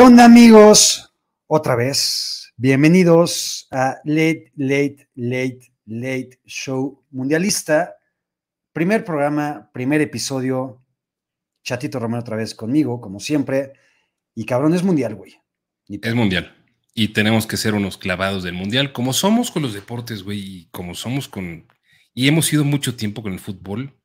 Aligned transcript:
¿Qué 0.00 0.06
onda 0.06 0.24
amigos? 0.24 1.12
Otra 1.46 1.76
vez, 1.76 2.54
bienvenidos 2.56 3.68
a 3.70 3.98
Late, 4.04 4.50
Late, 4.56 5.10
Late, 5.14 5.74
Late 5.84 6.40
Show 6.46 7.04
Mundialista. 7.10 7.96
Primer 8.72 9.04
programa, 9.04 9.70
primer 9.74 10.00
episodio. 10.00 10.82
Chatito 11.62 11.98
Romero 11.98 12.22
otra 12.22 12.36
vez 12.36 12.54
conmigo, 12.54 12.98
como 12.98 13.20
siempre. 13.20 13.74
Y 14.34 14.46
cabrón, 14.46 14.72
es 14.72 14.82
mundial, 14.82 15.16
güey. 15.16 15.34
Es 15.86 16.14
mundial. 16.14 16.56
Y 16.94 17.08
tenemos 17.08 17.46
que 17.46 17.58
ser 17.58 17.74
unos 17.74 17.98
clavados 17.98 18.42
del 18.42 18.54
mundial, 18.54 18.94
como 18.94 19.12
somos 19.12 19.50
con 19.50 19.60
los 19.60 19.74
deportes, 19.74 20.22
güey, 20.22 20.38
y 20.38 20.68
como 20.70 20.94
somos 20.94 21.28
con... 21.28 21.68
Y 22.14 22.26
hemos 22.26 22.50
ido 22.54 22.64
mucho 22.64 22.96
tiempo 22.96 23.22
con 23.22 23.34
el 23.34 23.38
fútbol. 23.38 24.00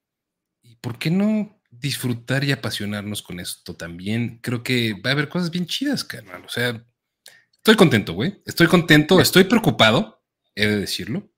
¿Y 0.61 0.75
por 0.75 0.99
qué 0.99 1.09
no 1.09 1.54
disfrutar 1.85 2.43
y 2.43 2.51
apasionarnos 2.51 3.21
con 3.21 3.39
esto 3.39 3.75
también. 3.75 4.39
Creo 4.41 4.63
que 4.63 4.93
va 4.93 5.11
a 5.11 5.13
haber 5.13 5.29
cosas 5.29 5.51
bien 5.51 5.67
chidas, 5.67 6.03
carnal. 6.03 6.43
O 6.43 6.49
sea, 6.49 6.83
estoy 7.53 7.75
contento, 7.75 8.13
güey. 8.13 8.41
Estoy 8.43 8.65
contento, 8.65 9.21
estoy 9.21 9.43
preocupado, 9.43 10.23
he 10.55 10.65
de 10.65 10.79
decirlo, 10.79 11.29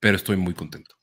pero 0.00 0.16
estoy 0.16 0.36
muy 0.36 0.54
contento. 0.54 0.96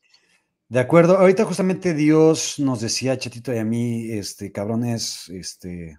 De 0.68 0.82
acuerdo. 0.82 1.18
Ahorita 1.18 1.46
justamente 1.46 1.94
Dios 1.94 2.60
nos 2.60 2.82
decía, 2.82 3.18
Chatito 3.18 3.54
y 3.54 3.58
a 3.58 3.64
mí, 3.64 4.12
este, 4.12 4.52
cabrones, 4.52 5.30
este... 5.30 5.98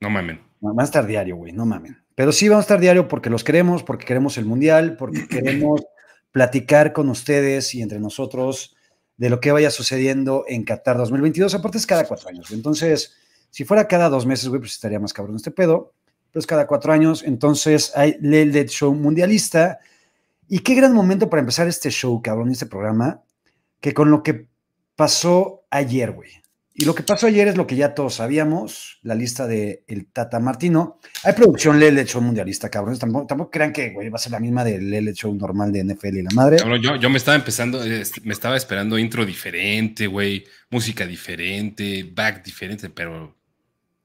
No 0.00 0.08
mamen. 0.08 0.40
Van 0.60 0.80
a 0.80 0.84
estar 0.84 1.06
diario, 1.06 1.36
güey, 1.36 1.52
no 1.52 1.66
mamen. 1.66 2.02
Pero 2.14 2.32
sí 2.32 2.48
vamos 2.48 2.62
a 2.62 2.66
estar 2.66 2.80
diario 2.80 3.06
porque 3.06 3.28
los 3.28 3.44
queremos, 3.44 3.82
porque 3.82 4.06
queremos 4.06 4.38
el 4.38 4.46
Mundial, 4.46 4.96
porque 4.96 5.28
queremos 5.28 5.82
platicar 6.32 6.94
con 6.94 7.10
ustedes 7.10 7.74
y 7.74 7.82
entre 7.82 8.00
nosotros 8.00 8.74
de 9.20 9.28
lo 9.28 9.38
que 9.38 9.52
vaya 9.52 9.70
sucediendo 9.70 10.46
en 10.48 10.64
Qatar 10.64 10.96
2022. 10.96 11.54
Aparte 11.54 11.76
es 11.76 11.84
cada 11.86 12.06
cuatro 12.06 12.30
años. 12.30 12.50
Entonces, 12.52 13.16
si 13.50 13.66
fuera 13.66 13.86
cada 13.86 14.08
dos 14.08 14.24
meses, 14.24 14.48
güey, 14.48 14.62
pues 14.62 14.72
estaría 14.72 14.98
más 14.98 15.12
cabrón 15.12 15.36
este 15.36 15.50
pedo. 15.50 15.92
Pero 16.32 16.40
es 16.40 16.46
cada 16.46 16.66
cuatro 16.66 16.90
años. 16.90 17.22
Entonces 17.22 17.92
hay 17.94 18.16
el 18.22 18.68
Show 18.70 18.94
mundialista. 18.94 19.78
Y 20.48 20.60
qué 20.60 20.74
gran 20.74 20.94
momento 20.94 21.28
para 21.28 21.40
empezar 21.40 21.68
este 21.68 21.90
show, 21.90 22.22
cabrón, 22.22 22.50
este 22.50 22.64
programa, 22.64 23.20
que 23.82 23.92
con 23.92 24.10
lo 24.10 24.22
que 24.22 24.46
pasó 24.96 25.64
ayer, 25.68 26.12
güey. 26.12 26.30
Y 26.72 26.84
lo 26.84 26.94
que 26.94 27.02
pasó 27.02 27.26
ayer 27.26 27.48
es 27.48 27.56
lo 27.56 27.66
que 27.66 27.74
ya 27.74 27.94
todos 27.94 28.14
sabíamos, 28.14 29.00
la 29.02 29.14
lista 29.14 29.46
de 29.46 29.84
el 29.88 30.06
Tata 30.06 30.38
Martino. 30.38 30.98
Hay 31.24 31.32
producción 31.32 31.80
Lele 31.80 32.06
Show 32.06 32.22
mundialista, 32.22 32.70
cabrón. 32.70 32.96
Tampoco, 32.96 33.26
tampoco 33.26 33.50
crean 33.50 33.72
que 33.72 33.90
güey, 33.90 34.08
va 34.08 34.16
a 34.16 34.18
ser 34.18 34.32
la 34.32 34.40
misma 34.40 34.64
del 34.64 34.88
Lele 34.88 35.12
Show 35.12 35.34
normal 35.34 35.72
de 35.72 35.84
NFL 35.84 36.18
y 36.18 36.22
la 36.22 36.30
madre. 36.32 36.58
yo, 36.80 36.96
yo 36.96 37.10
me 37.10 37.18
estaba 37.18 37.36
empezando, 37.36 37.80
me 38.22 38.32
estaba 38.32 38.56
esperando 38.56 38.98
intro 38.98 39.26
diferente, 39.26 40.06
güey, 40.06 40.44
música 40.70 41.06
diferente, 41.06 42.08
back 42.14 42.44
diferente, 42.44 42.88
pero, 42.88 43.36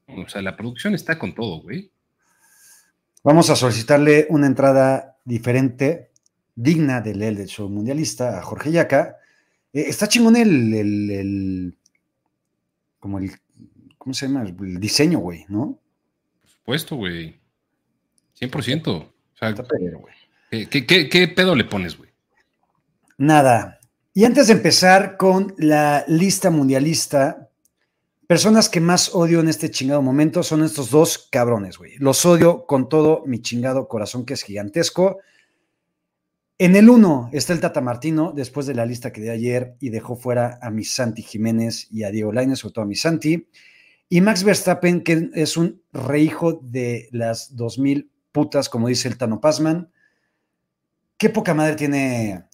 o 0.08 0.28
sea, 0.28 0.42
la 0.42 0.56
producción 0.56 0.94
está 0.94 1.18
con 1.18 1.34
todo, 1.34 1.62
güey. 1.62 1.90
Vamos 3.22 3.48
a 3.48 3.56
solicitarle 3.56 4.26
una 4.28 4.48
entrada 4.48 5.16
diferente, 5.24 6.10
digna 6.54 7.00
del 7.00 7.20
Lele 7.20 7.46
Show 7.46 7.68
mundialista 7.68 8.38
a 8.38 8.42
Jorge 8.42 8.72
Yaca. 8.72 9.16
Eh, 9.72 9.84
está 9.88 10.08
chingón 10.08 10.36
el 10.36 11.76
como 13.06 13.20
el, 13.20 13.30
¿cómo 13.98 14.14
se 14.14 14.26
llama? 14.26 14.42
El 14.42 14.80
diseño, 14.80 15.20
güey, 15.20 15.44
¿no? 15.48 15.78
Por 16.40 16.50
supuesto, 16.50 16.96
güey. 16.96 17.40
100%. 18.40 18.88
O 18.88 19.12
sea, 19.32 19.54
¿qué, 20.50 21.28
pedo 21.28 21.54
le 21.54 21.64
pones, 21.64 21.96
güey? 21.96 22.10
Nada. 23.16 23.78
Y 24.12 24.24
antes 24.24 24.48
de 24.48 24.54
empezar 24.54 25.16
con 25.16 25.54
la 25.56 26.04
lista 26.08 26.50
mundialista, 26.50 27.48
personas 28.26 28.68
que 28.68 28.80
más 28.80 29.14
odio 29.14 29.38
en 29.38 29.48
este 29.48 29.70
chingado 29.70 30.02
momento 30.02 30.42
son 30.42 30.64
estos 30.64 30.90
dos 30.90 31.28
cabrones, 31.30 31.78
güey. 31.78 31.96
Los 31.98 32.26
odio 32.26 32.66
con 32.66 32.88
todo 32.88 33.22
mi 33.24 33.40
chingado 33.40 33.86
corazón 33.86 34.26
que 34.26 34.34
es 34.34 34.42
gigantesco. 34.42 35.20
En 36.58 36.74
el 36.74 36.88
1 36.88 37.30
está 37.32 37.52
el 37.52 37.60
Tata 37.60 37.82
Martino, 37.82 38.32
después 38.34 38.66
de 38.66 38.74
la 38.74 38.86
lista 38.86 39.12
que 39.12 39.20
di 39.20 39.28
ayer 39.28 39.76
y 39.78 39.90
dejó 39.90 40.16
fuera 40.16 40.58
a 40.62 40.70
mi 40.70 40.84
Santi 40.84 41.22
Jiménez 41.22 41.86
y 41.90 42.04
a 42.04 42.10
Diego 42.10 42.32
Lainez, 42.32 42.60
sobre 42.60 42.72
todo 42.72 42.84
a 42.84 42.88
mi 42.88 42.94
Santi. 42.94 43.46
Y 44.08 44.22
Max 44.22 44.42
Verstappen, 44.42 45.02
que 45.02 45.30
es 45.34 45.58
un 45.58 45.82
rehijo 45.92 46.58
de 46.62 47.08
las 47.12 47.56
2000 47.56 48.10
putas, 48.32 48.70
como 48.70 48.88
dice 48.88 49.06
el 49.08 49.18
Tano 49.18 49.38
Pazman. 49.38 49.90
Qué 51.18 51.28
poca 51.28 51.52
madre 51.52 51.76
tiene 51.76 52.44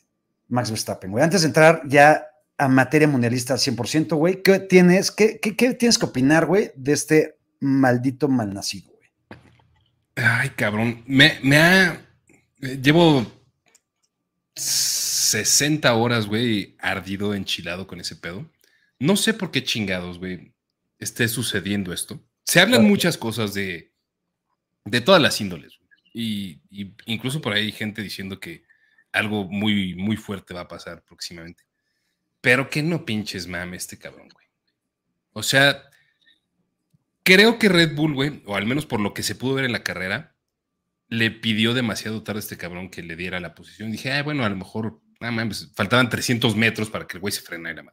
Max 0.48 0.70
Verstappen, 0.70 1.12
güey. 1.12 1.22
Antes 1.22 1.42
de 1.42 1.48
entrar 1.48 1.82
ya 1.86 2.26
a 2.58 2.66
materia 2.66 3.06
mundialista 3.06 3.52
al 3.52 3.60
100%, 3.60 4.16
güey, 4.16 4.42
¿qué 4.42 4.58
tienes, 4.58 5.12
qué, 5.12 5.38
tienes 5.38 5.98
que 5.98 6.06
opinar, 6.06 6.46
güey, 6.46 6.72
de 6.74 6.92
este 6.92 7.38
maldito 7.60 8.28
malnacido, 8.28 8.90
güey? 8.96 9.10
Ay, 10.16 10.50
cabrón. 10.50 11.04
Me, 11.06 11.38
me 11.44 11.56
ha. 11.56 12.04
Llevo 12.60 13.26
60 14.54 15.94
horas, 15.94 16.26
güey, 16.26 16.76
ardido, 16.78 17.34
enchilado 17.34 17.86
con 17.86 18.00
ese 18.00 18.16
pedo. 18.16 18.50
No 18.98 19.16
sé 19.16 19.34
por 19.34 19.50
qué 19.50 19.64
chingados, 19.64 20.18
güey, 20.18 20.52
esté 20.98 21.28
sucediendo 21.28 21.92
esto. 21.92 22.20
Se 22.44 22.60
hablan 22.60 22.84
muchas 22.84 23.16
cosas 23.16 23.54
de, 23.54 23.92
de 24.84 25.00
todas 25.00 25.20
las 25.20 25.40
índoles. 25.40 25.78
Y, 26.12 26.60
incluso 27.06 27.40
por 27.40 27.52
ahí 27.52 27.66
hay 27.66 27.72
gente 27.72 28.02
diciendo 28.02 28.38
que 28.38 28.64
algo 29.12 29.44
muy, 29.44 29.94
muy 29.94 30.16
fuerte 30.16 30.54
va 30.54 30.62
a 30.62 30.68
pasar 30.68 31.02
próximamente. 31.04 31.64
Pero 32.40 32.68
que 32.68 32.82
no 32.82 33.04
pinches 33.04 33.46
mame 33.46 33.76
este 33.76 33.98
cabrón, 33.98 34.28
güey. 34.28 34.46
O 35.32 35.42
sea, 35.42 35.82
creo 37.22 37.58
que 37.58 37.68
Red 37.68 37.94
Bull, 37.94 38.14
güey, 38.14 38.42
o 38.46 38.56
al 38.56 38.66
menos 38.66 38.84
por 38.84 39.00
lo 39.00 39.14
que 39.14 39.22
se 39.22 39.34
pudo 39.34 39.54
ver 39.54 39.64
en 39.64 39.72
la 39.72 39.84
carrera, 39.84 40.31
le 41.12 41.30
pidió 41.30 41.74
demasiado 41.74 42.22
tarde 42.22 42.38
a 42.38 42.40
este 42.40 42.56
cabrón 42.56 42.88
que 42.88 43.02
le 43.02 43.16
diera 43.16 43.38
la 43.38 43.54
posición. 43.54 43.92
Dije, 43.92 44.10
ah, 44.12 44.22
bueno, 44.22 44.46
a 44.46 44.48
lo 44.48 44.56
mejor, 44.56 45.02
faltaban 45.74 46.08
300 46.08 46.56
metros 46.56 46.88
para 46.88 47.06
que 47.06 47.18
el 47.18 47.20
güey 47.20 47.32
se 47.32 47.42
frenara. 47.42 47.84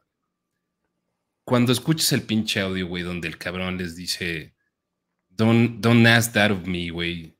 Cuando 1.44 1.70
escuches 1.70 2.10
el 2.12 2.22
pinche 2.22 2.60
audio, 2.60 2.86
güey, 2.86 3.02
donde 3.02 3.28
el 3.28 3.36
cabrón 3.36 3.76
les 3.76 3.94
dice, 3.94 4.56
don't, 5.28 5.80
don't 5.82 6.06
ask 6.06 6.32
that 6.32 6.50
of 6.50 6.66
me, 6.66 6.88
güey. 6.88 7.36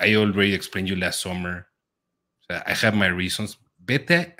I 0.00 0.16
already 0.16 0.52
explained 0.52 0.88
you 0.88 0.96
last 0.96 1.20
summer. 1.20 1.68
O 2.40 2.44
sea, 2.48 2.64
I 2.66 2.74
have 2.84 2.96
my 2.96 3.08
reasons. 3.08 3.56
Vete 3.76 4.34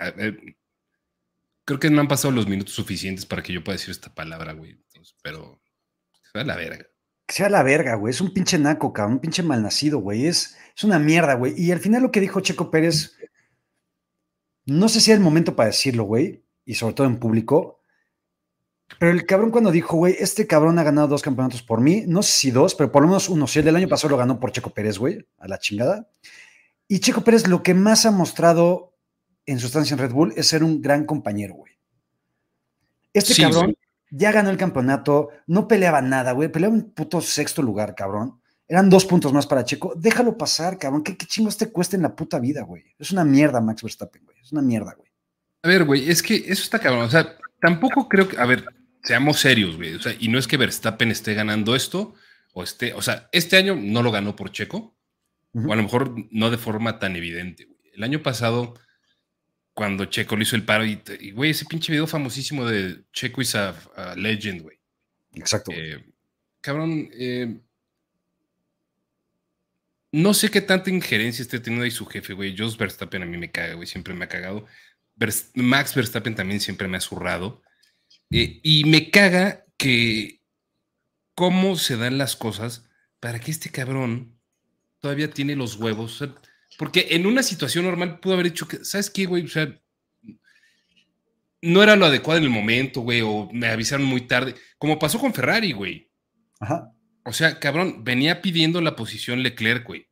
Creo 1.65 1.79
que 1.79 1.91
no 1.91 2.01
han 2.01 2.09
pasado 2.09 2.33
los 2.33 2.49
minutos 2.49 2.75
suficientes 2.75 3.27
para 3.27 3.45
que 3.45 3.53
yo 3.53 3.63
pueda 3.63 3.77
decir 3.77 3.93
esta 3.93 4.13
palabra, 4.13 4.55
güey. 4.55 4.77
pero 5.23 5.63
a 6.35 6.43
la 6.43 6.57
verga. 6.57 6.90
Sea 7.31 7.49
la 7.49 7.63
verga, 7.63 7.95
güey. 7.95 8.11
Es 8.11 8.21
un 8.21 8.33
pinche 8.33 8.59
naco, 8.59 8.93
cabrón. 8.93 9.15
Un 9.15 9.21
pinche 9.21 9.43
malnacido, 9.43 9.99
güey. 9.99 10.27
Es 10.27 10.57
es 10.81 10.85
una 10.85 10.99
mierda, 10.99 11.35
güey. 11.35 11.53
Y 11.57 11.73
al 11.73 11.79
final 11.79 12.03
lo 12.03 12.11
que 12.11 12.21
dijo 12.21 12.41
Checo 12.41 12.71
Pérez, 12.71 13.13
no 14.65 14.89
sé 14.89 15.03
si 15.03 15.11
es 15.11 15.17
el 15.19 15.23
momento 15.23 15.55
para 15.55 15.69
decirlo, 15.69 16.05
güey, 16.05 16.43
y 16.65 16.75
sobre 16.75 16.95
todo 16.95 17.07
en 17.07 17.19
público, 17.19 17.81
pero 18.99 19.13
el 19.13 19.27
cabrón 19.27 19.51
cuando 19.51 19.71
dijo, 19.71 19.99
güey, 19.99 20.17
este 20.19 20.47
cabrón 20.47 20.79
ha 20.79 20.83
ganado 20.83 21.09
dos 21.09 21.21
campeonatos 21.21 21.63
por 21.63 21.83
mí, 21.83 22.05
no 22.07 22.23
sé 22.23 22.33
si 22.33 22.51
dos, 22.51 22.75
pero 22.75 22.91
por 22.91 23.03
lo 23.03 23.09
menos 23.09 23.29
uno, 23.29 23.47
si 23.47 23.59
el 23.59 23.67
del 23.67 23.77
año 23.77 23.89
pasado 23.89 24.11
lo 24.11 24.17
ganó 24.17 24.41
por 24.41 24.53
Checo 24.53 24.71
Pérez, 24.71 24.97
güey, 24.97 25.27
a 25.37 25.49
la 25.49 25.59
chingada. 25.59 26.09
Y 26.89 27.01
Checo 27.01 27.23
Pérez 27.23 27.47
lo 27.47 27.63
que 27.63 27.75
más 27.75 28.07
ha 28.07 28.11
mostrado 28.11 28.97
en 29.45 29.59
su 29.59 29.67
estancia 29.67 29.93
en 29.93 30.01
Red 30.01 30.13
Bull 30.13 30.33
es 30.35 30.49
ser 30.49 30.65
un 30.65 30.81
gran 30.81 31.05
compañero, 31.05 31.57
güey. 31.57 31.75
Este 33.13 33.35
cabrón 33.43 33.77
ya 34.11 34.33
ganó 34.33 34.51
el 34.51 34.57
campeonato, 34.57 35.31
no 35.47 35.69
peleaba 35.69 36.03
nada, 36.03 36.33
güey, 36.33 36.51
peleaba 36.51 36.75
un 36.75 36.91
puto 36.91 37.21
sexto 37.21 37.63
lugar, 37.63 37.95
cabrón. 37.95 38.41
Eran 38.69 38.89
dos 38.89 39.05
puntos 39.05 39.33
más 39.33 39.49
para 39.49 39.65
Checo. 39.65 39.95
Déjalo 39.97 40.39
pasar, 40.39 40.79
cabrón. 40.79 41.03
¿Qué, 41.03 41.17
qué 41.17 41.27
chingos 41.27 41.57
te 41.57 41.73
cuesta 41.73 41.97
en 41.97 42.03
la 42.03 42.15
puta 42.15 42.39
vida, 42.39 42.63
güey? 42.63 42.85
Es 43.01 43.11
una 43.11 43.25
mierda, 43.25 43.61
Max 43.61 43.83
Verstappen, 43.83 44.25
güey. 44.25 44.37
Es 44.41 44.53
una 44.53 44.63
mierda, 44.63 44.95
güey. 44.95 45.11
A 45.63 45.69
ver, 45.69 45.85
güey, 45.85 46.09
es 46.09 46.23
que 46.23 46.37
eso 46.37 46.63
está 46.63 46.79
cabrón. 46.79 47.05
O 47.05 47.11
sea, 47.11 47.37
tampoco 47.61 48.09
creo 48.09 48.29
que. 48.29 48.39
A 48.39 48.47
ver, 48.47 48.65
seamos 49.03 49.41
serios, 49.41 49.77
güey. 49.77 49.95
O 49.95 50.01
sea, 50.01 50.15
y 50.19 50.29
no 50.29 50.39
es 50.39 50.47
que 50.47 50.57
Verstappen 50.57 51.11
esté 51.11 51.35
ganando 51.35 51.75
esto, 51.75 52.15
o 52.53 52.63
esté. 52.63 52.95
O 52.95 53.03
sea, 53.03 53.29
este 53.33 53.57
año 53.57 53.77
no 53.77 54.03
lo 54.03 54.13
ganó 54.13 54.37
por 54.37 54.53
Checo, 54.53 54.95
o 55.53 55.73
a 55.73 55.77
lo 55.77 55.83
mejor 55.83 56.15
no 56.31 56.51
de 56.51 56.59
forma 56.59 56.99
tan 56.99 57.17
evidente, 57.17 57.65
güey. 57.65 57.81
El 57.93 58.05
año 58.05 58.23
pasado, 58.23 58.75
cuando 59.75 60.05
Checo 60.07 60.37
le 60.37 60.43
hizo 60.43 60.57
el 60.57 60.65
paro, 60.65 60.85
y, 60.85 61.31
güey, 61.33 61.51
ese 61.51 61.65
pinche 61.65 61.93
video 61.93 62.07
famosísimo 62.07 62.67
de 62.67 63.05
Checo 63.13 63.41
is 63.41 63.55
a, 63.55 63.75
legend, 64.17 64.63
güey. 64.63 64.79
Exacto. 65.35 65.73
Eh, 65.73 66.05
cabrón, 66.61 67.09
eh 67.13 67.61
no 70.13 70.35
sé 70.35 70.51
qué 70.51 70.61
tanta 70.61 70.91
injerencia 70.91 71.43
esté 71.43 71.61
teniendo 71.61 71.85
ahí 71.85 71.91
su 71.91 72.05
jefe, 72.07 72.33
güey. 72.33 72.57
Jos 72.57 72.77
Verstappen 72.77 73.23
a 73.23 73.27
mí 73.27 73.37
me 73.37 73.51
caga, 73.51 73.75
güey. 73.75 73.87
Siempre 73.87 74.15
me 74.15 74.25
ha 74.25 74.29
cagado. 74.29 74.67
Max 75.55 75.95
Verstappen 75.95 76.35
también 76.35 76.61
siempre 76.61 76.89
me 76.89 76.97
ha 76.97 77.01
zurrado. 77.01 77.63
Eh, 78.31 78.61
y 78.63 78.85
me 78.85 79.11
caga 79.11 79.65
que 79.77 80.41
cómo 81.35 81.77
se 81.77 81.97
dan 81.97 82.19
las 82.19 82.37
cosas 82.37 82.89
para 83.21 83.39
que 83.39 83.51
este 83.51 83.71
cabrón 83.71 84.39
todavía 84.99 85.31
tiene 85.31 85.55
los 85.55 85.77
huevos. 85.77 86.25
Porque 86.81 87.09
en 87.11 87.27
una 87.27 87.43
situación 87.43 87.85
normal 87.85 88.21
pudo 88.21 88.33
haber 88.33 88.47
dicho 88.47 88.67
que, 88.67 88.83
¿sabes 88.87 89.11
qué, 89.11 89.27
güey? 89.27 89.45
O 89.45 89.49
sea, 89.49 89.79
no 91.61 91.83
era 91.83 91.95
lo 91.95 92.07
adecuado 92.07 92.39
en 92.39 92.45
el 92.45 92.49
momento, 92.51 93.03
güey, 93.03 93.21
o 93.21 93.51
me 93.53 93.67
avisaron 93.67 94.07
muy 94.07 94.23
tarde. 94.23 94.55
Como 94.79 94.99
pasó 94.99 95.19
con 95.19 95.35
Ferrari, 95.35 95.73
güey. 95.73 96.11
Ajá. 96.59 96.91
O 97.27 97.35
sea, 97.35 97.61
cabrón, 97.61 98.03
venía 98.03 98.41
pidiendo 98.41 98.81
la 98.81 98.97
posición 98.97 99.43
Leclerc, 99.43 99.87
güey. 99.87 100.09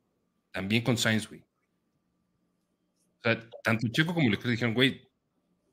También 0.52 0.82
con 0.82 0.98
Sainz, 0.98 1.26
güey. 1.26 1.40
O 1.40 3.22
sea, 3.22 3.48
tanto 3.64 3.88
Checo 3.88 4.12
como 4.12 4.28
Leclerc 4.28 4.50
dijeron, 4.50 4.74
güey, 4.74 5.08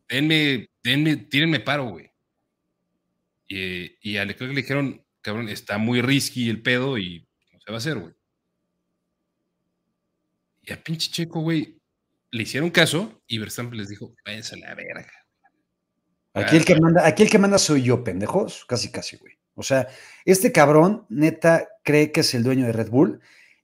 denme, 0.08 0.70
denme, 0.82 1.18
tírenme 1.18 1.60
paro, 1.60 1.90
güey. 1.90 2.10
Y, 3.50 3.98
y, 4.00 4.16
a 4.16 4.24
Leclerc 4.24 4.54
le 4.54 4.62
dijeron, 4.62 5.06
cabrón, 5.20 5.50
está 5.50 5.78
muy 5.78 6.02
risky 6.02 6.50
el 6.50 6.62
pedo 6.62 6.98
y 6.98 7.28
no 7.52 7.60
se 7.60 7.72
va 7.72 7.76
a 7.76 7.80
hacer, 7.80 7.98
güey. 7.98 8.15
Y 10.66 10.74
a 10.74 10.84
pinche 10.84 11.12
Checo, 11.12 11.42
güey, 11.42 11.78
le 12.32 12.44
hicieron 12.44 12.70
caso 12.70 13.22
y 13.28 13.38
Verstappen 13.38 13.78
les 13.78 13.90
dijo, 13.90 14.14
váyanse 14.26 14.56
a 14.56 14.60
la 14.60 14.76
verga. 14.76 15.12
Aquí 16.34 16.58
el, 16.58 16.66
que 16.66 16.80
manda, 16.80 17.08
aquí 17.08 17.24
el 17.24 17.30
que 17.30 17.38
manda 17.38 17.58
soy 17.58 17.84
yo, 17.84 18.04
pendejos. 18.04 18.66
Casi, 18.66 18.92
casi, 18.92 19.16
güey. 19.16 19.36
O 19.54 19.64
sea, 19.64 19.88
este 20.26 20.52
cabrón, 20.52 21.06
neta, 21.08 21.70
cree 21.84 22.12
que 22.12 22.22
es 22.22 22.34
el 22.34 22.44
dueño 22.44 22.66
de 22.66 22.74
Red 22.74 22.90
Bull. 22.90 23.22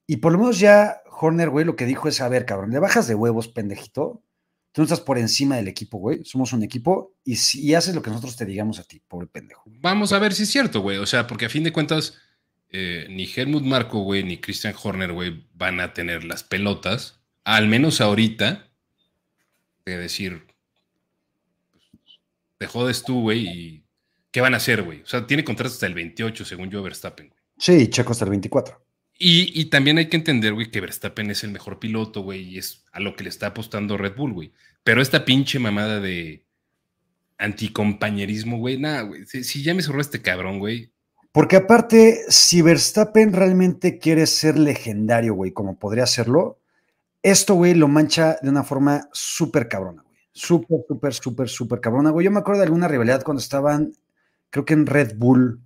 Y 0.08 0.18
por 0.18 0.32
lo 0.32 0.40
menos 0.40 0.60
ya 0.60 1.02
Horner, 1.06 1.50
güey, 1.50 1.66
lo 1.66 1.76
que 1.76 1.86
dijo 1.86 2.08
es, 2.08 2.22
a 2.22 2.30
ver, 2.30 2.46
cabrón, 2.46 2.72
le 2.72 2.80
bajas 2.80 3.08
de 3.08 3.16
huevos, 3.16 3.50
pendejito. 3.50 4.24
Tú 4.72 4.82
no 4.82 4.84
estás 4.84 5.02
por 5.02 5.18
encima 5.18 5.58
del 5.58 5.68
equipo, 5.68 5.98
güey. 5.98 6.24
Somos 6.24 6.54
un 6.54 6.64
equipo 6.64 7.14
y, 7.26 7.36
si, 7.36 7.76
haces 7.76 7.94
lo 7.94 8.02
que 8.02 8.10
nosotros 8.10 8.38
te 8.38 8.46
digamos 8.46 8.80
a 8.80 8.84
ti, 8.84 9.02
pobre 9.06 9.28
pendejo. 9.28 9.64
Vamos 9.66 10.14
a 10.14 10.20
ver 10.20 10.34
si 10.34 10.44
es 10.44 10.50
cierto, 10.50 10.80
güey. 10.80 10.98
O 10.98 11.06
sea, 11.06 11.28
porque 11.28 11.46
a 11.46 11.50
fin 11.50 11.64
de 11.64 11.74
cuentas, 11.74 12.18
eh, 12.72 13.06
ni 13.10 13.30
Helmut 13.34 13.64
Marco, 13.64 14.00
güey, 14.00 14.24
ni 14.24 14.38
Christian 14.38 14.76
Horner, 14.82 15.12
güey, 15.12 15.46
van 15.54 15.80
a 15.80 15.94
tener 15.94 16.24
las 16.24 16.44
pelotas, 16.44 17.20
al 17.44 17.68
menos 17.68 18.02
ahorita, 18.02 18.70
de 19.86 19.98
decir, 19.98 20.48
te 22.58 22.68
jodes 22.68 23.04
tú, 23.04 23.22
güey, 23.22 23.48
y 23.48 23.84
¿qué 24.32 24.42
van 24.42 24.54
a 24.54 24.58
hacer, 24.58 24.84
güey? 24.84 25.02
O 25.02 25.08
sea, 25.08 25.28
tiene 25.28 25.44
contrato 25.44 25.74
hasta 25.74 25.88
el 25.88 25.94
28, 25.94 26.46
según 26.46 26.70
yo, 26.70 26.84
Verstappen, 26.84 27.30
güey. 27.30 27.40
Sí, 27.58 27.90
Checo 27.90 28.12
hasta 28.12 28.26
el 28.26 28.32
24. 28.32 28.84
Y, 29.18 29.60
y, 29.60 29.66
también 29.66 30.00
hay 30.00 30.08
que 30.08 30.18
entender, 30.18 30.54
güey, 30.54 30.72
que 30.72 30.82
Verstappen 30.82 31.30
es 31.30 31.44
el 31.44 31.52
mejor 31.52 31.80
piloto, 31.80 32.22
güey, 32.22 32.42
y 32.42 32.58
es 32.58 32.86
a 32.92 33.00
lo 33.00 33.16
que 33.16 33.24
le 33.24 33.30
está 33.30 33.48
apostando 33.48 33.98
Red 33.98 34.16
Bull, 34.16 34.34
güey. 34.34 34.52
Pero 34.84 35.02
esta 35.02 35.26
pinche 35.26 35.60
mamada 35.60 36.00
de 36.00 36.44
anticompañerismo, 37.38 38.58
güey, 38.58 38.78
nada, 38.78 39.02
güey. 39.02 39.26
Si, 39.26 39.64
ya 39.64 39.74
me 39.74 39.82
zorró 39.82 40.02
este 40.02 40.22
cabrón, 40.22 40.60
güey. 40.60 40.92
Porque 41.32 41.56
aparte, 41.56 42.26
si 42.28 42.62
Verstappen 42.62 43.32
realmente 43.32 43.98
quiere 43.98 44.26
ser 44.26 44.58
legendario, 44.58 45.34
güey, 45.34 45.52
como 45.52 45.80
podría 45.80 46.06
serlo, 46.06 46.60
esto, 47.24 47.56
güey, 47.56 47.74
lo 47.74 47.88
mancha 47.88 48.38
de 48.42 48.50
una 48.50 48.64
forma 48.64 49.08
súper 49.12 49.68
cabrona, 49.68 50.04
Súper, 50.34 50.80
súper, 50.88 51.14
súper, 51.14 51.50
súper 51.50 51.82
cabrona, 51.82 52.10
güey. 52.10 52.26
Yo 52.26 52.32
me 52.32 52.40
acuerdo 52.40 52.62
de 52.62 52.66
alguna 52.66 52.88
rivalidad 52.88 53.22
cuando 53.24 53.42
estaban, 53.42 53.94
creo 54.50 54.64
que 54.64 54.74
en 54.74 54.86
Red 54.86 55.18
Bull, 55.18 55.62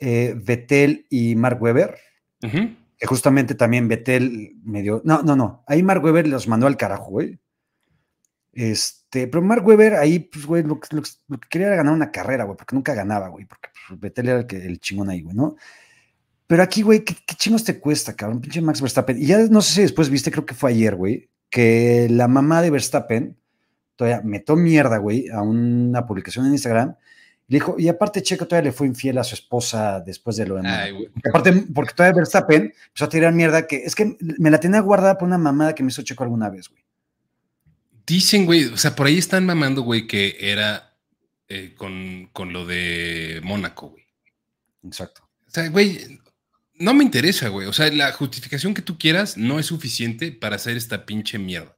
eh, 0.00 0.34
Vettel 0.36 1.06
y 1.10 1.36
Mark 1.36 1.60
Webber. 1.60 1.96
Que 2.40 3.06
justamente 3.06 3.54
también 3.54 3.88
Vettel 3.88 4.56
medio. 4.64 5.02
No, 5.04 5.22
no, 5.22 5.36
no. 5.36 5.64
Ahí 5.66 5.82
Mark 5.82 6.02
Webber 6.02 6.26
los 6.28 6.48
mandó 6.48 6.66
al 6.66 6.76
carajo, 6.76 7.10
güey. 7.10 7.38
Este, 8.52 9.26
pero 9.26 9.42
Mark 9.42 9.66
Webber 9.66 9.94
ahí, 9.94 10.20
pues, 10.20 10.46
güey, 10.46 10.62
lo, 10.62 10.80
que 10.80 10.88
quería 11.50 11.68
era 11.68 11.76
ganar 11.76 11.92
una 11.92 12.10
carrera, 12.10 12.44
güey, 12.44 12.56
porque 12.56 12.74
nunca 12.74 12.94
ganaba, 12.94 13.28
güey, 13.28 13.44
porque 13.46 13.68
Vettel 13.90 14.28
era 14.28 14.38
el, 14.40 14.46
que, 14.46 14.56
el 14.56 14.80
chingón 14.80 15.10
ahí, 15.10 15.22
güey, 15.22 15.36
¿no? 15.36 15.56
Pero 16.46 16.62
aquí, 16.62 16.82
güey, 16.82 17.04
¿qué, 17.04 17.14
¿qué, 17.26 17.34
chingos 17.34 17.64
te 17.64 17.80
cuesta, 17.80 18.14
cabrón? 18.14 18.40
Pinche 18.40 18.60
Max 18.60 18.80
Verstappen. 18.80 19.20
Y 19.20 19.26
ya 19.26 19.38
no 19.38 19.62
sé 19.62 19.74
si 19.74 19.82
después 19.82 20.10
viste, 20.10 20.30
creo 20.30 20.44
que 20.44 20.54
fue 20.54 20.70
ayer, 20.70 20.94
güey, 20.94 21.30
que 21.50 22.08
la 22.10 22.28
mamá 22.28 22.62
de 22.62 22.70
Verstappen 22.70 23.36
todavía 23.96 24.20
metió 24.22 24.56
mierda, 24.56 24.98
güey, 24.98 25.28
a 25.28 25.42
una 25.42 26.06
publicación 26.06 26.46
en 26.46 26.52
Instagram. 26.52 26.96
Y 27.46 27.52
le 27.52 27.56
dijo, 27.56 27.76
y 27.78 27.88
aparte 27.88 28.22
Checo 28.22 28.46
todavía 28.46 28.70
le 28.70 28.76
fue 28.76 28.86
infiel 28.86 29.18
a 29.18 29.24
su 29.24 29.34
esposa 29.34 30.00
después 30.00 30.36
de 30.36 30.46
lo 30.46 30.56
de 30.56 31.08
Aparte, 31.28 31.52
porque 31.74 31.94
todavía 31.94 32.16
Verstappen 32.16 32.72
empezó 32.88 33.04
a 33.04 33.08
tirar 33.08 33.32
mierda 33.32 33.66
que 33.66 33.76
es 33.84 33.94
que 33.94 34.16
me 34.38 34.50
la 34.50 34.58
tenía 34.58 34.80
guardada 34.80 35.18
por 35.18 35.28
una 35.28 35.38
mamada 35.38 35.74
que 35.74 35.82
me 35.82 35.90
hizo 35.90 36.02
Checo 36.02 36.24
alguna 36.24 36.48
vez, 36.48 36.68
güey. 36.68 36.82
Dicen, 38.06 38.44
güey, 38.44 38.66
o 38.66 38.76
sea, 38.76 38.94
por 38.94 39.06
ahí 39.06 39.18
están 39.18 39.46
mamando, 39.46 39.82
güey, 39.82 40.06
que 40.06 40.36
era 40.40 40.93
eh, 41.48 41.74
con, 41.76 42.28
con, 42.32 42.52
lo 42.52 42.66
de 42.66 43.40
Mónaco, 43.42 43.90
güey. 43.90 44.04
Exacto. 44.82 45.28
O 45.46 45.50
sea, 45.50 45.68
güey, 45.68 46.20
no 46.74 46.94
me 46.94 47.04
interesa, 47.04 47.48
güey. 47.48 47.66
O 47.66 47.72
sea, 47.72 47.90
la 47.90 48.12
justificación 48.12 48.74
que 48.74 48.82
tú 48.82 48.98
quieras 48.98 49.36
no 49.36 49.58
es 49.58 49.66
suficiente 49.66 50.32
para 50.32 50.56
hacer 50.56 50.76
esta 50.76 51.06
pinche 51.06 51.38
mierda. 51.38 51.76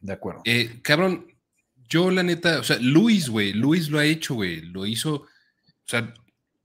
De 0.00 0.12
acuerdo. 0.12 0.42
Eh, 0.44 0.80
cabrón, 0.82 1.26
yo, 1.88 2.10
la 2.10 2.22
neta, 2.22 2.60
o 2.60 2.64
sea, 2.64 2.78
Luis, 2.78 3.28
güey, 3.28 3.52
Luis 3.52 3.88
lo 3.88 3.98
ha 3.98 4.04
hecho, 4.04 4.34
güey, 4.34 4.62
lo 4.62 4.86
hizo, 4.86 5.14
o 5.14 5.28
sea, 5.86 6.14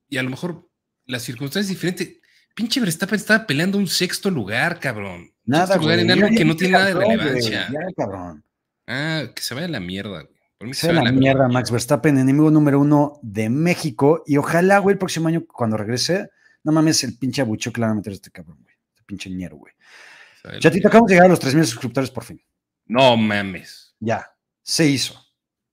y 0.09 0.18
a 0.18 0.24
lo 0.24 0.29
mejor 0.29 0.69
las 1.06 1.24
circunstancias 1.24 1.69
diferentes. 1.69 2.18
Pinche 2.56 2.79
Verstappen 2.79 3.18
estaba 3.18 3.45
peleando 3.45 3.77
un 3.77 3.88
sexto 3.88 4.31
lugar, 4.31 4.79
cabrón. 4.79 5.31
Nada, 5.45 5.77
lugar 5.77 6.00
en 6.00 6.12
algo 6.12 6.27
que 6.29 6.45
no 6.45 6.56
tiene 6.56 6.74
nada 6.74 6.85
de 6.88 6.94
relevancia. 6.94 7.68
ya, 7.71 7.79
cabrón. 7.95 8.44
Ah, 8.88 9.25
que 9.35 9.41
se 9.41 9.53
vaya 9.53 9.68
a 9.68 9.69
la 9.69 9.79
mierda, 9.79 10.24
güey. 10.24 10.37
Por 10.57 10.74
se, 10.74 10.88
vaya 10.88 11.01
a 11.01 11.04
la, 11.04 11.12
mierda, 11.12 11.48
Max 11.48 11.69
Verstappen, 11.69 12.18
enemigo 12.18 12.50
número 12.50 12.80
uno 12.80 13.19
de 13.21 13.50
México. 13.50 14.24
Y 14.25 14.38
ojalá, 14.38 14.80
güey, 14.80 14.94
el 14.94 15.00
próximo 15.00 15.27
año, 15.27 15.45
cuando 15.45 15.77
regrese, 15.77 16.31
no 16.63 16.71
mames 16.71 17.04
el 17.04 17.18
pinche 17.18 17.42
abucho 17.42 17.71
que 17.71 17.80
le 17.80 17.86
van 17.86 17.94
a 17.94 17.95
meter 17.95 18.12
a 18.12 18.15
este 18.15 18.31
cabrón, 18.31 18.59
güey. 18.63 18.75
Este 18.89 19.04
pinche 19.06 19.30
ñero, 19.30 19.57
güey. 19.57 19.74
Ya 20.62 20.71
te 20.71 20.80
acabamos 20.80 21.09
de 21.09 21.15
llegar 21.15 21.27
a 21.27 21.30
los 21.30 21.42
3.000 21.42 21.63
suscriptores 21.65 22.09
por 22.09 22.24
fin. 22.24 22.42
No 22.86 23.18
mames. 23.18 23.95
Ya 24.00 24.33
se 24.63 24.88
hizo. 24.88 25.21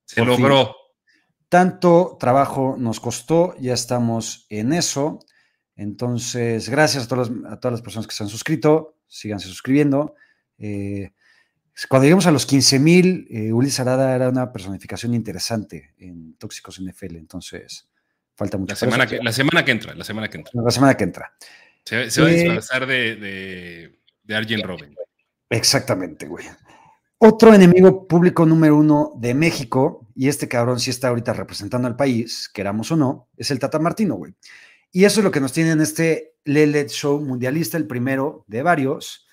Se 0.04 0.24
logró. 0.24 0.74
Tanto 1.48 2.16
trabajo 2.18 2.76
nos 2.78 3.00
costó, 3.00 3.54
ya 3.60 3.74
estamos 3.74 4.46
en 4.48 4.72
eso. 4.72 5.20
Entonces, 5.76 6.68
gracias 6.68 7.04
a 7.04 7.08
todas, 7.08 7.30
a 7.48 7.58
todas 7.58 7.72
las 7.72 7.82
personas 7.82 8.06
que 8.06 8.14
se 8.14 8.24
han 8.24 8.28
suscrito, 8.28 8.98
síganse 9.06 9.48
suscribiendo. 9.48 10.14
Eh, 10.58 11.12
cuando 11.88 12.04
lleguemos 12.04 12.26
a 12.26 12.30
los 12.30 12.46
15 12.46 12.78
mil, 12.78 13.26
eh, 13.30 13.52
Ulises 13.52 13.80
Arada 13.80 14.14
era 14.14 14.28
una 14.28 14.52
personificación 14.52 15.14
interesante 15.14 15.94
en 15.98 16.34
Tóxicos 16.36 16.80
NFL, 16.80 17.16
entonces 17.16 17.88
falta 18.36 18.58
mucho. 18.58 18.72
La 18.72 18.76
semana, 18.76 19.06
que, 19.06 19.18
la 19.22 19.32
semana 19.32 19.64
que 19.64 19.72
entra, 19.72 19.94
la 19.94 20.04
semana 20.04 20.28
que 20.28 20.38
entra. 20.38 20.62
La 20.62 20.70
semana 20.70 20.96
que 20.96 21.04
entra. 21.04 21.32
Se, 21.84 21.96
va 21.96 22.28
a 22.28 22.30
eh, 22.30 22.34
disfrazar 22.34 22.86
de, 22.86 23.16
de, 23.16 23.98
de 24.22 24.34
Arjen 24.36 24.62
Robin. 24.62 24.94
Exactamente, 25.50 26.26
güey. 26.26 26.46
Otro 27.18 27.54
enemigo 27.54 28.06
público 28.06 28.44
número 28.44 28.76
uno 28.76 29.12
de 29.16 29.34
México, 29.34 30.08
y 30.14 30.28
este 30.28 30.48
cabrón 30.48 30.80
sí 30.80 30.90
está 30.90 31.08
ahorita 31.08 31.32
representando 31.32 31.88
al 31.88 31.96
país, 31.96 32.50
queramos 32.52 32.90
o 32.92 32.96
no, 32.96 33.28
es 33.36 33.50
el 33.50 33.58
Tata 33.58 33.78
Martino, 33.78 34.14
güey. 34.16 34.34
Y 34.92 35.04
eso 35.04 35.20
es 35.20 35.24
lo 35.24 35.30
que 35.30 35.40
nos 35.40 35.52
tiene 35.52 35.70
en 35.72 35.80
este 35.80 36.34
Lelet 36.44 36.88
Show 36.88 37.20
mundialista, 37.20 37.76
el 37.76 37.86
primero 37.86 38.44
de 38.46 38.62
varios. 38.62 39.23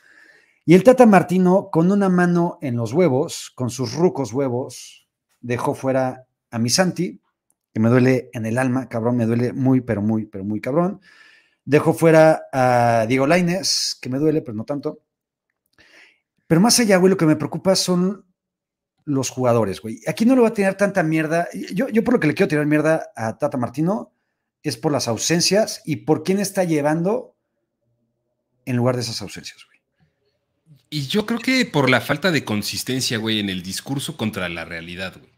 Y 0.63 0.75
el 0.75 0.83
Tata 0.83 1.05
Martino, 1.05 1.69
con 1.71 1.91
una 1.91 2.09
mano 2.09 2.59
en 2.61 2.75
los 2.75 2.93
huevos, 2.93 3.51
con 3.55 3.69
sus 3.69 3.93
rucos 3.95 4.31
huevos, 4.31 5.07
dejó 5.39 5.73
fuera 5.73 6.27
a 6.51 6.59
mi 6.59 6.69
Santi, 6.69 7.19
que 7.73 7.79
me 7.79 7.89
duele 7.89 8.29
en 8.33 8.45
el 8.45 8.57
alma, 8.57 8.87
cabrón, 8.87 9.17
me 9.17 9.25
duele 9.25 9.53
muy, 9.53 9.81
pero 9.81 10.01
muy, 10.01 10.25
pero 10.25 10.43
muy 10.43 10.61
cabrón. 10.61 11.01
Dejó 11.65 11.93
fuera 11.93 12.43
a 12.51 13.05
Diego 13.07 13.25
Laines, 13.25 13.97
que 14.01 14.09
me 14.09 14.19
duele, 14.19 14.41
pero 14.41 14.55
no 14.55 14.65
tanto. 14.65 15.01
Pero 16.47 16.61
más 16.61 16.79
allá, 16.79 16.97
güey, 16.97 17.09
lo 17.09 17.17
que 17.17 17.25
me 17.25 17.35
preocupa 17.35 17.75
son 17.75 18.25
los 19.05 19.29
jugadores, 19.29 19.81
güey. 19.81 20.01
Aquí 20.07 20.25
no 20.25 20.35
le 20.35 20.41
va 20.41 20.49
a 20.49 20.53
tener 20.53 20.75
tanta 20.75 21.01
mierda. 21.01 21.47
Yo, 21.73 21.87
yo 21.89 22.03
por 22.03 22.15
lo 22.15 22.19
que 22.19 22.27
le 22.27 22.33
quiero 22.33 22.49
tirar 22.49 22.65
mierda 22.65 23.11
a 23.15 23.37
Tata 23.37 23.57
Martino 23.57 24.13
es 24.61 24.77
por 24.77 24.91
las 24.91 25.07
ausencias 25.07 25.81
y 25.85 25.97
por 25.97 26.23
quién 26.23 26.39
está 26.39 26.63
llevando 26.65 27.35
en 28.65 28.75
lugar 28.75 28.95
de 28.95 29.01
esas 29.01 29.21
ausencias, 29.21 29.65
güey. 29.65 29.70
Y 30.93 31.07
yo 31.07 31.25
creo 31.25 31.39
que 31.39 31.65
por 31.65 31.89
la 31.89 32.01
falta 32.01 32.31
de 32.31 32.43
consistencia, 32.43 33.17
güey, 33.17 33.39
en 33.39 33.49
el 33.49 33.63
discurso 33.63 34.17
contra 34.17 34.49
la 34.49 34.65
realidad, 34.65 35.15
güey. 35.17 35.31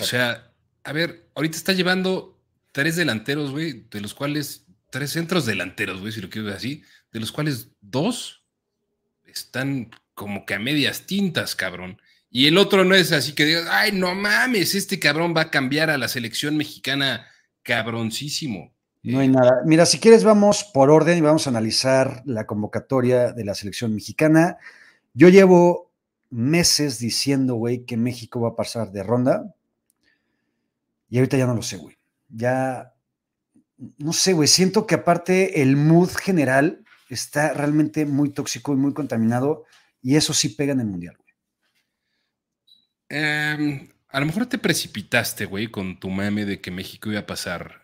O 0.00 0.04
sea, 0.04 0.52
a 0.84 0.92
ver, 0.92 1.28
ahorita 1.34 1.56
está 1.56 1.72
llevando 1.72 2.40
tres 2.70 2.94
delanteros, 2.94 3.50
güey, 3.50 3.84
de 3.90 4.00
los 4.00 4.14
cuales, 4.14 4.64
tres 4.90 5.10
centros 5.10 5.44
delanteros, 5.44 6.00
güey, 6.00 6.12
si 6.12 6.20
lo 6.20 6.30
quiero 6.30 6.46
decir 6.46 6.56
así, 6.56 6.84
de 7.12 7.18
los 7.18 7.32
cuales 7.32 7.70
dos 7.80 8.44
están 9.24 9.90
como 10.14 10.46
que 10.46 10.54
a 10.54 10.60
medias 10.60 11.04
tintas, 11.04 11.56
cabrón. 11.56 12.00
Y 12.30 12.46
el 12.46 12.58
otro 12.58 12.84
no 12.84 12.94
es 12.94 13.10
así 13.10 13.32
que 13.32 13.44
digas, 13.44 13.66
ay, 13.68 13.90
no 13.90 14.14
mames, 14.14 14.76
este 14.76 15.00
cabrón 15.00 15.34
va 15.36 15.42
a 15.42 15.50
cambiar 15.50 15.90
a 15.90 15.98
la 15.98 16.06
selección 16.06 16.56
mexicana 16.56 17.26
cabroncísimo. 17.64 18.72
No 19.02 19.18
hay 19.18 19.28
nada. 19.28 19.62
Mira, 19.64 19.84
si 19.84 19.98
quieres, 19.98 20.22
vamos 20.22 20.64
por 20.64 20.90
orden 20.90 21.18
y 21.18 21.20
vamos 21.20 21.46
a 21.46 21.50
analizar 21.50 22.22
la 22.24 22.46
convocatoria 22.46 23.32
de 23.32 23.44
la 23.44 23.54
selección 23.54 23.94
mexicana. 23.94 24.58
Yo 25.12 25.28
llevo 25.28 25.90
meses 26.30 26.98
diciendo, 26.98 27.56
güey, 27.56 27.84
que 27.84 27.96
México 27.96 28.40
va 28.40 28.50
a 28.50 28.56
pasar 28.56 28.92
de 28.92 29.02
ronda. 29.02 29.54
Y 31.10 31.18
ahorita 31.18 31.36
ya 31.36 31.46
no 31.46 31.54
lo 31.54 31.62
sé, 31.62 31.78
güey. 31.78 31.96
Ya, 32.28 32.94
no 33.98 34.12
sé, 34.12 34.32
güey. 34.32 34.48
Siento 34.48 34.86
que 34.86 34.94
aparte 34.94 35.62
el 35.62 35.76
mood 35.76 36.10
general 36.10 36.84
está 37.08 37.52
realmente 37.52 38.06
muy 38.06 38.30
tóxico 38.30 38.72
y 38.72 38.76
muy 38.76 38.94
contaminado 38.94 39.64
y 40.00 40.16
eso 40.16 40.32
sí 40.32 40.50
pega 40.50 40.72
en 40.72 40.80
el 40.80 40.86
mundial, 40.86 41.16
güey. 41.18 41.32
Em, 43.08 43.88
a 44.08 44.20
lo 44.20 44.26
mejor 44.26 44.46
te 44.46 44.58
precipitaste, 44.58 45.44
güey, 45.44 45.70
con 45.70 46.00
tu 46.00 46.08
meme 46.08 46.44
de 46.46 46.60
que 46.60 46.70
México 46.70 47.10
iba 47.10 47.20
a 47.20 47.26
pasar 47.26 47.81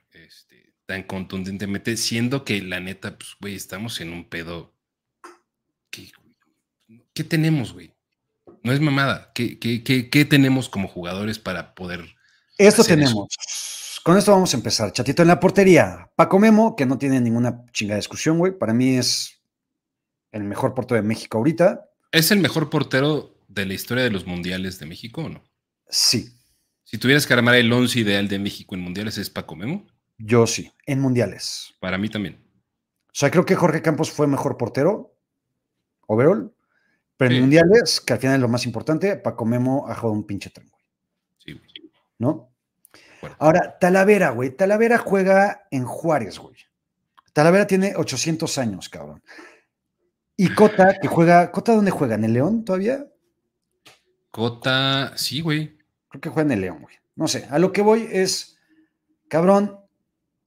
tan 0.89 1.03
contundentemente, 1.03 1.99
siendo 1.99 2.47
que 2.47 2.63
la 2.63 2.81
neta, 2.81 3.19
pues, 3.19 3.37
güey, 3.39 3.55
estamos 3.55 4.01
en 4.01 4.11
un 4.11 4.27
pedo. 4.27 4.73
¿Qué, 5.91 6.11
qué 7.13 7.25
tenemos, 7.25 7.75
güey? 7.75 7.93
No 8.63 8.73
es 8.73 8.81
mamada. 8.81 9.31
¿Qué, 9.35 9.59
qué, 9.59 9.85
qué, 9.85 10.09
qué 10.09 10.25
tenemos 10.25 10.71
como 10.71 10.89
jugadores 10.89 11.39
para 11.39 11.75
poder... 11.75 12.07
Esto 12.57 12.83
tenemos. 12.85 13.29
Con 14.03 14.17
esto 14.17 14.33
vamos 14.33 14.55
a 14.55 14.57
empezar. 14.57 14.91
Chatito 14.91 15.21
en 15.21 15.29
la 15.29 15.39
portería. 15.39 16.11
Paco 16.17 16.39
Memo, 16.39 16.75
que 16.75 16.87
no 16.87 16.97
tiene 16.97 17.21
ninguna 17.21 17.67
chingada 17.73 17.99
discusión, 17.99 18.39
güey. 18.39 18.57
Para 18.57 18.73
mí 18.73 18.97
es 18.97 19.43
el 20.33 20.45
mejor 20.45 20.73
portero 20.73 21.03
de 21.03 21.07
México 21.07 21.37
ahorita. 21.37 21.85
¿Es 22.13 22.31
el 22.31 22.39
mejor 22.39 22.71
portero 22.71 23.37
de 23.47 23.67
la 23.67 23.75
historia 23.75 24.05
de 24.05 24.11
los 24.11 24.27
mundiales 24.27 24.79
de 24.79 24.87
México 24.87 25.21
o 25.21 25.29
no? 25.29 25.45
Sí. 25.91 26.35
Si 26.85 26.97
tuvieras 26.97 27.27
que 27.27 27.35
armar 27.35 27.57
el 27.57 27.71
once 27.71 28.01
ideal 28.01 28.27
de 28.27 28.39
México 28.39 28.75
en 28.75 28.81
mundiales, 28.81 29.19
¿es 29.19 29.29
Paco 29.29 29.55
Memo? 29.55 29.87
Yo 30.19 30.47
sí, 30.47 30.73
en 30.87 31.01
mundiales. 31.01 31.75
Para 31.81 31.97
mí 31.97 32.09
también. 32.09 32.45
O 33.07 33.15
sea, 33.15 33.31
creo 33.31 33.45
que 33.45 33.55
Jorge 33.55 33.83
Campos 33.83 34.11
fue 34.11 34.27
mejor 34.27 34.57
portero, 34.57 35.15
overall, 36.07 36.53
pero 37.17 37.35
en 37.35 37.41
mundiales, 37.41 38.01
que 38.01 38.13
al 38.13 38.19
final 38.19 38.37
es 38.37 38.41
lo 38.41 38.49
más 38.49 38.65
importante, 38.67 39.17
Paco 39.17 39.45
Memo 39.45 39.89
ha 39.89 39.95
jugado 39.95 40.13
un 40.13 40.27
pinche 40.27 40.51
tren, 40.51 40.69
güey. 40.69 40.85
Sí, 41.39 41.53
güey. 41.53 41.91
¿No? 42.19 42.53
Ahora, 43.39 43.79
Talavera, 43.79 44.31
güey. 44.31 44.51
Talavera 44.51 44.99
juega 44.99 45.67
en 45.71 45.85
Juárez, 45.85 46.39
güey. 46.39 46.57
Talavera 47.33 47.67
tiene 47.67 47.95
800 47.97 48.59
años, 48.59 48.89
cabrón. 48.89 49.23
Y 50.37 50.55
Cota, 50.55 50.99
que 51.01 51.09
juega. 51.09 51.51
¿Cota 51.51 51.75
dónde 51.75 51.91
juega? 51.91 52.15
¿En 52.15 52.25
el 52.25 52.33
León 52.33 52.65
todavía? 52.65 53.07
Cota, 54.31 55.17
sí, 55.17 55.41
güey. 55.41 55.77
Creo 56.09 56.21
que 56.21 56.29
juega 56.29 56.47
en 56.47 56.53
el 56.53 56.61
León, 56.61 56.83
güey. 56.83 56.95
No 57.17 57.27
sé. 57.27 57.49
A 57.51 57.59
lo 57.59 57.73
que 57.73 57.83
voy 57.83 58.09
es, 58.11 58.57
cabrón. 59.29 59.79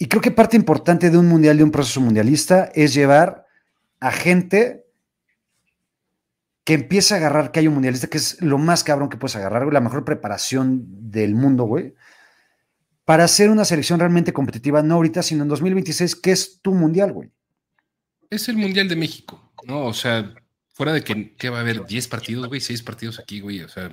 Y 0.01 0.07
creo 0.07 0.19
que 0.19 0.31
parte 0.31 0.57
importante 0.57 1.11
de 1.11 1.17
un 1.19 1.27
mundial, 1.27 1.57
de 1.57 1.63
un 1.63 1.69
proceso 1.69 2.01
mundialista, 2.01 2.71
es 2.73 2.95
llevar 2.95 3.45
a 3.99 4.11
gente 4.11 4.87
que 6.63 6.73
empiece 6.73 7.13
a 7.13 7.17
agarrar 7.17 7.51
que 7.51 7.59
hay 7.59 7.67
un 7.67 7.75
mundialista, 7.75 8.07
que 8.07 8.17
es 8.17 8.41
lo 8.41 8.57
más 8.57 8.83
cabrón 8.83 9.09
que 9.09 9.17
puedes 9.17 9.35
agarrar, 9.35 9.61
güey, 9.61 9.75
la 9.75 9.79
mejor 9.79 10.03
preparación 10.03 10.87
del 11.11 11.35
mundo, 11.35 11.65
güey, 11.65 11.93
para 13.05 13.25
hacer 13.25 13.51
una 13.51 13.63
selección 13.63 13.99
realmente 13.99 14.33
competitiva, 14.33 14.81
no 14.81 14.95
ahorita, 14.95 15.21
sino 15.21 15.43
en 15.43 15.49
2026, 15.49 16.15
que 16.15 16.31
es 16.31 16.59
tu 16.63 16.73
mundial, 16.73 17.13
güey. 17.13 17.29
Es 18.31 18.49
el 18.49 18.57
mundial 18.57 18.89
de 18.89 18.95
México. 18.95 19.53
No, 19.67 19.85
o 19.85 19.93
sea, 19.93 20.33
fuera 20.73 20.93
de 20.93 21.03
que, 21.03 21.49
va 21.51 21.59
a 21.59 21.61
haber 21.61 21.85
10 21.85 22.07
partidos, 22.07 22.47
güey, 22.47 22.59
6 22.59 22.81
partidos 22.81 23.19
aquí, 23.19 23.39
güey, 23.39 23.61
o 23.61 23.69
sea. 23.69 23.91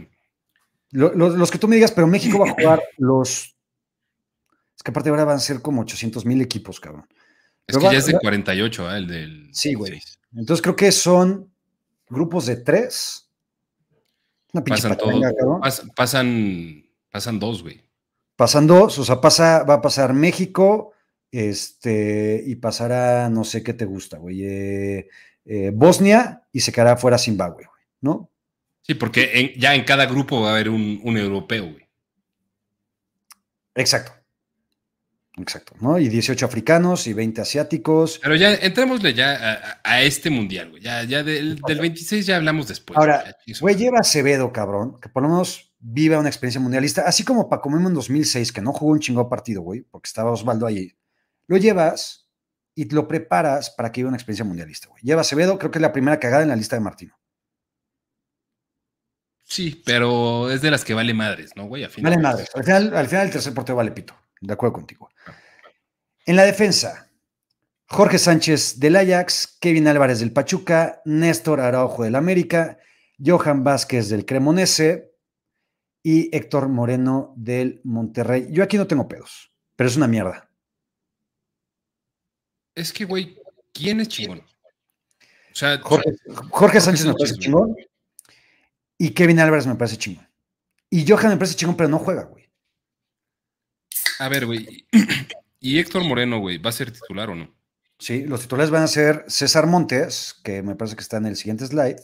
Los, 0.90 1.50
que 1.50 1.58
tú 1.58 1.68
me 1.68 1.76
digas, 1.76 1.92
pero 1.92 2.06
México 2.06 2.38
va 2.38 2.48
a 2.48 2.54
jugar 2.54 2.82
los. 2.96 3.57
Es 4.78 4.82
que 4.84 4.92
aparte 4.92 5.10
ahora 5.10 5.24
van 5.24 5.36
a 5.36 5.40
ser 5.40 5.60
como 5.60 5.82
800 5.82 6.24
mil 6.24 6.40
equipos, 6.40 6.78
cabrón. 6.78 7.06
Es 7.66 7.76
que 7.76 7.82
ya 7.82 7.92
es 7.92 8.06
de 8.06 8.14
48, 8.14 8.90
¿eh? 8.90 8.96
el 8.96 9.06
del. 9.08 9.48
Sí, 9.52 9.74
güey. 9.74 10.00
Entonces 10.34 10.62
creo 10.62 10.76
que 10.76 10.92
son 10.92 11.52
grupos 12.08 12.46
de 12.46 12.56
tres. 12.56 13.28
Una 14.52 14.64
pasan, 14.64 14.96
todo, 14.96 15.20
pasan, 15.94 16.84
pasan 17.10 17.38
dos, 17.38 17.62
güey. 17.62 17.82
Pasan 18.36 18.66
dos, 18.66 18.98
o 18.98 19.04
sea, 19.04 19.20
pasa, 19.20 19.64
va 19.64 19.74
a 19.74 19.82
pasar 19.82 20.14
México, 20.14 20.92
este, 21.30 22.42
y 22.46 22.54
pasará, 22.54 23.28
no 23.28 23.44
sé 23.44 23.62
qué 23.62 23.74
te 23.74 23.84
gusta, 23.84 24.16
güey. 24.16 24.44
Eh, 24.44 25.08
eh, 25.44 25.70
Bosnia 25.74 26.44
y 26.52 26.60
se 26.60 26.72
quedará 26.72 26.96
fuera 26.96 27.18
Zimbabue, 27.18 27.66
güey, 27.66 27.82
¿no? 28.00 28.30
Sí, 28.82 28.94
porque 28.94 29.54
ya 29.58 29.74
en 29.74 29.84
cada 29.84 30.06
grupo 30.06 30.40
va 30.40 30.48
a 30.48 30.52
haber 30.52 30.70
un, 30.70 31.00
europeo, 31.04 31.64
güey. 31.64 31.86
Exacto. 33.74 34.12
Exacto, 35.40 35.74
¿no? 35.80 35.98
Y 35.98 36.08
18 36.08 36.44
africanos 36.44 37.06
y 37.06 37.12
20 37.12 37.40
asiáticos. 37.40 38.18
Pero 38.22 38.34
ya 38.34 38.54
entrémosle 38.54 39.14
ya 39.14 39.78
a, 39.84 40.02
este 40.02 40.30
mundial, 40.30 40.70
güey. 40.70 40.82
Ya, 40.82 41.04
ya 41.04 41.22
del, 41.22 41.60
26 41.64 42.26
ya 42.26 42.36
hablamos 42.36 42.68
después. 42.68 42.96
Ahora, 42.96 43.36
güey, 43.60 43.76
lleva 43.76 44.00
Acevedo, 44.00 44.52
cabrón, 44.52 44.96
que 45.00 45.08
por 45.08 45.22
lo 45.22 45.28
menos 45.28 45.74
viva 45.78 46.18
una 46.18 46.28
experiencia 46.28 46.60
mundialista, 46.60 47.02
así 47.02 47.24
como 47.24 47.48
Paco 47.48 47.70
Memo 47.70 47.88
en 47.88 47.94
2006, 47.94 48.52
que 48.52 48.60
no 48.60 48.72
jugó 48.72 48.92
un 48.92 49.00
chingo 49.00 49.28
partido, 49.28 49.62
güey, 49.62 49.82
porque 49.82 50.08
estaba 50.08 50.32
Osvaldo 50.32 50.66
ahí. 50.66 50.96
Lo 51.46 51.56
llevas 51.56 52.28
y 52.74 52.88
lo 52.90 53.06
preparas 53.06 53.70
para 53.70 53.92
que 53.92 54.00
haya 54.00 54.08
una 54.08 54.16
experiencia 54.16 54.44
mundialista, 54.44 54.88
güey. 54.88 55.02
Lleva 55.02 55.20
Acevedo, 55.20 55.58
creo 55.58 55.70
que 55.70 55.78
es 55.78 55.82
la 55.82 55.92
primera 55.92 56.18
cagada 56.18 56.42
en 56.42 56.48
la 56.48 56.56
lista 56.56 56.76
de 56.76 56.80
Martino. 56.80 57.18
Sí, 59.44 59.82
pero 59.86 60.50
es 60.50 60.60
de 60.60 60.70
las 60.70 60.84
que 60.84 60.92
vale 60.92 61.14
madres, 61.14 61.52
¿no, 61.56 61.64
güey? 61.64 61.86
vale 62.02 62.18
madres. 62.18 62.50
Al 62.54 62.64
final, 62.64 62.94
al 62.94 63.08
final 63.08 63.26
el 63.26 63.32
tercer 63.32 63.54
portero 63.54 63.76
vale 63.76 63.92
pito. 63.92 64.14
De 64.40 64.52
acuerdo 64.52 64.74
contigo. 64.74 65.10
En 66.26 66.36
la 66.36 66.44
defensa, 66.44 67.10
Jorge 67.86 68.18
Sánchez 68.18 68.78
del 68.78 68.96
Ajax, 68.96 69.56
Kevin 69.60 69.88
Álvarez 69.88 70.20
del 70.20 70.32
Pachuca, 70.32 71.00
Néstor 71.04 71.60
Araujo 71.60 72.04
del 72.04 72.16
América, 72.16 72.78
Johan 73.24 73.64
Vázquez 73.64 74.08
del 74.10 74.26
Cremonese 74.26 75.14
y 76.02 76.34
Héctor 76.36 76.68
Moreno 76.68 77.32
del 77.36 77.80
Monterrey. 77.84 78.48
Yo 78.50 78.62
aquí 78.62 78.76
no 78.76 78.86
tengo 78.86 79.08
pedos, 79.08 79.52
pero 79.74 79.88
es 79.88 79.96
una 79.96 80.06
mierda. 80.06 80.50
Es 82.74 82.92
que, 82.92 83.04
güey, 83.04 83.36
¿quién 83.72 84.00
es 84.00 84.08
chingón? 84.08 84.40
O 84.40 85.54
sea, 85.54 85.80
Jorge, 85.80 86.80
Sánchez 86.80 87.06
me 87.06 87.14
parece 87.14 87.34
chingón. 87.36 87.74
Y 88.98 89.10
Kevin 89.10 89.40
Álvarez 89.40 89.66
me 89.66 89.74
parece 89.74 89.96
chingón. 89.96 90.28
Y 90.90 91.04
Johan 91.08 91.30
me 91.30 91.36
parece 91.36 91.56
chingón, 91.56 91.76
pero 91.76 91.88
no 91.88 91.98
juega, 91.98 92.24
güey. 92.24 92.37
A 94.18 94.28
ver, 94.28 94.46
güey. 94.46 94.86
¿Y 95.60 95.78
Héctor 95.78 96.04
Moreno, 96.04 96.38
güey, 96.38 96.58
va 96.58 96.70
a 96.70 96.72
ser 96.72 96.90
titular 96.92 97.30
o 97.30 97.34
no? 97.34 97.54
Sí, 97.98 98.24
los 98.24 98.42
titulares 98.42 98.70
van 98.70 98.84
a 98.84 98.88
ser 98.88 99.24
César 99.26 99.66
Montes, 99.66 100.40
que 100.44 100.62
me 100.62 100.76
parece 100.76 100.96
que 100.96 101.02
está 101.02 101.16
en 101.16 101.26
el 101.26 101.36
siguiente 101.36 101.66
slide. 101.66 102.00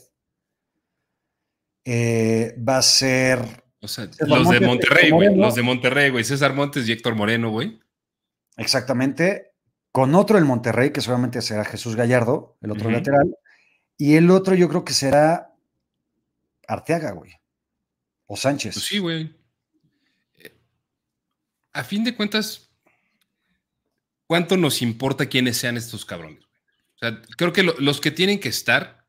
Eh, 1.84 2.56
va 2.66 2.78
a 2.78 2.82
ser. 2.82 3.64
O 3.80 3.88
sea, 3.88 4.08
los 4.26 4.48
de 4.48 4.60
Monterrey, 4.60 5.10
güey. 5.10 5.36
Los 5.36 5.54
de 5.54 5.62
Monterrey, 5.62 6.10
güey. 6.10 6.24
César 6.24 6.54
Montes 6.54 6.88
y 6.88 6.92
Héctor 6.92 7.14
Moreno, 7.14 7.50
güey. 7.50 7.78
Exactamente 8.56 9.54
con 9.94 10.12
otro 10.16 10.38
el 10.38 10.44
Monterrey, 10.44 10.90
que 10.90 11.00
seguramente 11.00 11.40
será 11.40 11.64
Jesús 11.64 11.94
Gallardo, 11.94 12.56
el 12.62 12.72
otro 12.72 12.90
lateral, 12.90 13.36
y 13.96 14.16
el 14.16 14.28
otro 14.28 14.56
yo 14.56 14.68
creo 14.68 14.84
que 14.84 14.92
será 14.92 15.54
Arteaga, 16.66 17.12
güey. 17.12 17.30
O 18.26 18.36
Sánchez. 18.36 18.74
Pues 18.74 18.86
sí, 18.86 18.98
güey. 18.98 19.32
A 21.74 21.82
fin 21.82 22.04
de 22.04 22.14
cuentas, 22.14 22.70
¿cuánto 24.28 24.56
nos 24.56 24.80
importa 24.80 25.26
quiénes 25.26 25.56
sean 25.56 25.76
estos 25.76 26.04
cabrones? 26.04 26.44
O 26.94 26.98
sea, 26.98 27.20
creo 27.36 27.52
que 27.52 27.64
los 27.64 28.00
que 28.00 28.12
tienen 28.12 28.38
que 28.38 28.48
estar, 28.48 29.04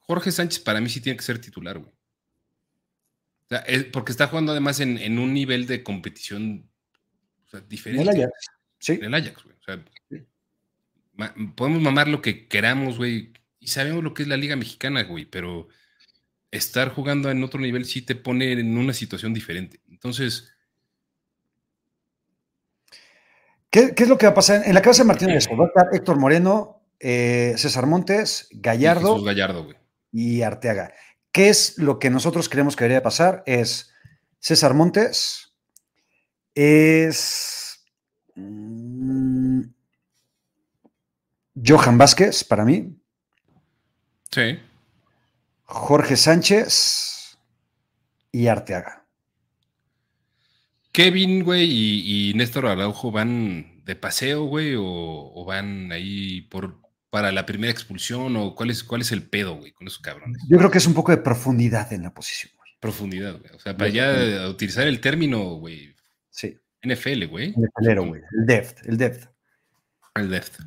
Jorge 0.00 0.30
Sánchez 0.30 0.60
para 0.60 0.82
mí 0.82 0.90
sí 0.90 1.00
tiene 1.00 1.16
que 1.16 1.24
ser 1.24 1.40
titular, 1.40 1.78
güey. 1.78 1.90
O 1.90 3.48
sea, 3.48 3.64
porque 3.90 4.12
está 4.12 4.26
jugando 4.26 4.52
además 4.52 4.80
en, 4.80 5.18
un 5.18 5.32
nivel 5.32 5.66
de 5.66 5.82
competición 5.82 6.70
diferente. 7.66 8.02
En 8.02 8.08
el 8.08 8.22
Ajax, 8.22 8.46
sí. 8.78 8.92
En 8.92 9.04
el 9.04 9.14
Ajax, 9.14 9.42
güey. 9.42 9.56
O 9.56 9.62
sea, 9.64 9.82
podemos 11.56 11.80
mamar 11.80 12.08
lo 12.08 12.20
que 12.20 12.48
queramos, 12.48 12.98
güey, 12.98 13.32
y 13.60 13.68
sabemos 13.68 14.04
lo 14.04 14.12
que 14.12 14.24
es 14.24 14.28
la 14.28 14.36
Liga 14.36 14.56
Mexicana, 14.56 15.04
güey, 15.04 15.24
pero 15.24 15.68
estar 16.50 16.90
jugando 16.90 17.30
en 17.30 17.42
otro 17.42 17.58
nivel 17.58 17.86
sí 17.86 18.02
te 18.02 18.14
pone 18.14 18.52
en 18.52 18.76
una 18.76 18.92
situación 18.92 19.32
diferente. 19.32 19.80
Entonces. 19.88 20.52
¿Qué, 23.94 24.02
es 24.02 24.08
lo 24.08 24.18
que 24.18 24.26
va 24.26 24.32
a 24.32 24.34
pasar? 24.34 24.62
En 24.64 24.74
la 24.74 24.82
cabeza 24.82 25.04
de 25.04 25.08
va 25.08 25.14
a 25.14 25.66
estar 25.66 25.88
Héctor 25.92 26.18
Moreno, 26.18 26.82
eh, 26.98 27.54
César 27.56 27.86
Montes, 27.86 28.48
Gallardo, 28.50 29.22
Gallardo 29.22 29.68
y 30.10 30.42
Arteaga. 30.42 30.92
¿Qué 31.30 31.48
es 31.48 31.78
lo 31.78 31.98
que 31.98 32.10
nosotros 32.10 32.48
creemos 32.48 32.74
que 32.74 32.84
debería 32.84 33.02
pasar? 33.02 33.42
Es 33.46 33.92
César 34.40 34.74
Montes, 34.74 35.54
es 36.54 37.84
mm, 38.34 39.62
Johan 41.64 41.98
Vázquez, 41.98 42.42
para 42.42 42.64
mí. 42.64 42.96
Sí. 44.30 44.58
Jorge 45.64 46.16
Sánchez 46.16 47.38
y 48.32 48.48
Arteaga. 48.48 49.07
Kevin, 50.92 51.44
güey, 51.44 51.68
y, 51.70 52.34
Néstor 52.34 52.66
Araujo 52.66 53.10
van 53.10 53.82
de 53.84 53.96
paseo, 53.96 54.44
güey, 54.44 54.74
o, 54.76 55.44
van 55.46 55.92
ahí 55.92 56.42
por 56.42 56.76
para 57.10 57.32
la 57.32 57.46
primera 57.46 57.72
expulsión, 57.72 58.36
o 58.36 58.54
cuál 58.54 58.68
es, 58.70 58.84
cuál 58.84 59.00
es 59.00 59.12
el 59.12 59.22
pedo, 59.22 59.56
güey, 59.56 59.72
con 59.72 59.86
esos 59.86 60.00
cabrones. 60.00 60.42
Yo 60.46 60.58
creo 60.58 60.70
que 60.70 60.76
es 60.76 60.86
un 60.86 60.92
poco 60.92 61.10
de 61.10 61.16
profundidad 61.16 61.90
en 61.94 62.02
la 62.02 62.12
posición, 62.12 62.52
güey. 62.58 62.70
Profundidad, 62.80 63.38
güey. 63.38 63.50
O 63.54 63.58
sea, 63.58 63.74
para 63.74 63.88
ya 63.88 64.46
utilizar 64.46 64.86
el 64.86 65.00
término, 65.00 65.54
güey. 65.54 65.94
Sí. 66.28 66.58
NFL, 66.82 67.24
güey. 67.26 67.54
El 67.80 68.00
güey. 68.00 68.20
El 68.38 68.46
depth, 68.46 68.86
el 68.86 68.98
depth. 68.98 69.28
El 70.16 70.30
depth. 70.30 70.58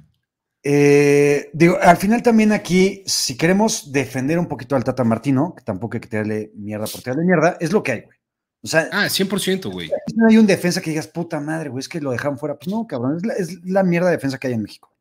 Eh, 0.63 1.49
digo, 1.53 1.77
al 1.81 1.97
final 1.97 2.21
también 2.21 2.51
aquí, 2.51 3.03
si 3.05 3.35
queremos 3.37 3.91
defender 3.91 4.37
un 4.37 4.47
poquito 4.47 4.75
al 4.75 4.83
Tata 4.83 5.03
Martino, 5.03 5.55
que 5.55 5.63
tampoco 5.63 5.97
hay 5.97 6.01
que 6.01 6.09
tirarle 6.09 6.51
mierda 6.55 6.85
por 6.85 7.01
tirarle 7.01 7.23
mierda, 7.23 7.57
es 7.59 7.71
lo 7.71 7.81
que 7.81 7.91
hay, 7.91 8.01
güey. 8.01 8.17
O 8.63 8.67
sea, 8.67 8.89
ah, 8.91 9.05
100%, 9.09 9.71
güey. 9.71 9.89
No 10.15 10.27
hay 10.27 10.37
un 10.37 10.45
defensa 10.45 10.81
que 10.81 10.91
digas, 10.91 11.07
puta 11.07 11.39
madre, 11.39 11.69
güey, 11.69 11.79
es 11.79 11.89
que 11.89 11.99
lo 11.99 12.11
dejaron 12.11 12.37
fuera. 12.37 12.57
Pues 12.57 12.67
no, 12.67 12.85
cabrón, 12.85 13.17
es 13.17 13.25
la, 13.25 13.33
es 13.33 13.65
la 13.65 13.83
mierda 13.83 14.07
de 14.07 14.17
defensa 14.17 14.37
que 14.37 14.47
hay 14.47 14.53
en 14.53 14.61
México. 14.61 14.93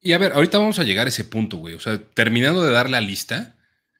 Y 0.00 0.12
a 0.12 0.18
ver, 0.18 0.32
ahorita 0.32 0.58
vamos 0.58 0.78
a 0.78 0.84
llegar 0.84 1.06
a 1.06 1.08
ese 1.08 1.24
punto, 1.24 1.56
güey. 1.56 1.74
O 1.74 1.80
sea, 1.80 2.00
terminando 2.14 2.62
de 2.62 2.72
dar 2.72 2.88
la 2.88 3.00
lista, 3.00 3.56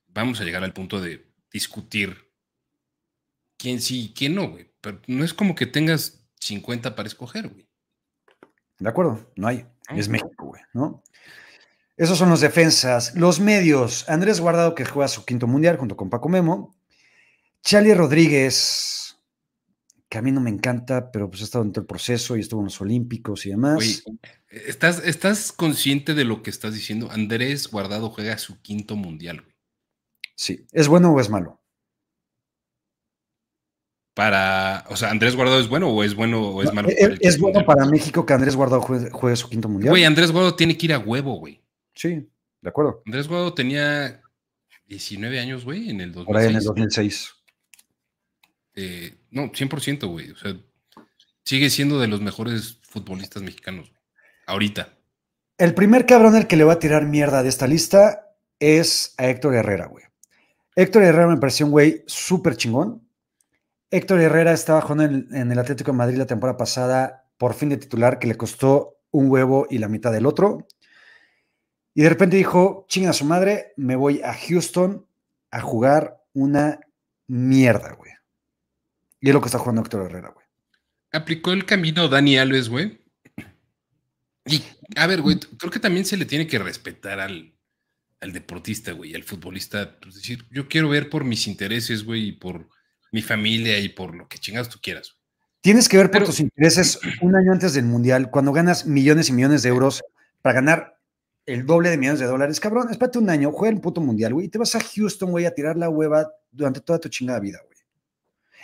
vamos 0.06 0.40
a 0.40 0.44
llegar 0.44 0.62
al 0.62 0.72
punto 0.72 1.00
de 1.00 1.26
discutir 1.52 2.30
quién 3.56 3.80
sí 3.80 4.04
y 4.04 4.14
quién 4.14 4.36
no, 4.36 4.48
güey. 4.50 4.70
Pero 4.80 5.00
no 5.08 5.24
es 5.24 5.34
como 5.34 5.56
que 5.56 5.66
tengas 5.66 6.24
50 6.40 6.94
para 6.94 7.08
escoger, 7.08 7.48
güey. 7.48 7.66
De 8.78 8.88
acuerdo, 8.88 9.32
no 9.34 9.48
hay. 9.48 9.66
Es 9.96 10.08
México, 10.08 10.46
güey, 10.46 10.62
¿no? 10.72 11.02
Esos 11.96 12.18
son 12.18 12.28
los 12.28 12.40
defensas. 12.40 13.14
Los 13.14 13.40
medios. 13.40 14.08
Andrés 14.08 14.40
Guardado, 14.40 14.74
que 14.74 14.84
juega 14.84 15.08
su 15.08 15.24
quinto 15.24 15.46
mundial 15.46 15.76
junto 15.76 15.96
con 15.96 16.10
Paco 16.10 16.28
Memo. 16.28 16.76
Charlie 17.66 17.94
Rodríguez, 17.94 19.18
que 20.08 20.18
a 20.18 20.22
mí 20.22 20.30
no 20.30 20.40
me 20.40 20.50
encanta, 20.50 21.10
pero 21.10 21.28
pues 21.28 21.42
ha 21.42 21.46
estado 21.46 21.64
en 21.64 21.72
todo 21.72 21.80
el 21.80 21.88
proceso 21.88 22.36
y 22.36 22.40
estuvo 22.40 22.60
en 22.60 22.66
los 22.66 22.80
Olímpicos 22.80 23.44
y 23.44 23.50
demás. 23.50 24.04
¿estás, 24.48 25.04
¿estás 25.04 25.50
consciente 25.50 26.14
de 26.14 26.24
lo 26.24 26.44
que 26.44 26.50
estás 26.50 26.74
diciendo? 26.74 27.10
Andrés 27.10 27.68
Guardado 27.68 28.08
juega 28.10 28.38
su 28.38 28.62
quinto 28.62 28.94
mundial, 28.94 29.40
güey. 29.40 29.56
Sí. 30.36 30.64
¿Es 30.70 30.86
bueno 30.86 31.12
o 31.12 31.18
es 31.18 31.28
malo? 31.28 31.60
Para, 34.14 34.84
o 34.88 34.94
sea, 34.94 35.10
¿Andrés 35.10 35.34
Guardado 35.34 35.58
es 35.58 35.68
bueno 35.68 35.90
o 35.90 36.04
es 36.04 36.14
bueno 36.14 36.50
o 36.50 36.62
es 36.62 36.72
malo? 36.72 36.88
es, 36.88 37.18
es 37.20 37.38
bueno 37.40 37.66
para 37.66 37.84
México 37.84 38.24
que 38.24 38.32
Andrés 38.32 38.54
Guardado 38.54 38.80
juegue, 38.80 39.36
su 39.36 39.48
quinto 39.48 39.68
mundial. 39.68 39.90
Güey, 39.90 40.04
Andrés 40.04 40.30
Guardado 40.30 40.54
tiene 40.54 40.78
que 40.78 40.86
ir 40.86 40.92
a 40.92 41.00
huevo, 41.00 41.40
güey. 41.40 41.60
Sí, 41.96 42.30
de 42.60 42.68
acuerdo. 42.68 43.02
Andrés 43.06 43.26
Guado 43.26 43.54
tenía 43.54 44.22
19 44.86 45.40
años, 45.40 45.64
güey, 45.64 45.90
en 45.90 46.00
el 46.00 46.12
2006. 46.12 46.26
Por 46.26 46.36
ahí 46.36 46.48
en 46.48 46.56
el 46.58 46.64
2006. 46.64 47.35
Eh, 48.76 49.16
no, 49.30 49.50
100%, 49.50 50.06
güey. 50.06 50.30
O 50.30 50.36
sea, 50.36 50.54
sigue 51.44 51.70
siendo 51.70 51.98
de 51.98 52.06
los 52.06 52.20
mejores 52.20 52.78
futbolistas 52.82 53.42
mexicanos, 53.42 53.92
ahorita. 54.46 54.92
El 55.58 55.74
primer 55.74 56.04
cabrón 56.04 56.34
al 56.36 56.46
que 56.46 56.56
le 56.56 56.64
va 56.64 56.74
a 56.74 56.78
tirar 56.78 57.06
mierda 57.06 57.42
de 57.42 57.48
esta 57.48 57.66
lista 57.66 58.36
es 58.60 59.14
a 59.16 59.28
Héctor 59.28 59.54
Herrera, 59.54 59.86
güey. 59.86 60.04
Héctor 60.76 61.02
Herrera 61.02 61.26
me 61.26 61.38
pareció 61.38 61.64
un 61.64 61.72
güey 61.72 62.04
súper 62.06 62.56
chingón. 62.56 63.08
Héctor 63.90 64.20
Herrera 64.20 64.52
estaba 64.52 64.82
jugando 64.82 65.04
en, 65.04 65.34
en 65.34 65.50
el 65.50 65.58
Atlético 65.58 65.92
de 65.92 65.96
Madrid 65.96 66.18
la 66.18 66.26
temporada 66.26 66.58
pasada 66.58 67.24
por 67.38 67.54
fin 67.54 67.70
de 67.70 67.78
titular, 67.78 68.18
que 68.18 68.26
le 68.26 68.36
costó 68.36 68.98
un 69.10 69.30
huevo 69.30 69.66
y 69.70 69.78
la 69.78 69.88
mitad 69.88 70.12
del 70.12 70.26
otro. 70.26 70.66
Y 71.94 72.02
de 72.02 72.10
repente 72.10 72.36
dijo, 72.36 72.84
chinga 72.88 73.14
su 73.14 73.24
madre, 73.24 73.72
me 73.76 73.96
voy 73.96 74.20
a 74.22 74.34
Houston 74.34 75.06
a 75.50 75.62
jugar 75.62 76.22
una 76.34 76.80
mierda, 77.26 77.94
güey. 77.94 78.12
Y 79.26 79.30
es 79.30 79.34
lo 79.34 79.40
que 79.40 79.46
está 79.46 79.58
jugando 79.58 79.82
Héctor 79.82 80.06
Herrera, 80.06 80.28
güey. 80.28 80.46
Aplicó 81.10 81.50
el 81.50 81.66
camino 81.66 82.06
Dani 82.06 82.38
Alves, 82.38 82.68
güey. 82.68 83.04
Y, 84.46 84.62
a 84.94 85.08
ver, 85.08 85.20
güey, 85.20 85.40
creo 85.58 85.72
que 85.72 85.80
también 85.80 86.04
se 86.04 86.16
le 86.16 86.26
tiene 86.26 86.46
que 86.46 86.60
respetar 86.60 87.18
al, 87.18 87.52
deportista, 88.20 88.92
güey, 88.92 89.16
al 89.16 89.24
futbolista. 89.24 89.98
Es 90.06 90.14
decir, 90.14 90.44
yo 90.52 90.68
quiero 90.68 90.88
ver 90.90 91.10
por 91.10 91.24
mis 91.24 91.48
intereses, 91.48 92.04
güey, 92.04 92.28
y 92.28 92.32
por 92.34 92.68
mi 93.10 93.20
familia 93.20 93.80
y 93.80 93.88
por 93.88 94.14
lo 94.14 94.28
que 94.28 94.38
chingados 94.38 94.68
tú 94.68 94.78
quieras. 94.80 95.16
Tienes 95.60 95.88
que 95.88 95.96
ver 95.96 96.12
por 96.12 96.22
tus 96.22 96.38
intereses 96.38 97.00
un 97.20 97.34
año 97.34 97.50
antes 97.50 97.74
del 97.74 97.86
Mundial, 97.86 98.30
cuando 98.30 98.52
ganas 98.52 98.86
millones 98.86 99.28
y 99.28 99.32
millones 99.32 99.64
de 99.64 99.70
euros 99.70 100.04
para 100.40 100.54
ganar 100.54 101.00
el 101.46 101.66
doble 101.66 101.90
de 101.90 101.98
millones 101.98 102.20
de 102.20 102.26
dólares. 102.26 102.60
Cabrón, 102.60 102.92
espérate 102.92 103.18
un 103.18 103.28
año, 103.28 103.50
juega 103.50 103.74
el 103.74 103.80
puto 103.80 104.00
mundial, 104.00 104.34
güey, 104.34 104.46
y 104.46 104.48
te 104.50 104.58
vas 104.58 104.76
a 104.76 104.80
Houston, 104.80 105.32
güey, 105.32 105.46
a 105.46 105.50
tirar 105.50 105.76
la 105.76 105.88
hueva 105.88 106.30
durante 106.52 106.80
toda 106.80 107.00
tu 107.00 107.08
chingada 107.08 107.40
vida, 107.40 107.58
güey. 107.64 107.75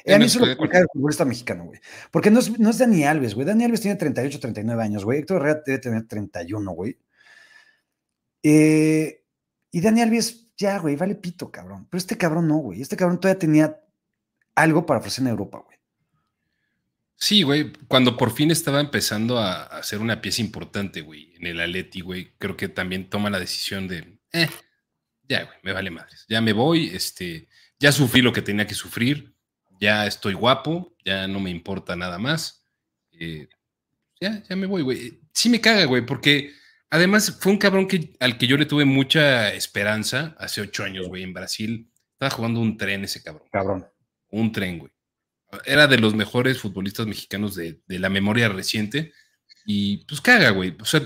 A 0.07 0.19
mí 0.19 0.25
eso 0.25 0.45
es 0.45 0.57
lo 0.59 0.69
que 0.69 0.79
el 0.79 0.87
futbolista 0.93 1.25
mexicano, 1.25 1.65
güey. 1.65 1.81
Porque 2.11 2.31
no 2.31 2.41
es, 2.41 2.59
no 2.59 2.71
es 2.71 2.79
Dani 2.79 3.05
Alves, 3.05 3.35
güey. 3.35 3.47
Dani 3.47 3.65
Alves 3.65 3.81
tiene 3.81 3.97
38, 3.97 4.41
39 4.41 4.83
años, 4.83 5.05
güey. 5.05 5.21
Héctor 5.21 5.43
Herrera 5.43 5.63
debe 5.65 5.79
tener 5.79 6.07
31, 6.07 6.73
güey. 6.73 6.99
Eh, 8.43 9.25
y 9.71 9.81
Dani 9.81 10.03
Alves, 10.03 10.49
ya, 10.57 10.79
güey, 10.79 10.97
vale 10.97 11.15
pito, 11.15 11.51
cabrón. 11.51 11.87
Pero 11.91 11.99
este 11.99 12.19
cabrón 12.19 12.49
no, 12.49 12.57
güey. 12.57 12.83
Este 12.83 12.97
cabrón 12.97 13.21
todavía 13.21 13.39
tenía 13.39 13.81
algo 14.55 14.85
para 14.87 15.01
ofrecer 15.01 15.23
en 15.23 15.31
Europa, 15.31 15.63
güey. 15.65 15.73
Sí, 17.23 17.45
güey, 17.45 17.73
cuando 17.87 18.17
por 18.17 18.33
fin 18.33 18.51
estaba 18.51 18.81
empezando 18.81 19.39
a, 19.39 19.63
hacer 19.63 20.01
una 20.01 20.21
pieza 20.21 20.41
importante, 20.41 21.03
güey, 21.03 21.33
en 21.37 21.47
el 21.47 21.61
Aleti, 21.61 22.01
güey, 22.01 22.33
creo 22.37 22.57
que 22.57 22.69
también 22.69 23.09
toma 23.09 23.31
la 23.31 23.39
decisión 23.39 23.87
de, 23.87 24.19
eh, 24.33 24.49
ya, 25.29 25.45
güey, 25.45 25.57
me 25.63 25.73
vale 25.73 25.93
madres, 25.93 26.27
ya 26.29 26.41
me 26.41 26.53
voy, 26.53 26.89
este, 26.89 27.49
ya 27.79 27.93
sufrí 27.93 28.23
lo 28.23 28.33
que 28.33 28.43
tenía 28.43 28.67
que 28.67 28.75
sufrir, 28.75 29.32
ya 29.83 30.07
estoy 30.07 30.35
guapo, 30.35 30.97
ya 31.05 31.27
no 31.27 31.41
me 31.41 31.51
importa 31.51 31.97
nada 31.97 32.19
más, 32.19 32.65
eh, 33.13 33.49
ya, 34.21 34.43
ya 34.49 34.57
me 34.57 34.67
voy, 34.67 34.83
güey. 34.83 35.21
Sí 35.33 35.49
me 35.49 35.61
caga, 35.61 35.85
güey, 35.85 36.07
porque 36.07 36.53
además 36.91 37.39
fue 37.41 37.53
un 37.53 37.59
cabrón 37.59 37.89
que, 37.89 38.15
al 38.21 38.39
que 38.39 38.47
yo 38.47 38.57
le 38.57 38.67
tuve 38.67 38.85
mucha 38.85 39.53
esperanza 39.53 40.37
hace 40.39 40.61
ocho 40.61 40.85
años, 40.85 41.09
güey, 41.09 41.25
en 41.25 41.35
Brasil, 41.35 41.91
estaba 42.13 42.31
jugando 42.31 42.61
un 42.61 42.77
tren 42.77 43.05
ese 43.05 43.23
cabrón. 43.23 43.49
Cabrón. 43.51 43.87
Un 44.31 44.53
tren, 44.53 44.79
güey 44.79 44.93
era 45.65 45.87
de 45.87 45.99
los 45.99 46.15
mejores 46.15 46.59
futbolistas 46.61 47.07
mexicanos 47.07 47.55
de, 47.55 47.81
la 47.87 48.09
memoria 48.09 48.49
reciente. 48.49 49.13
Y 49.65 49.99
pues 50.07 50.21
caga, 50.21 50.51
güey. 50.51 50.77
O 50.81 50.85
sea, 50.85 51.03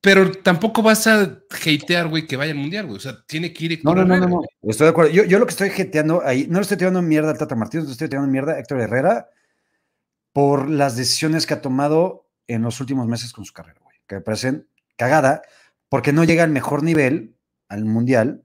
pero 0.00 0.32
tampoco 0.32 0.82
vas 0.82 1.06
a 1.06 1.22
hatear, 1.22 2.08
güey, 2.08 2.26
que 2.26 2.36
vaya 2.36 2.52
al 2.52 2.58
mundial, 2.58 2.86
güey. 2.86 2.96
O 2.96 3.00
sea, 3.00 3.22
tiene 3.26 3.52
que 3.52 3.64
ir. 3.66 3.80
No, 3.84 3.94
no, 3.94 4.04
no, 4.04 4.16
no, 4.16 4.28
no, 4.28 4.42
Estoy 4.62 4.86
de 4.86 4.90
acuerdo. 4.90 5.10
Yo, 5.10 5.24
yo 5.24 5.38
lo 5.38 5.46
que 5.46 5.50
estoy 5.50 5.68
hateando 5.68 6.22
ahí, 6.24 6.46
no 6.48 6.58
le 6.58 6.62
estoy 6.62 6.78
tirando 6.78 7.02
mierda 7.02 7.30
al 7.30 7.38
Tata 7.38 7.54
Martínez, 7.54 7.86
le 7.86 7.92
estoy 7.92 8.08
tirando 8.08 8.30
mierda 8.30 8.52
a 8.54 8.58
Héctor 8.58 8.80
Herrera 8.80 9.28
por 10.32 10.70
las 10.70 10.96
decisiones 10.96 11.46
que 11.46 11.54
ha 11.54 11.60
tomado 11.60 12.30
en 12.46 12.62
los 12.62 12.80
últimos 12.80 13.06
meses 13.08 13.32
con 13.32 13.44
su 13.44 13.52
carrera, 13.52 13.80
güey. 13.82 13.96
Que 14.06 14.16
me 14.16 14.20
parecen 14.22 14.68
cagada, 14.96 15.42
porque 15.88 16.12
no 16.12 16.24
llega 16.24 16.44
al 16.44 16.50
mejor 16.50 16.82
nivel 16.82 17.36
al 17.68 17.84
mundial. 17.84 18.42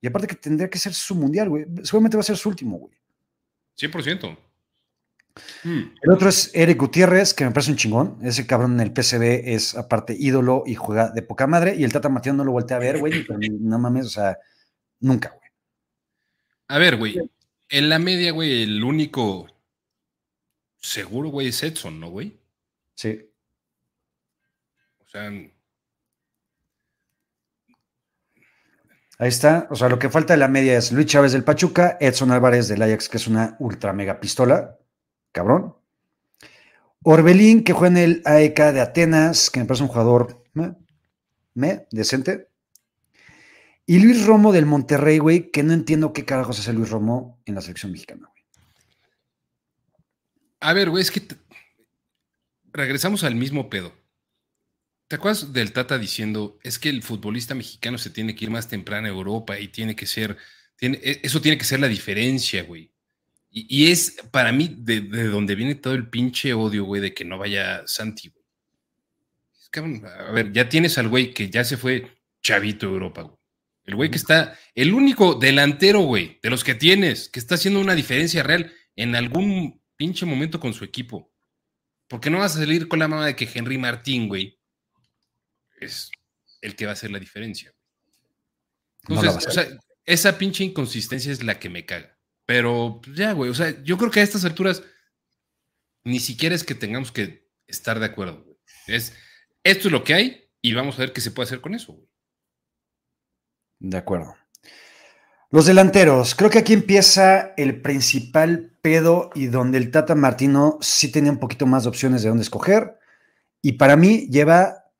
Y 0.00 0.08
aparte 0.08 0.26
que 0.26 0.34
tendría 0.34 0.68
que 0.70 0.78
ser 0.78 0.92
su 0.92 1.14
mundial, 1.14 1.48
güey. 1.48 1.66
Seguramente 1.84 2.16
va 2.16 2.22
a 2.22 2.24
ser 2.24 2.36
su 2.36 2.48
último, 2.48 2.78
güey. 2.78 2.94
100%. 3.78 4.36
Hmm. 5.64 5.94
El 6.00 6.12
otro 6.12 6.28
es 6.28 6.50
Eric 6.54 6.78
Gutiérrez, 6.78 7.34
que 7.34 7.44
me 7.44 7.50
parece 7.50 7.70
un 7.70 7.76
chingón. 7.76 8.18
Ese 8.22 8.46
cabrón 8.46 8.74
en 8.74 8.80
el 8.80 8.92
PCB 8.92 9.48
es 9.54 9.74
aparte 9.74 10.16
ídolo 10.18 10.62
y 10.66 10.74
juega 10.74 11.10
de 11.10 11.22
poca 11.22 11.46
madre. 11.46 11.74
Y 11.76 11.84
el 11.84 11.92
Tata 11.92 12.08
Martino 12.08 12.36
no 12.36 12.44
lo 12.44 12.52
volteé 12.52 12.76
a 12.76 12.80
ver, 12.80 12.98
güey, 12.98 13.26
no 13.60 13.78
mames, 13.78 14.06
o 14.06 14.10
sea, 14.10 14.38
nunca, 15.00 15.30
güey. 15.30 15.50
A 16.68 16.78
ver, 16.78 16.96
güey. 16.96 17.16
En 17.68 17.88
la 17.88 17.98
media, 17.98 18.32
güey, 18.32 18.62
el 18.62 18.82
único 18.82 19.46
seguro, 20.78 21.30
güey, 21.30 21.48
es 21.48 21.62
Edson, 21.62 22.00
¿no, 22.00 22.10
güey? 22.10 22.38
Sí. 22.94 23.28
O 25.04 25.08
sea. 25.08 25.30
Ahí 29.18 29.28
está. 29.28 29.66
O 29.70 29.76
sea, 29.76 29.88
lo 29.88 29.98
que 29.98 30.10
falta 30.10 30.34
de 30.34 30.38
la 30.38 30.48
media 30.48 30.76
es 30.76 30.92
Luis 30.92 31.06
Chávez 31.06 31.32
del 31.32 31.44
Pachuca, 31.44 31.96
Edson 32.00 32.30
Álvarez 32.30 32.68
del 32.68 32.82
Ajax, 32.82 33.08
que 33.08 33.16
es 33.16 33.26
una 33.26 33.56
ultra 33.58 33.92
mega 33.92 34.20
pistola 34.20 34.78
cabrón. 35.36 35.76
Orbelín, 37.02 37.62
que 37.62 37.74
juega 37.74 37.88
en 37.88 37.96
el 37.98 38.22
AEK 38.24 38.72
de 38.72 38.80
Atenas, 38.80 39.50
que 39.50 39.60
me 39.60 39.66
parece 39.66 39.82
un 39.82 39.90
jugador 39.90 40.42
decente. 41.90 42.48
Y 43.84 44.00
Luis 44.00 44.24
Romo 44.26 44.50
del 44.50 44.64
Monterrey, 44.64 45.18
güey, 45.18 45.50
que 45.50 45.62
no 45.62 45.74
entiendo 45.74 46.14
qué 46.14 46.24
carajos 46.24 46.58
hace 46.58 46.72
Luis 46.72 46.88
Romo 46.88 47.40
en 47.44 47.54
la 47.54 47.60
selección 47.60 47.92
mexicana, 47.92 48.26
güey. 48.26 48.44
A 50.60 50.72
ver, 50.72 50.88
güey, 50.88 51.02
es 51.02 51.10
que 51.10 51.22
regresamos 52.72 53.22
al 53.22 53.36
mismo 53.36 53.68
pedo. 53.68 53.92
¿Te 55.06 55.16
acuerdas 55.16 55.52
del 55.52 55.72
Tata 55.72 55.98
diciendo, 55.98 56.58
es 56.62 56.78
que 56.78 56.88
el 56.88 57.02
futbolista 57.02 57.54
mexicano 57.54 57.98
se 57.98 58.10
tiene 58.10 58.34
que 58.34 58.46
ir 58.46 58.50
más 58.50 58.68
temprano 58.68 59.06
a 59.06 59.10
Europa 59.10 59.60
y 59.60 59.68
tiene 59.68 59.94
que 59.94 60.06
ser, 60.06 60.38
e, 60.80 61.20
eso 61.22 61.40
tiene 61.40 61.58
que 61.58 61.64
ser 61.64 61.78
la 61.78 61.88
diferencia, 61.88 62.64
güey? 62.64 62.95
Y, 63.58 63.90
es 63.90 64.16
para 64.30 64.52
mí 64.52 64.68
de, 64.76 65.00
donde 65.00 65.54
viene 65.54 65.76
todo 65.76 65.94
el 65.94 66.10
pinche 66.10 66.52
odio, 66.52 66.84
güey, 66.84 67.00
de 67.00 67.14
que 67.14 67.24
no 67.24 67.38
vaya 67.38 67.82
Santi, 67.86 68.28
güey. 68.28 70.02
a 70.04 70.30
ver, 70.30 70.52
ya 70.52 70.68
tienes 70.68 70.98
al 70.98 71.08
güey 71.08 71.32
que 71.32 71.48
ya 71.48 71.64
se 71.64 71.78
fue 71.78 72.18
chavito 72.42 72.86
a 72.86 72.90
Europa, 72.90 73.22
güey. 73.22 73.36
El 73.84 73.94
güey 73.94 74.10
que 74.10 74.18
está, 74.18 74.58
el 74.74 74.92
único 74.92 75.36
delantero, 75.36 76.00
güey, 76.00 76.38
de 76.42 76.50
los 76.50 76.64
que 76.64 76.74
tienes, 76.74 77.30
que 77.30 77.38
está 77.40 77.54
haciendo 77.54 77.80
una 77.80 77.94
diferencia 77.94 78.42
real 78.42 78.70
en 78.94 79.16
algún 79.16 79.80
pinche 79.96 80.26
momento 80.26 80.60
con 80.60 80.74
su 80.74 80.84
equipo. 80.84 81.32
Porque 82.08 82.28
no 82.28 82.40
vas 82.40 82.56
a 82.56 82.58
salir 82.58 82.88
con 82.88 82.98
la 82.98 83.08
mama 83.08 83.24
de 83.24 83.36
que 83.36 83.48
Henry 83.52 83.78
Martín, 83.78 84.28
güey, 84.28 84.60
es 85.80 86.10
el 86.60 86.76
que 86.76 86.84
va 86.84 86.90
a 86.90 86.92
hacer 86.92 87.10
la 87.10 87.18
diferencia. 87.18 87.72
Entonces, 89.08 89.46
o 89.46 89.50
sea, 89.50 89.66
esa 90.04 90.36
pinche 90.36 90.62
inconsistencia 90.62 91.32
es 91.32 91.42
la 91.42 91.58
que 91.58 91.70
me 91.70 91.86
caga. 91.86 92.15
Pero 92.46 93.00
pues, 93.02 93.16
ya, 93.16 93.32
güey, 93.32 93.50
o 93.50 93.54
sea, 93.54 93.82
yo 93.82 93.98
creo 93.98 94.10
que 94.10 94.20
a 94.20 94.22
estas 94.22 94.44
alturas 94.44 94.82
ni 96.04 96.20
siquiera 96.20 96.54
es 96.54 96.64
que 96.64 96.74
tengamos 96.74 97.10
que 97.12 97.50
estar 97.66 97.98
de 97.98 98.06
acuerdo, 98.06 98.44
güey. 98.44 98.56
Es, 98.86 99.12
esto 99.64 99.88
es 99.88 99.92
lo 99.92 100.04
que 100.04 100.14
hay 100.14 100.50
y 100.62 100.72
vamos 100.72 100.96
a 100.96 101.00
ver 101.00 101.12
qué 101.12 101.20
se 101.20 101.32
puede 101.32 101.46
hacer 101.46 101.60
con 101.60 101.74
eso, 101.74 101.92
güey. 101.92 102.08
De 103.80 103.98
acuerdo. 103.98 104.36
Los 105.50 105.66
delanteros, 105.66 106.34
creo 106.34 106.50
que 106.50 106.58
aquí 106.58 106.72
empieza 106.72 107.54
el 107.56 107.80
principal 107.80 108.76
pedo 108.82 109.30
y 109.34 109.46
donde 109.46 109.78
el 109.78 109.90
Tata 109.90 110.14
Martino 110.14 110.78
sí 110.80 111.10
tenía 111.10 111.32
un 111.32 111.38
poquito 111.38 111.66
más 111.66 111.84
de 111.84 111.88
opciones 111.88 112.22
de 112.22 112.28
dónde 112.28 112.42
escoger. 112.42 112.98
Y 113.62 113.72
para 113.72 113.96
mí 113.96 114.28
lleva 114.28 114.90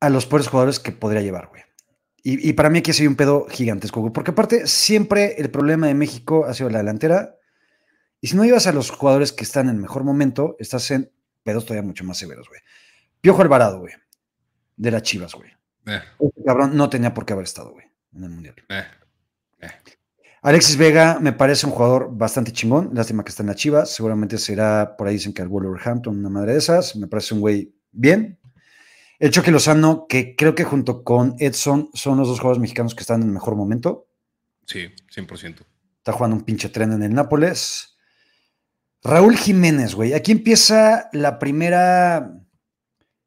a 0.00 0.10
los 0.10 0.26
peores 0.26 0.48
jugadores 0.48 0.80
que 0.80 0.92
podría 0.92 1.22
llevar, 1.22 1.48
güey. 1.48 1.62
Y, 2.26 2.54
para 2.54 2.70
mí 2.70 2.78
aquí 2.78 2.90
ha 2.90 2.94
sido 2.94 3.10
un 3.10 3.16
pedo 3.16 3.46
gigantesco. 3.50 4.10
Porque 4.10 4.30
aparte, 4.30 4.66
siempre 4.66 5.34
el 5.36 5.50
problema 5.50 5.88
de 5.88 5.94
México 5.94 6.46
ha 6.46 6.54
sido 6.54 6.70
la 6.70 6.78
delantera. 6.78 7.36
Y 8.22 8.28
si 8.28 8.36
no 8.36 8.46
llevas 8.46 8.66
a 8.66 8.72
los 8.72 8.90
jugadores 8.90 9.30
que 9.30 9.44
están 9.44 9.68
en 9.68 9.78
mejor 9.78 10.04
momento, 10.04 10.56
estás 10.58 10.90
en 10.90 11.12
pedos 11.42 11.66
todavía 11.66 11.86
mucho 11.86 12.02
más 12.02 12.16
severos, 12.16 12.48
güey. 12.48 12.62
Piojo 13.20 13.42
Alvarado, 13.42 13.80
güey. 13.80 13.92
De 14.74 14.90
las 14.90 15.02
Chivas, 15.02 15.34
güey. 15.34 15.50
Eh. 15.84 16.00
Este 16.18 16.42
cabrón 16.42 16.74
no 16.74 16.88
tenía 16.88 17.12
por 17.12 17.26
qué 17.26 17.34
haber 17.34 17.44
estado, 17.44 17.72
güey, 17.72 17.84
en 18.14 18.24
el 18.24 18.30
Mundial. 18.30 18.54
Eh. 18.70 18.84
Eh. 19.60 19.68
Alexis 20.40 20.78
Vega 20.78 21.18
me 21.20 21.34
parece 21.34 21.66
un 21.66 21.72
jugador 21.72 22.08
bastante 22.10 22.52
chingón. 22.52 22.88
Lástima 22.94 23.22
que 23.22 23.30
está 23.30 23.42
en 23.42 23.48
las 23.48 23.56
Chivas. 23.56 23.90
Seguramente 23.94 24.38
será, 24.38 24.96
por 24.96 25.08
ahí 25.08 25.14
dicen 25.14 25.34
que 25.34 25.42
al 25.42 25.48
Wolverhampton, 25.48 26.18
una 26.18 26.30
madre 26.30 26.52
de 26.52 26.58
esas. 26.58 26.96
Me 26.96 27.06
parece 27.06 27.34
un 27.34 27.40
güey 27.40 27.74
bien. 27.92 28.38
El 29.24 29.30
Choque 29.30 29.50
Lozano, 29.50 30.06
que 30.06 30.36
creo 30.36 30.54
que 30.54 30.64
junto 30.64 31.02
con 31.02 31.34
Edson 31.38 31.88
son 31.94 32.18
los 32.18 32.28
dos 32.28 32.40
jugadores 32.40 32.60
mexicanos 32.60 32.94
que 32.94 33.00
están 33.00 33.22
en 33.22 33.28
el 33.28 33.32
mejor 33.32 33.56
momento. 33.56 34.06
Sí, 34.66 34.90
100%. 35.16 35.64
Está 35.96 36.12
jugando 36.12 36.36
un 36.36 36.42
pinche 36.42 36.68
tren 36.68 36.92
en 36.92 37.02
el 37.02 37.14
Nápoles. 37.14 37.96
Raúl 39.02 39.38
Jiménez, 39.38 39.94
güey. 39.94 40.12
Aquí 40.12 40.30
empieza 40.30 41.08
la 41.14 41.38
primera 41.38 42.38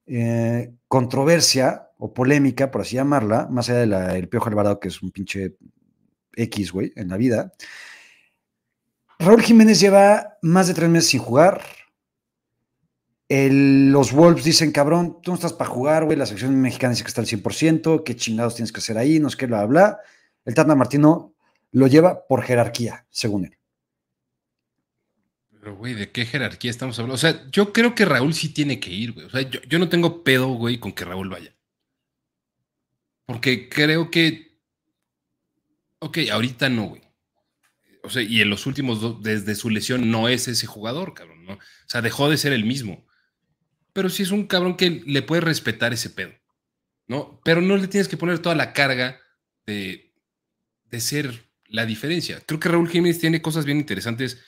eh, 0.05 0.71
controversia 0.87 1.89
o 1.97 2.13
polémica, 2.13 2.69
por 2.69 2.81
así 2.81 2.95
llamarla, 2.95 3.47
más 3.49 3.67
allá 3.67 4.13
del 4.13 4.29
Piojo 4.29 4.49
Alvarado, 4.49 4.79
que 4.79 4.89
es 4.89 5.01
un 5.01 5.09
pinche 5.09 5.55
X, 6.35 6.71
güey, 6.73 6.93
en 6.95 7.07
la 7.07 7.17
vida. 7.17 7.53
Raúl 9.17 9.41
Jiménez 9.41 9.79
lleva 9.79 10.37
más 10.43 10.67
de 10.67 10.75
tres 10.75 10.89
meses 10.89 11.09
sin 11.09 11.21
jugar 11.21 11.59
los 13.29 14.13
Wolves 14.13 14.45
dicen, 14.45 14.71
cabrón, 14.71 15.21
tú 15.21 15.31
no 15.31 15.35
estás 15.35 15.53
para 15.53 15.69
jugar, 15.69 16.05
güey. 16.05 16.17
La 16.17 16.25
selección 16.25 16.59
mexicana 16.61 16.91
dice 16.91 17.03
que 17.03 17.09
está 17.09 17.21
al 17.21 17.27
100%. 17.27 18.03
¿Qué 18.03 18.15
chingados 18.15 18.55
tienes 18.55 18.71
que 18.71 18.79
hacer 18.79 18.97
ahí? 18.97 19.19
No 19.19 19.29
sé 19.29 19.37
qué, 19.37 19.47
bla, 19.47 19.65
bla. 19.65 19.99
El 20.45 20.53
Tata 20.53 20.75
Martino 20.75 21.35
lo 21.71 21.87
lleva 21.87 22.25
por 22.25 22.43
jerarquía, 22.43 23.05
según 23.09 23.45
él. 23.45 23.57
Pero, 25.59 25.75
güey, 25.75 25.93
¿de 25.93 26.11
qué 26.11 26.25
jerarquía 26.25 26.71
estamos 26.71 26.97
hablando? 26.99 27.15
O 27.15 27.17
sea, 27.17 27.49
yo 27.51 27.73
creo 27.73 27.93
que 27.93 28.05
Raúl 28.05 28.33
sí 28.33 28.53
tiene 28.53 28.79
que 28.79 28.91
ir, 28.91 29.11
güey. 29.11 29.25
O 29.25 29.29
sea, 29.29 29.41
yo, 29.41 29.59
yo 29.67 29.77
no 29.77 29.89
tengo 29.89 30.23
pedo, 30.23 30.47
güey, 30.49 30.79
con 30.79 30.93
que 30.93 31.03
Raúl 31.03 31.27
vaya. 31.27 31.53
Porque 33.25 33.67
creo 33.67 34.09
que. 34.09 34.61
Ok, 35.99 36.19
ahorita 36.31 36.69
no, 36.69 36.85
güey. 36.89 37.01
O 38.03 38.09
sea, 38.09 38.21
y 38.21 38.39
en 38.39 38.49
los 38.49 38.65
últimos 38.65 39.01
dos, 39.01 39.21
desde 39.21 39.53
su 39.55 39.69
lesión, 39.69 40.09
no 40.09 40.29
es 40.29 40.47
ese 40.47 40.65
jugador, 40.65 41.13
cabrón, 41.13 41.43
¿no? 41.43 41.53
O 41.55 41.59
sea, 41.87 42.01
dejó 42.01 42.29
de 42.29 42.37
ser 42.37 42.53
el 42.53 42.63
mismo 42.63 43.06
pero 43.97 44.11
sí 44.11 44.21
es 44.21 44.29
un 44.29 44.45
cabrón 44.45 44.77
que 44.77 45.01
le 45.07 45.23
puede 45.23 45.41
respetar 45.41 45.91
ese 45.91 46.11
pedo, 46.11 46.31
¿no? 47.07 47.41
Pero 47.43 47.61
no 47.61 47.75
le 47.77 47.87
tienes 47.87 48.07
que 48.07 48.15
poner 48.15 48.37
toda 48.37 48.53
la 48.53 48.71
carga 48.71 49.19
de, 49.65 50.13
ser 50.99 51.49
la 51.65 51.83
diferencia. 51.83 52.39
Creo 52.45 52.59
que 52.59 52.69
Raúl 52.69 52.89
Jiménez 52.89 53.17
tiene 53.17 53.41
cosas 53.41 53.65
bien 53.65 53.79
interesantes 53.79 54.39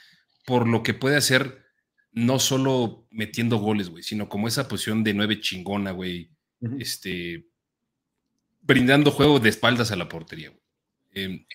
por 0.46 0.68
lo 0.68 0.84
que 0.84 0.94
puede 0.94 1.18
hacer, 1.18 1.66
no 2.12 2.38
solo 2.38 3.08
metiendo 3.10 3.58
goles, 3.58 3.90
güey, 3.90 4.04
sino 4.04 4.30
como 4.30 4.48
esa 4.48 4.68
posición 4.68 5.04
de 5.04 5.16
nueve 5.16 5.42
chingona, 5.42 5.94
güey, 5.94 6.30
este, 6.78 7.50
brindando 8.62 9.10
juego 9.10 9.40
de 9.40 9.50
espaldas 9.50 9.92
a 9.92 9.96
la 9.96 10.10
portería, 10.10 10.50
güey. 10.50 10.62
Em, 11.10 11.46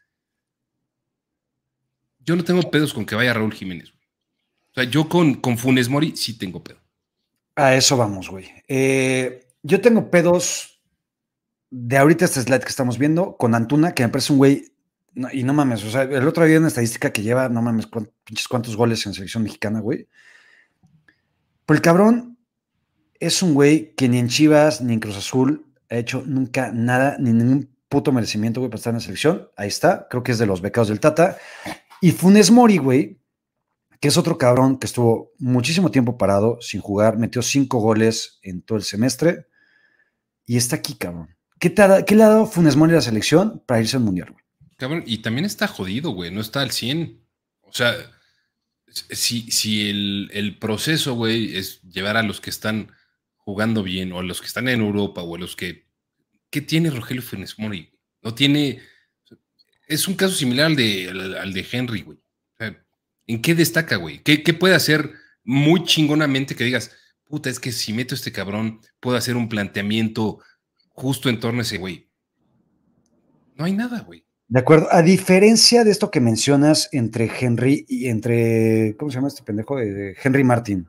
yo 2.18 2.34
no 2.34 2.42
tengo 2.42 2.68
pedos 2.72 2.92
con 2.92 3.06
que 3.06 3.14
vaya 3.14 3.34
Raúl 3.34 3.54
Jiménez, 3.54 3.92
güey. 3.92 4.04
O 4.72 4.74
sea, 4.74 4.82
yo 4.82 5.08
con, 5.08 5.34
con 5.34 5.58
Funes 5.58 5.88
Mori 5.88 6.16
sí 6.16 6.36
tengo 6.36 6.64
pedo. 6.64 6.83
A 7.56 7.74
eso 7.74 7.96
vamos, 7.96 8.28
güey. 8.28 8.50
Eh, 8.68 9.46
yo 9.62 9.80
tengo 9.80 10.10
pedos 10.10 10.82
de 11.70 11.96
ahorita 11.96 12.24
este 12.24 12.40
slide 12.40 12.60
que 12.60 12.68
estamos 12.68 12.98
viendo 12.98 13.36
con 13.36 13.54
Antuna, 13.54 13.94
que 13.94 14.02
me 14.02 14.08
parece 14.08 14.32
un 14.32 14.38
güey, 14.38 14.72
y 15.32 15.44
no 15.44 15.52
mames, 15.52 15.84
o 15.84 15.90
sea, 15.90 16.02
el 16.02 16.26
otro 16.26 16.44
día 16.44 16.58
una 16.58 16.68
estadística 16.68 17.12
que 17.12 17.22
lleva, 17.22 17.48
no 17.48 17.62
mames, 17.62 17.88
pinches 18.24 18.48
cuántos 18.48 18.76
goles 18.76 19.06
en 19.06 19.14
selección 19.14 19.44
mexicana, 19.44 19.80
güey. 19.80 20.08
Pero 21.66 21.76
el 21.76 21.82
cabrón 21.82 22.38
es 23.20 23.42
un 23.42 23.54
güey 23.54 23.94
que 23.94 24.08
ni 24.08 24.18
en 24.18 24.28
Chivas 24.28 24.80
ni 24.80 24.92
en 24.92 25.00
Cruz 25.00 25.16
Azul 25.16 25.66
ha 25.90 25.96
hecho 25.96 26.22
nunca 26.26 26.72
nada, 26.72 27.16
ni 27.18 27.32
ningún 27.32 27.70
puto 27.88 28.12
merecimiento, 28.12 28.60
güey, 28.60 28.70
para 28.70 28.78
estar 28.78 28.90
en 28.90 28.96
la 28.96 29.00
selección. 29.00 29.48
Ahí 29.56 29.68
está, 29.68 30.08
creo 30.10 30.22
que 30.22 30.32
es 30.32 30.38
de 30.38 30.46
los 30.46 30.60
becados 30.60 30.88
del 30.88 31.00
Tata. 31.00 31.38
Y 32.00 32.10
Funes 32.10 32.50
Mori, 32.50 32.78
güey, 32.78 33.20
que 34.04 34.08
es 34.08 34.18
otro 34.18 34.36
cabrón 34.36 34.78
que 34.78 34.84
estuvo 34.84 35.32
muchísimo 35.38 35.90
tiempo 35.90 36.18
parado, 36.18 36.58
sin 36.60 36.82
jugar, 36.82 37.16
metió 37.16 37.40
cinco 37.40 37.78
goles 37.78 38.38
en 38.42 38.60
todo 38.60 38.76
el 38.76 38.84
semestre 38.84 39.46
y 40.44 40.58
está 40.58 40.76
aquí, 40.76 40.92
cabrón. 40.92 41.34
¿Qué, 41.58 41.70
le 41.70 42.22
ha 42.22 42.28
dado 42.28 42.44
Funes 42.44 42.76
Mori 42.76 42.92
a 42.92 42.96
la 42.96 43.00
selección 43.00 43.62
para 43.66 43.80
irse 43.80 43.96
al 43.96 44.02
Mundial, 44.02 44.32
güey? 44.32 44.44
Cabrón, 44.76 45.04
y 45.06 45.22
también 45.22 45.46
está 45.46 45.68
jodido, 45.68 46.10
güey, 46.10 46.30
no 46.30 46.42
está 46.42 46.60
al 46.60 46.70
100. 46.70 47.18
O 47.62 47.72
sea, 47.72 47.94
si, 48.92 49.50
si 49.50 49.88
el, 49.88 50.28
el 50.34 50.58
proceso, 50.58 51.14
güey, 51.14 51.56
es 51.56 51.80
llevar 51.80 52.18
a 52.18 52.22
los 52.22 52.42
que 52.42 52.50
están 52.50 52.92
jugando 53.36 53.82
bien, 53.82 54.12
o 54.12 54.18
a 54.18 54.22
los 54.22 54.42
que 54.42 54.48
están 54.48 54.68
en 54.68 54.82
Europa, 54.82 55.22
o 55.22 55.34
a 55.34 55.38
los 55.38 55.56
que... 55.56 55.88
¿Qué 56.50 56.60
tiene 56.60 56.90
Rogelio 56.90 57.22
Funes 57.22 57.58
Mori? 57.58 57.90
No 58.20 58.34
tiene... 58.34 58.82
Es 59.88 60.06
un 60.08 60.14
caso 60.14 60.34
similar 60.34 60.66
al 60.66 60.76
de, 60.76 61.08
al 61.40 61.54
de 61.54 61.66
Henry, 61.72 62.02
güey. 62.02 62.18
¿En 63.26 63.40
qué 63.40 63.54
destaca, 63.54 63.96
güey? 63.96 64.22
¿Qué, 64.22 64.54
puede 64.54 64.74
hacer 64.74 65.12
muy 65.44 65.84
chingonamente 65.84 66.54
que 66.54 66.64
digas, 66.64 66.90
puta, 67.24 67.50
es 67.50 67.58
que 67.58 67.72
si 67.72 67.92
meto 67.92 68.14
este 68.14 68.32
cabrón, 68.32 68.80
puedo 69.00 69.16
hacer 69.16 69.36
un 69.36 69.48
planteamiento 69.48 70.40
justo 70.90 71.28
en 71.28 71.40
torno 71.40 71.60
a 71.60 71.62
ese 71.62 71.78
güey? 71.78 72.08
No 73.56 73.64
hay 73.64 73.72
nada, 73.72 74.00
güey. 74.00 74.24
De 74.48 74.60
acuerdo. 74.60 74.88
A 74.90 75.00
diferencia 75.00 75.84
de 75.84 75.90
esto 75.90 76.10
que 76.10 76.20
mencionas 76.20 76.88
entre 76.92 77.30
Henry 77.40 77.86
y 77.88 78.08
entre, 78.08 78.94
¿cómo 78.98 79.10
se 79.10 79.16
llama 79.16 79.28
este 79.28 79.42
pendejo? 79.42 79.76
De 79.76 80.16
Henry 80.22 80.44
Martin 80.44 80.86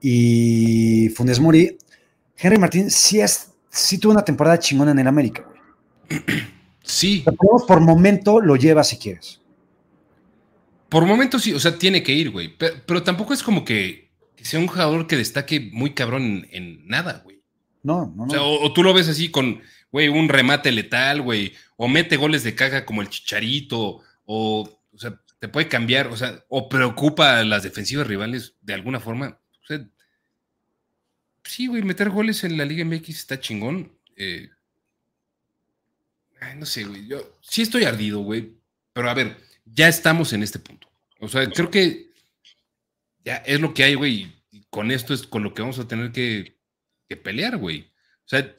y 0.00 1.08
Funes 1.10 1.38
Mori, 1.38 1.78
Henry 2.36 2.58
Martin 2.58 2.90
sí, 2.90 3.20
es, 3.20 3.52
sí 3.70 3.98
tuvo 3.98 4.12
una 4.12 4.24
temporada 4.24 4.58
chingona 4.58 4.90
en 4.90 4.98
el 4.98 5.06
América, 5.06 5.46
güey. 5.46 6.22
Sí. 6.84 7.24
por 7.68 7.80
momento 7.80 8.40
lo 8.40 8.56
lleva 8.56 8.82
si 8.82 8.96
quieres. 8.96 9.41
Por 10.92 11.06
momentos 11.06 11.42
sí, 11.42 11.54
o 11.54 11.58
sea, 11.58 11.78
tiene 11.78 12.02
que 12.02 12.12
ir, 12.12 12.28
güey. 12.28 12.54
Pero, 12.54 13.02
tampoco 13.02 13.32
es 13.32 13.42
como 13.42 13.64
que, 13.64 14.10
sea 14.42 14.60
un 14.60 14.66
jugador 14.66 15.06
que 15.06 15.16
destaque 15.16 15.58
muy 15.72 15.94
cabrón 15.94 16.46
en, 16.50 16.86
nada, 16.86 17.22
güey. 17.24 17.40
No, 17.82 18.12
no, 18.14 18.26
no. 18.26 18.30
O, 18.30 18.30
sea, 18.30 18.42
o, 18.42 18.70
tú 18.74 18.82
lo 18.82 18.92
ves 18.92 19.08
así 19.08 19.30
con, 19.30 19.62
güey, 19.90 20.08
un 20.08 20.28
remate 20.28 20.70
letal, 20.70 21.22
güey. 21.22 21.54
O 21.78 21.88
mete 21.88 22.18
goles 22.18 22.44
de 22.44 22.54
caja 22.54 22.84
como 22.84 23.00
el 23.00 23.08
Chicharito. 23.08 24.02
O, 24.26 24.68
o 24.92 24.98
sea, 24.98 25.18
te 25.38 25.48
puede 25.48 25.66
cambiar, 25.66 26.08
o 26.08 26.16
sea, 26.18 26.44
o 26.50 26.68
preocupa 26.68 27.38
a 27.38 27.44
las 27.44 27.62
defensivas 27.62 28.06
rivales 28.06 28.56
de 28.60 28.74
alguna 28.74 29.00
forma. 29.00 29.38
O 29.62 29.66
sea, 29.66 29.82
sí, 31.42 31.68
güey, 31.68 31.82
meter 31.82 32.10
goles 32.10 32.44
en 32.44 32.58
la 32.58 32.66
Liga 32.66 32.84
MX 32.84 33.08
está 33.08 33.40
chingón. 33.40 33.90
Eh, 34.14 34.50
no 36.58 36.66
sé, 36.66 36.84
güey. 36.84 37.06
Yo 37.06 37.38
sí 37.40 37.62
estoy 37.62 37.84
ardido, 37.84 38.20
güey. 38.20 38.52
Pero 38.92 39.08
a 39.08 39.14
ver, 39.14 39.38
ya 39.74 39.88
estamos 39.88 40.32
en 40.32 40.42
este 40.42 40.58
punto. 40.58 40.88
O 41.20 41.28
sea, 41.28 41.48
creo 41.48 41.70
que 41.70 42.10
ya 43.24 43.36
es 43.36 43.60
lo 43.60 43.74
que 43.74 43.84
hay, 43.84 43.94
güey. 43.94 44.32
Y 44.50 44.64
con 44.70 44.90
esto 44.90 45.14
es 45.14 45.26
con 45.26 45.42
lo 45.42 45.54
que 45.54 45.62
vamos 45.62 45.78
a 45.78 45.88
tener 45.88 46.12
que, 46.12 46.60
pelear, 47.22 47.58
güey. 47.58 47.92
O 48.24 48.28
sea, 48.28 48.54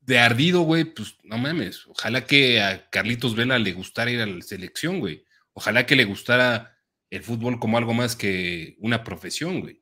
de 0.00 0.18
ardido, 0.18 0.62
güey, 0.62 0.84
pues 0.84 1.16
no 1.22 1.38
mames. 1.38 1.86
Ojalá 1.86 2.24
que 2.24 2.60
a 2.60 2.90
Carlitos 2.90 3.36
Vela 3.36 3.58
le 3.58 3.72
gustara 3.72 4.10
ir 4.10 4.20
a 4.20 4.26
la 4.26 4.42
selección, 4.42 4.98
güey. 4.98 5.24
Ojalá 5.52 5.86
que 5.86 5.94
le 5.94 6.04
gustara 6.04 6.76
el 7.10 7.22
fútbol 7.22 7.60
como 7.60 7.78
algo 7.78 7.94
más 7.94 8.16
que 8.16 8.76
una 8.80 9.04
profesión, 9.04 9.60
güey. 9.60 9.80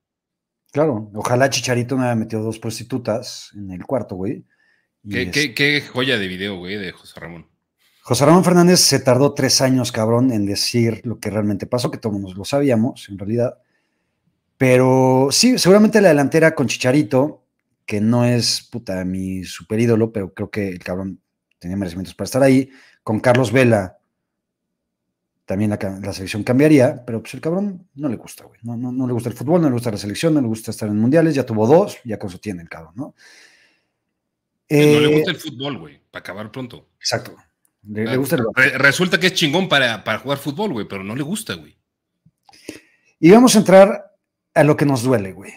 Claro, 0.70 1.10
ojalá 1.14 1.48
Chicharito 1.48 1.96
me 1.96 2.04
haya 2.04 2.14
metido 2.14 2.42
dos 2.42 2.58
prostitutas 2.58 3.50
en 3.54 3.70
el 3.70 3.84
cuarto, 3.84 4.16
güey. 4.16 4.44
Qué, 5.08 5.30
qué, 5.30 5.54
qué, 5.54 5.80
joya 5.80 6.18
de 6.18 6.28
video, 6.28 6.56
güey, 6.56 6.76
de 6.76 6.92
José 6.92 7.18
Ramón. 7.18 7.48
José 8.08 8.24
Ramón 8.24 8.42
Fernández 8.42 8.80
se 8.80 9.00
tardó 9.00 9.34
tres 9.34 9.60
años, 9.60 9.92
cabrón, 9.92 10.32
en 10.32 10.46
decir 10.46 11.02
lo 11.04 11.20
que 11.20 11.28
realmente 11.28 11.66
pasó, 11.66 11.90
que 11.90 11.98
todos 11.98 12.34
lo 12.34 12.42
sabíamos, 12.46 13.06
en 13.10 13.18
realidad. 13.18 13.58
Pero 14.56 15.28
sí, 15.30 15.58
seguramente 15.58 16.00
la 16.00 16.08
delantera 16.08 16.54
con 16.54 16.68
Chicharito, 16.68 17.44
que 17.84 18.00
no 18.00 18.24
es 18.24 18.62
puta 18.62 19.04
mi 19.04 19.44
super 19.44 19.78
ídolo, 19.78 20.10
pero 20.10 20.32
creo 20.32 20.50
que 20.50 20.70
el 20.70 20.78
cabrón 20.78 21.20
tenía 21.58 21.76
merecimientos 21.76 22.14
para 22.14 22.24
estar 22.24 22.42
ahí. 22.42 22.70
Con 23.02 23.20
Carlos 23.20 23.52
Vela, 23.52 23.98
también 25.44 25.68
la, 25.68 26.12
selección 26.14 26.44
cambiaría, 26.44 27.04
pero 27.04 27.20
pues 27.20 27.34
el 27.34 27.42
cabrón 27.42 27.90
no 27.94 28.08
le 28.08 28.16
gusta, 28.16 28.44
güey. 28.44 28.58
No, 28.62 28.74
no, 28.74 29.06
le 29.06 29.12
gusta 29.12 29.28
el 29.28 29.34
fútbol, 29.34 29.60
no 29.60 29.68
le 29.68 29.74
gusta 29.74 29.90
la 29.90 29.98
selección, 29.98 30.32
no 30.32 30.40
le 30.40 30.48
gusta 30.48 30.70
estar 30.70 30.88
en 30.88 30.98
mundiales, 30.98 31.34
ya 31.34 31.44
tuvo 31.44 31.66
dos, 31.66 31.98
ya 32.06 32.18
con 32.18 32.30
eso 32.30 32.38
tiene 32.38 32.62
el 32.62 32.70
cabrón, 32.70 32.94
¿no? 32.96 33.14
no 34.70 35.00
le 35.00 35.14
gusta 35.14 35.30
eh, 35.30 35.34
el 35.34 35.40
fútbol, 35.40 35.76
güey, 35.76 36.00
para 36.10 36.20
acabar 36.20 36.50
pronto. 36.50 36.88
Exacto. 36.98 37.36
Le, 37.82 38.16
gusta 38.16 38.36
el 38.36 38.72
resulta 38.78 39.18
que 39.18 39.28
es 39.28 39.34
chingón 39.34 39.68
para, 39.68 40.04
para 40.04 40.18
jugar 40.18 40.38
fútbol, 40.38 40.72
güey, 40.72 40.86
pero 40.88 41.04
no 41.04 41.14
le 41.14 41.22
gusta, 41.22 41.54
güey. 41.54 41.78
Y 43.20 43.30
vamos 43.30 43.56
a 43.56 43.58
entrar 43.58 44.12
a 44.54 44.64
lo 44.64 44.76
que 44.76 44.86
nos 44.86 45.02
duele, 45.02 45.32
güey. 45.32 45.52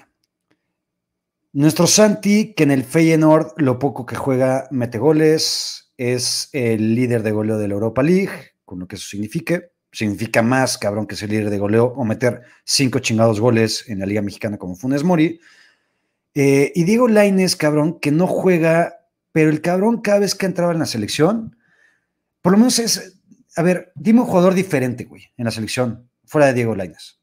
Nuestro 1.54 1.86
Santi, 1.86 2.54
que 2.54 2.64
en 2.64 2.72
el 2.72 2.84
Feyenoord 2.84 3.54
lo 3.58 3.78
poco 3.78 4.06
que 4.06 4.16
juega 4.16 4.68
mete 4.72 4.98
goles, 4.98 5.92
es 5.98 6.50
el 6.54 6.96
líder 6.96 7.24
de 7.24 7.32
goleo 7.32 7.58
de 7.58 7.68
la 7.68 7.74
Europa 7.74 8.02
League, 8.02 8.54
con 8.64 8.80
lo 8.80 8.88
que 8.88 8.96
eso 8.96 9.08
signifique. 9.08 9.72
Significa 9.92 10.42
más, 10.42 10.78
cabrón, 10.78 11.06
que 11.06 11.18
ser 11.18 11.30
líder 11.30 11.50
de 11.50 11.60
goleo 11.60 11.88
o 11.88 12.06
meter 12.06 12.44
cinco 12.64 13.00
chingados 13.00 13.42
goles 13.42 13.84
en 13.90 14.00
la 14.00 14.06
Liga 14.06 14.22
Mexicana 14.22 14.58
como 14.58 14.76
Funes 14.76 15.04
Mori. 15.04 15.42
Eh, 16.34 16.72
y 16.74 16.86
Diego 16.86 17.10
Laines, 17.10 17.58
cabrón, 17.58 18.00
que 18.00 18.12
no 18.12 18.28
juega, 18.28 19.02
pero 19.34 19.50
el 19.50 19.62
cabrón 19.62 20.02
cada 20.02 20.20
vez 20.20 20.34
que 20.34 20.46
entraba 20.46 20.72
en 20.72 20.80
la 20.80 20.86
selección, 20.86 21.58
por 22.42 22.52
lo 22.52 22.58
menos 22.58 22.80
es, 22.80 23.22
a 23.56 23.62
ver, 23.62 23.92
dime 23.96 24.22
un 24.22 24.28
jugador 24.28 24.54
diferente, 24.54 25.06
güey, 25.06 25.32
en 25.38 25.46
la 25.46 25.52
selección, 25.52 26.10
fuera 26.26 26.48
de 26.48 26.54
Diego 26.54 26.76
Laines. 26.76 27.20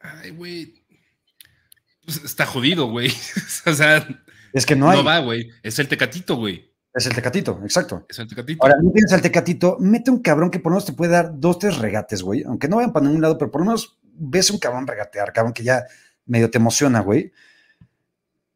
Ay, 0.00 0.30
güey, 0.30 0.82
pues, 2.04 2.24
está 2.24 2.46
jodido, 2.46 2.86
güey. 2.90 3.12
o 3.66 3.72
sea, 3.72 4.06
es 4.52 4.66
que 4.66 4.76
no 4.76 4.90
hay. 4.90 4.98
No 4.98 5.04
va, 5.04 5.20
güey. 5.20 5.48
Es 5.62 5.78
el 5.78 5.88
tecatito, 5.88 6.36
güey. 6.36 6.70
Es 6.94 7.06
el 7.06 7.14
tecatito, 7.14 7.58
exacto. 7.64 8.04
Es 8.08 8.18
el 8.18 8.28
tecatito. 8.28 8.62
Ahora, 8.62 8.76
no 8.82 8.90
tienes 8.90 9.12
al 9.12 9.22
tecatito, 9.22 9.78
mete 9.80 10.10
un 10.10 10.20
cabrón 10.20 10.50
que 10.50 10.60
por 10.60 10.72
lo 10.72 10.74
menos 10.74 10.84
te 10.84 10.92
puede 10.92 11.12
dar 11.12 11.38
dos, 11.38 11.58
tres 11.58 11.78
regates, 11.78 12.22
güey. 12.22 12.42
Aunque 12.42 12.68
no 12.68 12.76
vayan 12.76 12.92
para 12.92 13.06
ningún 13.06 13.22
lado, 13.22 13.38
pero 13.38 13.50
por 13.50 13.62
lo 13.62 13.66
menos 13.66 13.98
ves 14.02 14.50
un 14.50 14.58
cabrón 14.58 14.86
regatear, 14.86 15.32
cabrón, 15.32 15.54
que 15.54 15.64
ya 15.64 15.84
medio 16.26 16.50
te 16.50 16.58
emociona, 16.58 17.00
güey. 17.00 17.32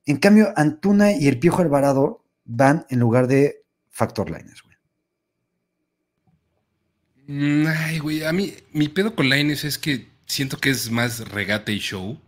En 0.05 0.19
cambio, 0.19 0.53
Antuna 0.55 1.13
y 1.13 1.29
el 1.29 1.39
Piojo 1.39 1.63
Alvarado 1.63 2.25
van 2.45 2.85
en 2.91 3.01
lugar 3.01 3.27
de 3.27 3.65
Factor 3.89 4.31
Lines, 4.31 4.63
güey. 4.63 4.66
Ay, 7.29 7.99
güey, 7.99 8.25
a 8.25 8.33
mí, 8.33 8.55
mi 8.73 8.89
pedo 8.89 9.15
con 9.15 9.29
Lines 9.29 9.65
es 9.65 9.79
que 9.79 10.09
siento 10.27 10.59
que 10.59 10.71
es 10.71 10.91
más 10.91 11.29
regate 11.29 11.73
y 11.73 11.79
show 11.79 12.21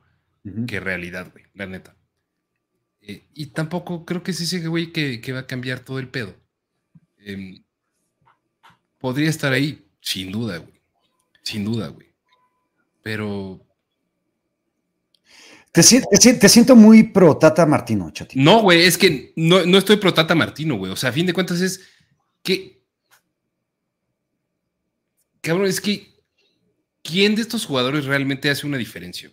que 0.67 0.81
realidad, 0.81 1.31
güey, 1.31 1.45
la 1.55 1.67
neta. 1.67 1.95
Eh, 3.03 3.25
y 3.35 3.47
tampoco 3.47 4.05
creo 4.05 4.23
que 4.23 4.31
es 4.31 4.41
ese 4.41 4.67
güey 4.67 4.93
que, 4.93 5.33
va 5.33 5.41
a 5.41 5.47
cambiar 5.47 5.81
todo 5.81 5.99
el 5.99 6.09
pedo. 6.09 6.35
Em, 7.19 7.63
podría 8.99 9.29
estar 9.29 9.53
ahí, 9.53 9.87
sin 10.01 10.33
duda, 10.33 10.59
güey. 10.59 10.81
Sin 11.43 11.65
duda, 11.65 11.89
güey. 11.89 12.09
Pero. 13.03 13.65
Te, 15.73 15.83
te, 15.83 16.49
siento 16.49 16.75
muy 16.75 17.05
pro 17.05 17.37
Tata 17.37 17.65
Martino, 17.65 18.11
chatito. 18.11 18.43
No, 18.43 18.63
güey, 18.63 18.85
es 18.85 18.99
que 18.99 19.33
no, 19.37 19.65
no 19.65 19.79
estoy 19.79 19.97
pro 19.97 20.13
Tata 20.13 20.35
Martino, 20.35 20.77
güey. 20.77 20.93
O 20.93 20.97
sea, 20.97 21.11
a 21.11 21.13
fin 21.13 21.27
de 21.27 21.33
cuentas 21.33 21.61
es 21.61 21.81
que. 22.43 22.78
Cabrón, 25.41 25.67
es 25.67 25.81
que. 25.81 26.19
¿Quién 27.03 27.35
de 27.35 27.43
estos 27.43 27.65
jugadores 27.65 28.05
realmente 28.05 28.51
hace 28.51 28.67
una 28.67 28.77
diferencia? 28.77 29.31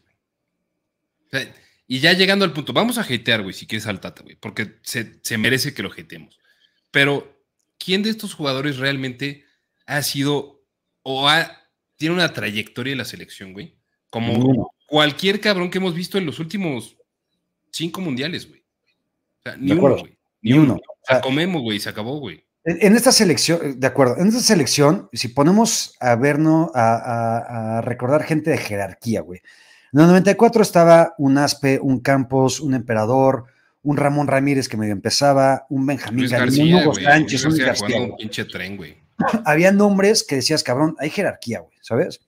y 1.88 2.00
ya 2.00 2.14
llegando 2.14 2.46
al 2.46 2.54
punto, 2.54 2.72
vamos 2.72 2.98
a 2.98 3.02
hatear, 3.02 3.42
güey, 3.42 3.54
si 3.54 3.68
quieres 3.68 3.86
al 3.88 4.00
Tata, 4.00 4.24
güey, 4.24 4.38
porque 4.38 4.76
se, 4.84 5.38
merece 5.38 5.74
que 5.74 5.84
lo 5.84 5.92
hateemos. 5.92 6.40
Pero, 6.92 7.44
¿quién 7.78 8.02
de 8.04 8.12
estos 8.12 8.34
jugadores 8.34 8.78
realmente 8.78 9.44
ha 9.86 10.02
sido 10.04 10.64
o 11.02 11.28
ha, 11.28 11.68
tiene 11.98 12.16
una 12.16 12.32
trayectoria 12.32 12.94
en 12.94 13.00
la 13.00 13.06
selección, 13.06 13.52
güey? 13.52 13.76
Como 14.10 14.74
cualquier 14.88 15.42
cabrón 15.42 15.70
que 15.70 15.80
hemos 15.80 15.94
visto 15.94 16.18
en 16.18 16.26
los 16.26 16.40
últimos 16.40 16.96
cinco 17.72 18.00
mundiales, 18.00 18.48
güey. 18.48 18.62
O 18.62 19.44
sea, 19.44 19.58
ni 19.58 19.74
uno, 19.74 19.98
güey. 19.98 20.18
Ni, 20.42 20.54
uno. 20.54 20.76
O 20.76 21.06
sea, 21.06 21.20
comemos, 21.20 21.62
güey, 21.62 21.80
se 21.80 21.90
acabó, 21.90 22.20
güey. 22.20 22.45
En, 22.66 22.96
esta 22.96 23.12
selección, 23.12 23.80
de 23.80 23.88
acuerdo, 23.88 24.18
en 24.18 24.28
esta 24.28 24.40
selección, 24.40 25.08
si 25.14 25.28
ponemos 25.28 25.96
a 26.00 26.16
vernos, 26.16 26.72
a 26.74 27.82
recordar 27.84 28.24
gente 28.24 28.50
de 28.50 28.58
jerarquía, 28.58 29.22
güey. 29.22 29.42
En 29.96 30.02
el 30.02 30.08
94 30.08 30.62
estaba 30.62 31.16
un 31.18 31.38
Aspe, 31.38 31.80
un 31.82 32.02
Campos, 32.02 32.60
un 32.60 32.74
Emperador, 32.74 33.46
un 33.82 33.96
Ramón 33.96 34.28
Ramírez 34.28 34.68
que 34.68 34.76
medio 34.76 34.92
empezaba, 34.92 35.66
un 35.70 35.86
Benjamín 35.86 36.28
García, 36.28 36.76
un 36.76 36.84
Hugo 36.84 36.96
Sánchez, 36.96 37.46
un 37.46 37.58
García. 37.58 38.02
Un 38.02 38.18
pinche 38.18 38.44
tren, 38.44 38.76
güey. 38.76 38.98
Había 39.46 39.72
nombres 39.72 40.26
que 40.26 40.36
decías, 40.36 40.64
cabrón, 40.64 40.98
hay 41.00 41.12
jerarquía, 41.12 41.60
güey, 41.60 41.78
¿sabes? 41.82 42.20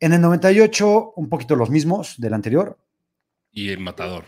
En 0.00 0.14
el 0.14 0.22
98, 0.22 1.12
un 1.16 1.28
poquito 1.28 1.56
los 1.56 1.68
mismos 1.68 2.14
del 2.16 2.32
anterior. 2.32 2.78
Y 3.52 3.68
el 3.68 3.80
Matador. 3.80 4.24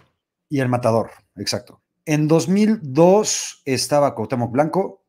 Y 0.51 0.61
el 0.61 0.69
Matador, 0.69 1.13
exacto. 1.37 1.81
En 2.05 2.29
2002 2.29 3.63
estaba 3.65 4.15
Cuauhtémoc 4.15 4.53
Blanco. 4.53 5.03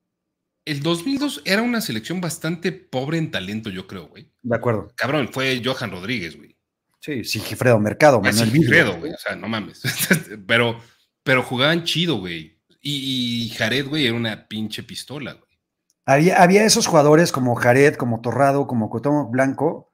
El 0.68 0.84
2002 0.84 1.44
era 1.46 1.62
una 1.62 1.80
selección 1.80 2.20
bastante 2.20 2.74
pobre 2.74 3.18
en 3.18 3.32
talento, 3.32 3.70
yo 3.70 3.88
creo, 3.88 4.10
güey. 4.10 4.30
De 4.44 4.54
acuerdo. 4.54 4.92
Cabrón, 4.96 5.30
fue 5.32 5.62
Johan 5.64 5.92
Rodríguez, 5.92 6.36
güey. 6.36 6.58
Sí, 7.00 7.24
Sigifredo 7.24 7.80
Mercado, 7.80 8.18
ah, 8.18 8.22
Manuel 8.22 8.52
Sigifredo, 8.52 9.00
güey, 9.00 9.14
o 9.14 9.18
sea, 9.18 9.38
no 9.38 9.48
mames. 9.48 9.82
pero, 10.46 10.78
pero 11.24 11.42
jugaban 11.42 11.86
chido, 11.86 12.18
güey. 12.18 12.60
Y, 12.82 13.50
Jared, 13.58 13.88
güey, 13.88 14.08
era 14.08 14.16
una 14.16 14.50
pinche 14.50 14.84
pistola, 14.84 15.34
güey. 15.36 15.58
Había, 16.06 16.44
había 16.44 16.66
esos 16.66 16.86
jugadores 16.86 17.32
como 17.32 17.56
Jared, 17.56 17.96
como 17.96 18.20
Torrado, 18.20 18.68
como 18.68 18.90
Cotomo 18.90 19.30
Blanco, 19.30 19.90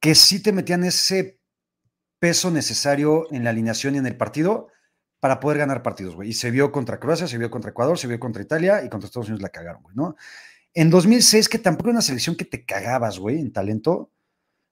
que 0.00 0.14
sí 0.14 0.42
te 0.42 0.52
metían 0.52 0.84
ese 0.84 1.40
peso 2.18 2.50
necesario 2.50 3.26
en 3.30 3.42
la 3.42 3.50
alineación 3.50 3.94
y 3.94 3.98
en 3.98 4.06
el 4.06 4.16
partido 4.18 4.68
para 5.20 5.40
poder 5.40 5.58
ganar 5.58 5.82
partidos, 5.82 6.14
güey. 6.14 6.30
Y 6.30 6.32
se 6.32 6.50
vio 6.50 6.70
contra 6.70 7.00
Croacia, 7.00 7.26
se 7.26 7.38
vio 7.38 7.50
contra 7.50 7.70
Ecuador, 7.70 7.98
se 7.98 8.06
vio 8.06 8.20
contra 8.20 8.42
Italia 8.42 8.84
y 8.84 8.88
contra 8.88 9.06
Estados 9.06 9.28
Unidos 9.28 9.42
la 9.42 9.48
cagaron, 9.48 9.82
güey, 9.82 9.96
¿no? 9.96 10.16
En 10.74 10.90
2006, 10.90 11.48
que 11.48 11.58
tampoco 11.58 11.88
era 11.88 11.96
una 11.96 12.02
selección 12.02 12.36
que 12.36 12.44
te 12.44 12.64
cagabas, 12.64 13.18
güey, 13.18 13.40
en 13.40 13.52
talento, 13.52 14.12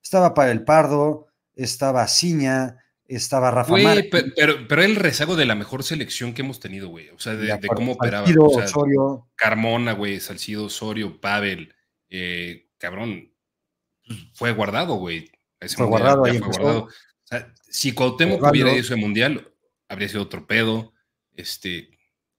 estaba 0.03 0.35
para 0.35 0.53
el 0.53 0.63
Pardo, 0.63 1.27
estaba 1.55 2.07
Ciña, 2.07 2.77
estaba 3.09 3.51
Rafa 3.51 3.71
güey, 3.71 4.09
pero, 4.11 4.67
pero, 4.69 4.83
el 4.83 4.97
rezago 4.97 5.37
de 5.37 5.47
la 5.47 5.55
mejor 5.55 5.83
selección 5.83 6.35
que 6.35 6.43
hemos 6.43 6.61
tenido, 6.61 6.89
güey. 6.89 7.09
O 7.11 7.19
sea, 7.19 7.35
de, 7.35 7.59
cómo 7.69 7.93
operaba. 7.93 8.27
Osorio. 8.39 9.29
Carmona, 9.35 9.93
güey, 9.93 10.21
Salcido, 10.21 10.67
Osorio, 10.67 11.21
Pavel, 11.21 11.75
eh, 12.11 12.69
cabrón. 12.79 13.33
Fue 14.35 14.53
guardado, 14.53 14.95
güey. 14.95 15.31
Fue 15.77 15.87
guardado 15.87 16.25
ahí. 16.25 16.39
Fue 16.39 16.49
guardado. 16.49 16.85
O 16.85 16.91
sea, 17.25 17.53
si 17.69 17.93
Cuauhtémoc 17.93 18.43
hubiera 18.43 18.71
ido 18.71 18.81
ese 18.81 18.97
mundial, 18.97 19.53
habría 19.88 20.09
sido 20.09 20.22
otro 20.22 20.46
pedo. 20.46 20.92
Este, 21.35 21.90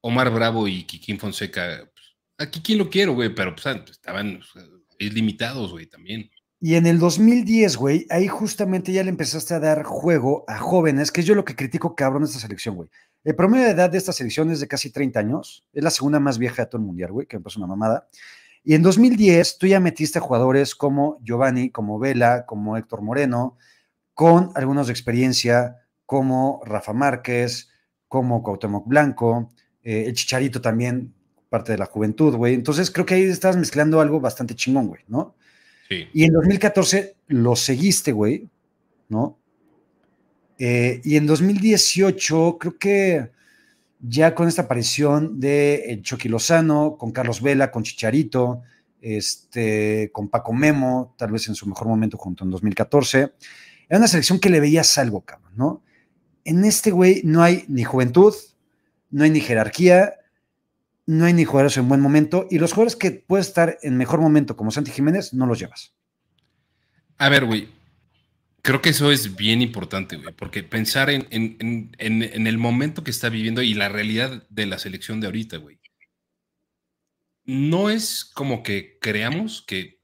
Omar 0.02 0.32
Bravo 0.32 0.68
y 0.68 0.84
Kikín 0.84 1.20
Fonseca. 1.20 1.90
Pues, 2.38 2.50
quién 2.64 2.78
lo 2.78 2.90
quiero, 2.90 3.14
güey, 3.14 3.34
pero 3.34 3.56
pues, 3.56 3.66
estaban 3.90 4.42
limitados, 5.00 5.72
güey, 5.72 5.86
también. 5.88 6.30
Y 6.60 6.76
en 6.76 6.88
el 6.88 6.98
2010, 6.98 7.78
güey, 7.78 8.08
ahí 8.10 8.28
justamente 8.28 8.92
ya 8.92 9.04
le 9.04 9.10
empezaste 9.10 9.54
a 9.54 9.60
dar 9.60 9.84
juego 9.84 10.44
a 10.48 10.58
jóvenes, 10.58 11.12
que 11.12 11.22
es 11.22 11.28
yo 11.28 11.36
lo 11.36 11.46
que 11.46 11.56
critico 11.56 11.96
cabrón 11.96 12.24
de 12.24 12.30
esta 12.30 12.40
selección, 12.40 12.76
güey. 12.76 12.90
El 13.24 13.36
promedio 13.36 13.66
de 13.66 13.72
edad 13.72 13.90
de 13.90 13.98
esta 13.98 14.14
selección 14.14 14.50
es 14.52 14.60
de 14.60 14.68
casi 14.68 14.90
30 14.90 15.20
años. 15.20 15.66
Es 15.74 15.84
la 15.84 15.92
segunda 15.92 16.20
más 16.20 16.38
vieja 16.38 16.64
de 16.64 16.70
todo 16.70 16.82
el 16.82 16.88
mundial, 16.88 17.12
güey, 17.12 17.28
que 17.28 17.38
me 17.38 17.44
pasó 17.44 17.60
una 17.60 17.68
mamada. 17.68 18.08
Y 18.64 18.74
en 18.74 18.82
2010 18.82 19.60
tú 19.60 19.68
ya 19.68 19.80
metiste 19.80 20.20
a 20.20 20.22
jugadores 20.22 20.76
como 20.76 21.20
Giovanni, 21.22 21.70
como 21.70 22.00
Vela, 22.00 22.46
como 22.46 22.78
Héctor 22.78 23.02
Moreno, 23.02 23.58
con 24.14 24.52
algunos 24.56 24.88
de 24.88 24.94
experiencia, 24.94 25.87
como 26.08 26.62
Rafa 26.66 26.94
Márquez, 26.94 27.70
como 28.08 28.42
Cuauhtémoc 28.42 28.88
Blanco, 28.88 29.52
eh, 29.84 30.06
el 30.08 30.14
Chicharito 30.14 30.62
también, 30.62 31.14
parte 31.50 31.74
de 31.74 31.78
la 31.78 31.86
juventud, 31.86 32.34
güey. 32.34 32.56
Entonces 32.56 32.90
creo 32.90 33.06
que 33.06 33.14
ahí 33.14 33.24
estás 33.24 33.58
mezclando 33.58 34.02
algo 34.02 34.20
bastante 34.20 34.56
chingón, 34.56 34.88
güey, 34.88 35.04
¿no? 35.08 35.36
Y 35.90 36.24
en 36.26 36.34
2014 36.34 37.16
lo 37.28 37.56
seguiste, 37.56 38.12
güey, 38.12 38.50
¿no? 39.08 39.38
Eh, 40.58 41.02
y 41.04 41.16
en 41.16 41.28
2018 41.28 42.58
creo 42.58 42.78
que 42.78 43.32
ya 44.00 44.34
con 44.34 44.48
esta 44.48 44.64
aparición 44.64 45.40
de 45.40 46.00
Chucky 46.02 46.30
Lozano, 46.30 46.98
con 46.98 47.12
Carlos 47.12 47.42
Vela, 47.42 47.72
con 47.72 47.84
Chicharito, 47.84 48.64
este, 49.02 50.10
con 50.12 50.30
Paco 50.30 50.54
Memo, 50.54 51.16
tal 51.18 51.32
vez 51.32 51.48
en 51.48 51.56
su 51.56 51.68
mejor 51.68 51.88
momento 51.88 52.18
junto 52.18 52.44
en 52.44 52.50
2014, 52.50 53.34
era 53.90 53.98
una 53.98 54.08
selección 54.08 54.40
que 54.40 54.50
le 54.50 54.60
veías 54.60 54.98
algo, 54.98 55.22
cabrón, 55.22 55.54
¿no? 55.56 55.84
En 56.48 56.64
este 56.64 56.92
güey 56.92 57.24
no 57.26 57.44
hay 57.44 57.66
ni 57.68 57.84
juventud, 57.84 58.34
no 59.10 59.26
hay 59.26 59.30
ni 59.30 59.42
jerarquía, 59.42 60.14
no 61.06 61.26
hay 61.26 61.34
ni 61.34 61.44
jugadores 61.44 61.76
en 61.76 61.90
buen 61.90 62.00
momento 62.00 62.48
y 62.50 62.58
los 62.58 62.72
jugadores 62.72 62.96
que 62.96 63.12
pueden 63.12 63.42
estar 63.42 63.78
en 63.82 63.98
mejor 63.98 64.22
momento, 64.22 64.56
como 64.56 64.72
Santi 64.72 64.92
Jiménez, 64.92 65.34
no 65.34 65.46
los 65.46 65.60
llevas. 65.60 65.94
A 67.18 67.28
ver, 67.28 67.44
güey. 67.44 67.68
Creo 68.62 68.82
que 68.82 68.92
eso 68.92 69.12
es 69.12 69.36
bien 69.36 69.62
importante, 69.62 70.16
güey, 70.16 70.34
porque 70.34 70.64
pensar 70.64 71.10
en, 71.10 71.28
el 72.00 72.58
momento 72.58 73.04
que 73.04 73.12
está 73.12 73.28
viviendo 73.28 73.62
y 73.62 73.74
la 73.74 73.90
realidad 73.90 74.48
de 74.50 74.68
la 74.68 74.80
selección 74.80 75.20
de 75.20 75.28
ahorita, 75.28 75.58
güey. 75.58 75.82
No 77.44 77.90
es 77.90 78.24
como 78.24 78.64
que 78.64 78.98
creamos 79.02 79.66
que 79.68 80.00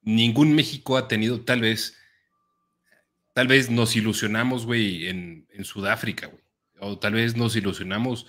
ningún 0.00 0.54
México 0.54 0.96
ha 0.96 1.08
tenido, 1.08 1.42
tal 1.42 1.60
vez, 1.60 1.94
tal 3.36 3.48
vez 3.48 3.68
nos 3.68 3.94
ilusionamos, 3.94 4.64
güey, 4.64 5.08
en, 5.08 5.46
en 5.50 5.64
Sudáfrica, 5.66 6.28
güey. 6.28 6.42
O 6.80 6.98
tal 6.98 7.12
vez 7.12 7.36
nos 7.36 7.54
ilusionamos 7.54 8.26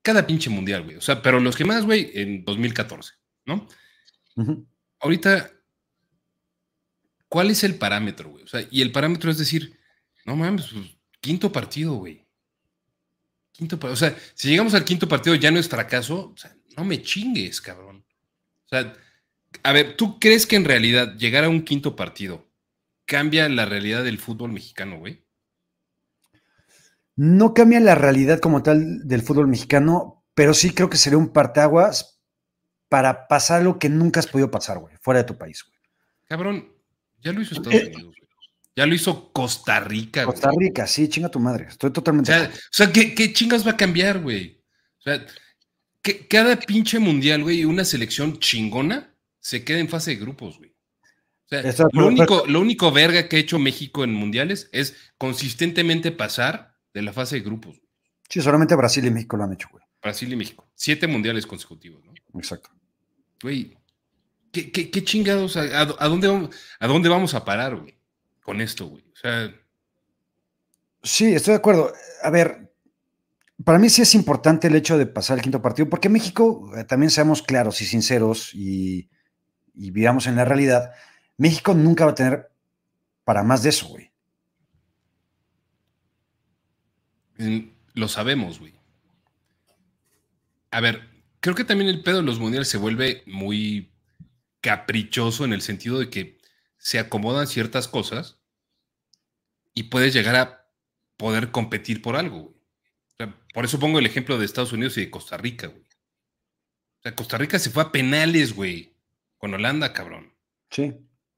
cada 0.00 0.28
pinche 0.28 0.48
mundial, 0.48 0.84
güey. 0.84 0.94
O 0.94 1.00
sea, 1.00 1.20
pero 1.20 1.40
los 1.40 1.56
que 1.56 1.64
más, 1.64 1.84
güey, 1.84 2.12
en 2.14 2.44
2014, 2.44 3.14
¿no? 3.46 3.66
Ahorita, 5.00 5.50
¿cuál 7.28 7.50
es 7.50 7.64
el 7.64 7.74
parámetro, 7.74 8.30
güey? 8.30 8.44
O 8.44 8.46
sea, 8.46 8.64
y 8.70 8.80
el 8.80 8.92
parámetro 8.92 9.28
es 9.28 9.38
decir, 9.38 9.76
no 10.24 10.36
mames, 10.36 10.68
pues, 10.72 10.96
quinto 11.20 11.50
partido, 11.50 11.94
güey. 11.94 12.24
Quinto 13.50 13.76
partido. 13.76 13.94
O 13.94 13.96
sea, 13.96 14.16
si 14.34 14.50
llegamos 14.50 14.74
al 14.74 14.84
quinto 14.84 15.08
partido 15.08 15.34
ya 15.34 15.50
no 15.50 15.58
es 15.58 15.68
fracaso, 15.68 16.32
o 16.32 16.36
sea, 16.36 16.56
no 16.76 16.84
me 16.84 17.02
chingues, 17.02 17.60
cabrón. 17.60 18.04
O 18.66 18.68
sea, 18.68 18.94
a 19.64 19.72
ver, 19.72 19.96
¿tú 19.96 20.20
crees 20.20 20.46
que 20.46 20.54
en 20.54 20.64
realidad 20.64 21.16
llegar 21.16 21.42
a 21.42 21.48
un 21.48 21.64
quinto 21.64 21.96
partido 21.96 22.53
cambia 23.06 23.48
la 23.48 23.64
realidad 23.64 24.04
del 24.04 24.18
fútbol 24.18 24.52
mexicano, 24.52 24.98
güey? 24.98 25.24
No 27.16 27.54
cambia 27.54 27.80
la 27.80 27.94
realidad 27.94 28.40
como 28.40 28.62
tal 28.62 29.06
del 29.06 29.22
fútbol 29.22 29.48
mexicano, 29.48 30.24
pero 30.34 30.52
sí 30.52 30.70
creo 30.70 30.90
que 30.90 30.96
sería 30.96 31.18
un 31.18 31.32
parteaguas 31.32 32.20
para 32.88 33.28
pasar 33.28 33.62
lo 33.62 33.78
que 33.78 33.88
nunca 33.88 34.20
has 34.20 34.26
podido 34.26 34.50
pasar, 34.50 34.78
güey, 34.78 34.96
fuera 35.00 35.20
de 35.20 35.26
tu 35.26 35.38
país, 35.38 35.62
güey. 35.64 35.78
Cabrón, 36.26 36.72
ya 37.22 37.32
lo 37.32 37.40
hizo 37.40 37.54
Estados 37.54 37.74
eh, 37.74 37.86
Unidos, 37.86 38.14
güey. 38.18 38.28
Ya 38.76 38.86
lo 38.86 38.94
hizo 38.94 39.32
Costa 39.32 39.78
Rica, 39.78 40.24
Costa 40.24 40.50
Rica, 40.56 40.86
sí, 40.88 41.08
chinga 41.08 41.28
tu 41.28 41.38
madre. 41.38 41.66
Estoy 41.68 41.92
totalmente. 41.92 42.32
O 42.32 42.50
sea, 42.72 42.90
¿qué, 42.90 43.14
¿qué, 43.14 43.32
chingas 43.32 43.64
va 43.64 43.72
a 43.72 43.76
cambiar, 43.76 44.20
güey? 44.20 44.60
O 44.98 45.02
sea, 45.02 45.24
que 46.02 46.26
cada 46.26 46.56
pinche 46.56 46.98
mundial, 46.98 47.44
güey, 47.44 47.64
una 47.64 47.84
selección 47.84 48.40
chingona 48.40 49.14
se 49.38 49.64
queda 49.64 49.78
en 49.78 49.88
fase 49.88 50.10
de 50.10 50.16
grupos, 50.16 50.58
güey. 50.58 50.73
Sea, 51.62 51.86
lo 51.92 52.06
único, 52.06 52.44
lo 52.46 52.60
único 52.60 52.92
verga 52.92 53.28
que 53.28 53.36
ha 53.36 53.38
hecho 53.38 53.58
México 53.58 54.04
en 54.04 54.12
mundiales 54.12 54.68
es 54.72 54.96
consistentemente 55.18 56.12
pasar 56.12 56.74
de 56.92 57.02
la 57.02 57.12
fase 57.12 57.36
de 57.36 57.42
grupos. 57.42 57.80
Sí, 58.28 58.40
solamente 58.40 58.74
Brasil 58.74 59.04
y 59.04 59.10
México 59.10 59.36
lo 59.36 59.44
han 59.44 59.52
hecho, 59.52 59.68
güey. 59.70 59.84
Brasil 60.02 60.32
y 60.32 60.36
México. 60.36 60.68
Siete 60.74 61.06
mundiales 61.06 61.46
consecutivos, 61.46 62.04
¿no? 62.04 62.12
Exacto. 62.38 62.70
Güey, 63.42 63.76
¿qué, 64.52 64.70
qué, 64.70 65.04
chingados? 65.04 65.56
A, 65.56 65.84
dónde 66.08 66.28
vamos, 66.28 66.50
¿A 66.78 66.86
dónde 66.86 67.08
vamos 67.08 67.34
a 67.34 67.44
parar, 67.44 67.76
güey? 67.76 67.98
Con 68.42 68.60
esto, 68.60 68.86
güey. 68.86 69.04
O 69.12 69.16
sea. 69.16 69.54
Sí, 71.02 71.34
estoy 71.34 71.52
de 71.52 71.58
acuerdo. 71.58 71.92
A 72.22 72.30
ver, 72.30 72.72
para 73.62 73.78
mí 73.78 73.88
sí 73.88 74.02
es 74.02 74.14
importante 74.14 74.68
el 74.68 74.76
hecho 74.76 74.98
de 74.98 75.06
pasar 75.06 75.38
el 75.38 75.42
quinto 75.42 75.62
partido, 75.62 75.88
porque 75.88 76.08
México, 76.08 76.72
eh, 76.76 76.84
también 76.84 77.10
seamos 77.10 77.42
claros 77.42 77.80
y 77.80 77.84
sinceros 77.84 78.54
y, 78.54 79.10
y 79.74 79.90
vivamos 79.90 80.26
en 80.26 80.36
la 80.36 80.44
realidad, 80.44 80.92
México 81.36 81.74
nunca 81.74 82.04
va 82.04 82.12
a 82.12 82.14
tener 82.14 82.50
para 83.24 83.42
más 83.42 83.62
de 83.62 83.70
eso, 83.70 83.88
güey. 83.88 84.10
Lo 87.94 88.08
sabemos, 88.08 88.60
güey. 88.60 88.74
A 90.70 90.80
ver, 90.80 91.08
creo 91.40 91.54
que 91.54 91.64
también 91.64 91.90
el 91.90 92.02
pedo 92.02 92.16
de 92.18 92.22
los 92.22 92.38
mundiales 92.38 92.68
se 92.68 92.78
vuelve 92.78 93.22
muy 93.26 93.92
caprichoso 94.60 95.44
en 95.44 95.52
el 95.52 95.62
sentido 95.62 95.98
de 95.98 96.10
que 96.10 96.38
se 96.78 96.98
acomodan 96.98 97.46
ciertas 97.46 97.88
cosas 97.88 98.38
y 99.74 99.84
puedes 99.84 100.14
llegar 100.14 100.36
a 100.36 100.68
poder 101.16 101.50
competir 101.50 102.02
por 102.02 102.16
algo, 102.16 102.40
güey. 103.18 103.34
por 103.52 103.64
eso 103.64 103.78
pongo 103.78 103.98
el 103.98 104.06
ejemplo 104.06 104.38
de 104.38 104.44
Estados 104.44 104.72
Unidos 104.72 104.96
y 104.96 105.02
de 105.02 105.10
Costa 105.10 105.36
Rica, 105.36 105.66
güey. 105.68 105.82
O 105.82 107.02
sea, 107.02 107.14
Costa 107.14 107.38
Rica 107.38 107.58
se 107.58 107.70
fue 107.70 107.82
a 107.82 107.92
penales, 107.92 108.54
güey, 108.54 108.96
con 109.36 109.54
Holanda, 109.54 109.92
cabrón. 109.92 110.32
Sí. 110.70 110.94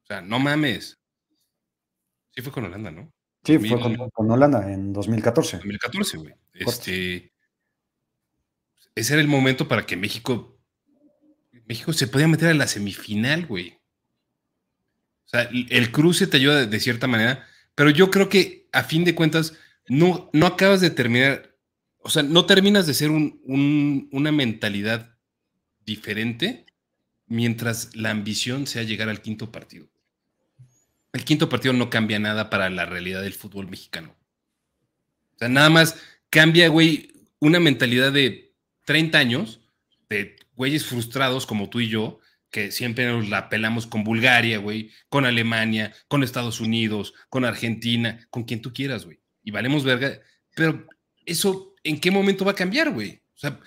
O 0.07 0.14
sea, 0.14 0.23
no 0.23 0.38
mames. 0.38 1.01
Sí 2.31 2.40
fue 2.40 2.53
con 2.53 2.64
Holanda, 2.64 2.92
¿no? 2.92 3.12
Sí, 3.42 3.59
fue 3.59 3.81
con, 3.81 4.31
Holanda 4.31 4.73
en 4.73 4.92
2014. 4.92 5.57
2014, 5.57 6.19
güey. 6.19 6.35
Este, 6.55 7.33
ese 8.95 9.12
era 9.14 9.21
el 9.21 9.27
momento 9.27 9.66
para 9.66 9.85
que 9.85 9.97
México, 9.97 10.61
México 11.66 11.92
se 11.92 12.07
podía 12.07 12.29
meter 12.29 12.51
a 12.51 12.55
la 12.55 12.69
semifinal, 12.69 13.47
güey. 13.47 13.81
O 15.25 15.29
sea, 15.29 15.42
el 15.42 15.90
cruce 15.90 16.29
te 16.29 16.37
ayuda 16.37 16.66
de, 16.66 16.81
cierta 16.81 17.09
manera, 17.09 17.45
pero 17.75 17.90
yo 17.90 18.09
creo 18.09 18.29
que 18.29 18.69
a 18.73 18.85
fin 18.85 19.03
de 19.03 19.16
cuentas 19.16 19.55
no, 19.88 20.31
no 20.33 20.47
acabas 20.47 20.81
de 20.81 20.90
terminar, 20.90 21.57
o 21.99 22.11
sea, 22.11 22.23
no 22.23 22.47
terminas 22.47 22.87
de 22.87 22.95
ser 22.95 23.11
una 23.11 24.31
mentalidad 24.31 25.19
diferente 25.85 26.64
mientras 27.27 27.97
la 27.97 28.11
ambición 28.11 28.69
sea 28.69 28.85
llegar 28.85 29.09
al 29.09 29.21
quinto 29.21 29.51
partido 29.51 29.88
el 31.17 31.25
quinto 31.25 31.49
partido 31.49 31.73
no 31.73 31.89
cambia 31.89 32.19
nada 32.19 32.51
para 32.51 32.69
la 32.69 32.85
realidad 32.85 33.23
del 33.23 33.33
fútbol 33.33 33.69
mexicano. 33.69 34.15
O 35.35 35.39
sea, 35.39 35.49
nada 35.49 35.71
más 35.71 35.99
cambia, 36.29 36.69
güey, 36.69 37.11
una 37.39 37.59
mentalidad 37.59 38.13
de 38.13 38.53
30 38.85 39.19
años, 39.19 39.61
de 40.11 40.37
güeyes 40.55 40.85
frustrados 40.85 41.47
como 41.47 41.71
tú 41.71 41.81
y 41.81 41.89
yo, 41.89 42.21
que 42.51 42.71
siempre 42.71 43.07
nos 43.07 43.31
la 43.31 43.49
pelamos 43.49 43.87
con 43.87 44.05
Bulgaria, 44.05 44.59
güey, 44.59 44.91
con 45.09 45.25
Alemania, 45.25 45.95
con 46.07 46.23
Estados 46.23 46.61
Unidos, 46.61 47.15
con 47.31 47.47
Argentina, 47.47 48.27
con 48.29 48.45
quien 48.45 48.61
tú 48.61 48.75
quieras, 48.75 49.07
güey. 49.07 49.19
Y 49.43 49.51
valemos 49.51 49.85
verga. 49.85 50.21
Pero 50.55 50.87
eso, 51.25 51.75
¿en 51.83 51.99
qué 51.99 52.11
momento 52.11 52.45
va 52.45 52.53
a 52.53 52.57
cambiar, 52.57 52.91
güey? 52.91 53.23
O 53.35 53.39
sea, 53.39 53.59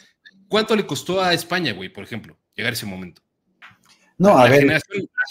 ¿cuánto 0.48 0.76
le 0.76 0.86
costó 0.86 1.22
a 1.22 1.34
España, 1.34 1.74
güey, 1.74 1.90
por 1.90 2.04
ejemplo, 2.04 2.38
llegar 2.56 2.74
a 2.74 2.76
ese 2.76 2.86
momento? 2.86 3.24
No, 4.20 4.38
a 4.38 4.48
ver. 4.48 4.66
la 4.66 4.80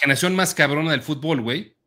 generación 0.00 0.34
más 0.34 0.54
cabrona 0.54 0.90
del 0.90 1.02
fútbol, 1.02 1.42
güey, 1.42 1.77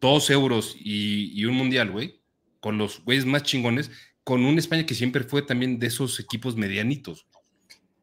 dos 0.00 0.30
euros 0.30 0.76
y, 0.78 1.44
un 1.44 1.54
mundial, 1.54 1.90
güey, 1.90 2.20
con 2.60 2.78
los 2.78 3.04
güeyes 3.04 3.26
más 3.26 3.42
chingones, 3.42 3.90
con 4.24 4.44
un 4.44 4.58
España 4.58 4.86
que 4.86 4.94
siempre 4.94 5.24
fue 5.24 5.42
también 5.42 5.78
de 5.78 5.86
esos 5.86 6.20
equipos 6.20 6.56
medianitos. 6.56 7.26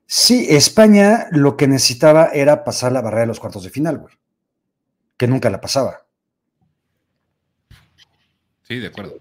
Sí, 0.05 0.47
España 0.49 1.27
lo 1.31 1.57
que 1.57 1.67
necesitaba 1.67 2.27
era 2.33 2.63
pasar 2.63 2.91
la 2.91 3.01
barrera 3.01 3.21
de 3.21 3.27
los 3.27 3.39
cuartos 3.39 3.63
de 3.63 3.69
final, 3.69 3.97
güey. 3.97 4.15
Que 5.17 5.27
nunca 5.27 5.49
la 5.49 5.59
pasaba. 5.59 6.05
Sí, 8.63 8.77
de 8.77 8.87
acuerdo. 8.87 9.19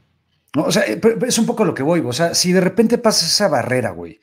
No, 0.55 0.65
o 0.65 0.73
sea, 0.73 0.85
es 0.85 1.39
un 1.39 1.47
poco 1.47 1.65
lo 1.65 1.75
que 1.75 1.83
voy, 1.83 2.01
o 2.01 2.13
sea, 2.13 2.35
si 2.35 2.53
de 2.53 2.61
repente 2.61 2.99
pasa 2.99 3.27
esa 3.27 3.49
barrera, 3.49 3.91
güey, 3.91 4.21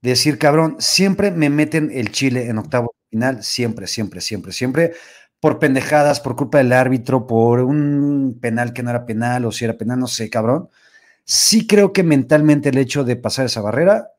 decir, 0.00 0.38
cabrón, 0.38 0.76
siempre 0.78 1.30
me 1.30 1.50
meten 1.50 1.90
el 1.92 2.10
Chile 2.10 2.48
en 2.48 2.58
octavo 2.58 2.94
final, 3.10 3.42
siempre, 3.42 3.86
siempre, 3.86 4.20
siempre, 4.20 4.52
siempre, 4.52 4.92
por 5.40 5.58
pendejadas, 5.58 6.20
por 6.20 6.36
culpa 6.36 6.58
del 6.58 6.72
árbitro, 6.72 7.26
por 7.26 7.60
un 7.60 8.38
penal 8.40 8.72
que 8.72 8.82
no 8.82 8.90
era 8.90 9.06
penal 9.06 9.44
o 9.44 9.52
si 9.52 9.64
era 9.64 9.76
penal, 9.76 9.98
no 9.98 10.06
sé, 10.06 10.30
cabrón. 10.30 10.68
Sí 11.24 11.66
creo 11.66 11.92
que 11.92 12.02
mentalmente 12.02 12.70
el 12.70 12.78
hecho 12.78 13.04
de 13.04 13.16
pasar 13.16 13.46
esa 13.46 13.60
barrera 13.60 14.12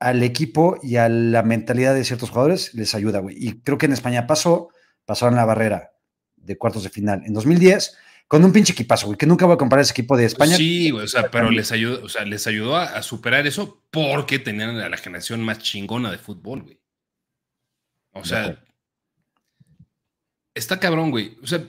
al 0.00 0.22
equipo 0.22 0.78
y 0.82 0.96
a 0.96 1.08
la 1.08 1.42
mentalidad 1.42 1.94
de 1.94 2.04
ciertos 2.04 2.30
jugadores 2.30 2.74
les 2.74 2.94
ayuda, 2.94 3.20
güey. 3.20 3.36
Y 3.38 3.60
creo 3.60 3.78
que 3.78 3.86
en 3.86 3.92
España 3.92 4.26
pasó, 4.26 4.68
pasaron 5.04 5.36
la 5.36 5.44
barrera 5.44 5.92
de 6.36 6.56
cuartos 6.56 6.82
de 6.82 6.90
final 6.90 7.22
en 7.24 7.34
2010 7.34 7.96
con 8.28 8.44
un 8.44 8.52
pinche 8.52 8.74
equipazo, 8.74 9.06
güey, 9.06 9.16
que 9.16 9.26
nunca 9.26 9.46
voy 9.46 9.54
a 9.54 9.58
comparar 9.58 9.82
ese 9.82 9.92
equipo 9.92 10.16
de 10.16 10.26
España. 10.26 10.56
Sí, 10.56 10.90
güey, 10.90 11.04
o 11.04 11.08
sea, 11.08 11.30
pero 11.30 11.50
les 11.50 11.72
ayudó, 11.72 12.04
o 12.04 12.08
sea, 12.10 12.26
les 12.26 12.46
ayudó 12.46 12.76
a, 12.76 12.84
a, 12.84 13.02
superar 13.02 13.46
eso 13.46 13.82
porque 13.90 14.38
tenían 14.38 14.76
a 14.76 14.88
la 14.90 14.98
generación 14.98 15.40
más 15.40 15.60
chingona 15.60 16.10
de 16.10 16.18
fútbol, 16.18 16.62
güey. 16.62 16.78
O 18.12 18.24
sea, 18.24 18.62
está 20.58 20.80
cabrón, 20.80 21.10
güey. 21.10 21.38
O 21.42 21.46
sea, 21.46 21.64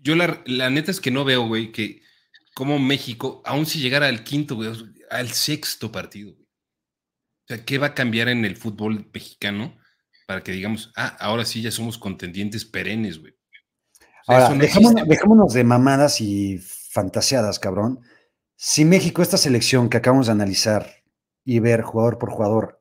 yo 0.00 0.14
la, 0.16 0.70
neta 0.70 0.90
es 0.90 1.00
que 1.00 1.10
no 1.10 1.24
veo, 1.24 1.46
güey, 1.46 1.72
que 1.72 2.02
como 2.54 2.78
México, 2.78 3.42
aún 3.44 3.66
si 3.66 3.80
llegara 3.80 4.08
al 4.08 4.24
quinto, 4.24 4.56
güey, 4.56 4.70
al 5.10 5.30
sexto 5.30 5.90
partido, 5.92 6.32
güey. 6.34 6.44
O 6.44 7.46
sea, 7.54 7.64
¿qué 7.64 7.78
va 7.78 7.88
a 7.88 7.94
cambiar 7.94 8.28
en 8.28 8.44
el 8.44 8.56
fútbol 8.56 9.08
mexicano 9.12 9.76
para 10.26 10.42
que 10.42 10.52
digamos, 10.52 10.92
ah, 10.96 11.16
ahora 11.18 11.44
sí 11.44 11.62
ya 11.62 11.70
somos 11.70 11.98
contendientes 11.98 12.64
perennes, 12.64 13.18
güey? 13.18 13.34
ahora, 14.26 14.54
dejémonos, 14.54 15.52
de 15.52 15.64
mamadas 15.64 16.20
y 16.20 16.58
fantaseadas, 16.58 17.58
cabrón. 17.58 18.00
Si 18.56 18.84
México, 18.84 19.22
esta 19.22 19.36
selección 19.36 19.88
que 19.88 19.96
acabamos 19.96 20.26
de 20.26 20.32
analizar 20.32 21.02
y 21.44 21.58
ver 21.58 21.82
jugador 21.82 22.18
por 22.18 22.30
jugador, 22.30 22.80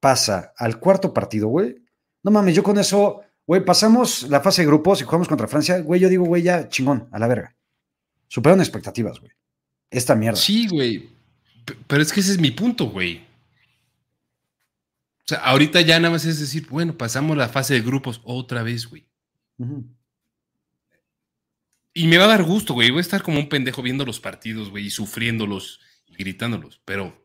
pasa 0.00 0.52
al 0.56 0.80
cuarto 0.80 1.14
partido, 1.14 1.46
güey, 1.48 1.76
no 2.22 2.30
mames, 2.30 2.56
yo 2.56 2.62
con 2.62 2.78
eso 2.78 3.22
Güey, 3.50 3.64
pasamos 3.64 4.28
la 4.28 4.40
fase 4.40 4.62
de 4.62 4.68
grupos 4.68 5.00
y 5.00 5.04
jugamos 5.04 5.26
contra 5.26 5.48
Francia. 5.48 5.80
Güey, 5.80 6.00
yo 6.00 6.08
digo, 6.08 6.24
güey, 6.24 6.40
ya 6.44 6.68
chingón, 6.68 7.08
a 7.10 7.18
la 7.18 7.26
verga. 7.26 7.56
Superaron 8.28 8.60
expectativas, 8.60 9.18
güey. 9.18 9.32
Esta 9.90 10.14
mierda. 10.14 10.38
Sí, 10.38 10.68
güey. 10.68 11.10
Pero 11.88 12.00
es 12.00 12.12
que 12.12 12.20
ese 12.20 12.30
es 12.30 12.38
mi 12.38 12.52
punto, 12.52 12.84
güey. 12.84 13.26
O 15.24 15.26
sea, 15.26 15.38
ahorita 15.38 15.80
ya 15.80 15.98
nada 15.98 16.12
más 16.12 16.24
es 16.26 16.38
decir, 16.38 16.68
bueno, 16.70 16.96
pasamos 16.96 17.36
la 17.36 17.48
fase 17.48 17.74
de 17.74 17.80
grupos 17.80 18.20
otra 18.22 18.62
vez, 18.62 18.86
güey. 18.86 19.04
Y 21.92 22.06
me 22.06 22.18
va 22.18 22.26
a 22.26 22.28
dar 22.28 22.44
gusto, 22.44 22.74
güey. 22.74 22.92
Voy 22.92 22.98
a 22.98 23.00
estar 23.00 23.24
como 23.24 23.40
un 23.40 23.48
pendejo 23.48 23.82
viendo 23.82 24.06
los 24.06 24.20
partidos, 24.20 24.70
güey, 24.70 24.86
y 24.86 24.90
sufriéndolos 24.90 25.80
y 26.06 26.14
gritándolos. 26.14 26.80
Pero 26.84 27.20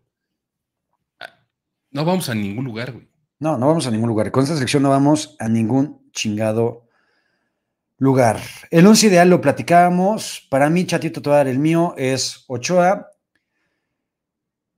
ah, 1.19 1.45
no 1.91 2.03
vamos 2.03 2.30
a 2.30 2.34
ningún 2.34 2.65
lugar, 2.65 2.93
güey. 2.93 3.14
No, 3.39 3.57
no 3.57 3.67
vamos 3.67 3.86
a 3.86 3.91
ningún 3.91 4.09
lugar. 4.09 4.31
Con 4.31 4.43
esta 4.43 4.55
selección 4.55 4.83
no 4.83 4.89
vamos 4.89 5.36
a 5.39 5.49
ningún 5.49 6.09
chingado 6.11 6.88
lugar. 7.97 8.39
El 8.71 8.88
once 8.88 9.07
ideal 9.07 9.29
lo 9.29 9.41
platicábamos. 9.41 10.47
Para 10.49 10.69
mí, 10.69 10.86
chatito, 10.86 11.31
a 11.31 11.38
dar 11.38 11.47
el 11.47 11.59
mío, 11.59 11.93
es 11.97 12.45
Ochoa, 12.47 13.11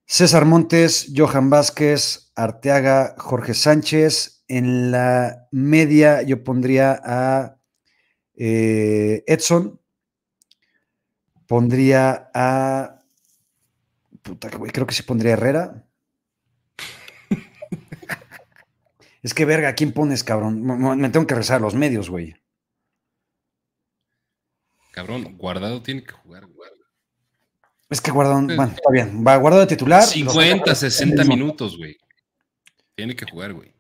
César 0.06 0.46
Montes, 0.46 1.12
Johan 1.16 1.50
Vázquez, 1.50 2.32
Arteaga, 2.36 3.16
Jorge 3.18 3.54
Sánchez. 3.54 4.44
En 4.48 4.92
la 4.92 5.48
media 5.52 6.22
yo 6.22 6.44
pondría 6.44 7.00
a 7.04 7.58
eh, 8.36 9.24
Edson. 9.28 9.80
Pondría 11.46 12.32
a. 12.34 13.00
Puta, 14.24 14.50
creo 14.50 14.88
que 14.88 14.96
se 14.96 15.04
pondría 15.04 15.34
Herrera. 15.34 15.87
Es 19.28 19.34
que 19.34 19.44
verga, 19.44 19.76
¿quién 19.76 19.92
pones, 19.92 20.24
cabrón? 20.24 20.64
Me 20.98 21.10
tengo 21.10 21.28
que 21.28 21.36
rezar 21.36 21.58
a 21.58 21.60
los 21.60 21.76
medios, 21.76 22.10
güey. 22.10 22.34
Cabrón, 24.94 25.38
guardado 25.38 25.84
tiene 25.84 26.02
que 26.02 26.14
jugar, 26.14 26.48
Es 27.90 28.00
que 28.00 28.10
guardado, 28.10 28.40
bueno, 28.42 28.64
está 28.74 28.90
bien. 28.90 29.22
Va 29.28 29.36
guardado 29.36 29.64
de 29.64 29.68
titular. 29.68 30.02
50, 30.02 30.74
60 30.74 31.26
minutos, 31.26 31.78
güey. 31.78 31.98
Tiene 32.96 33.18
que 33.18 33.26
jugar, 33.30 33.52
güey. 33.52 33.74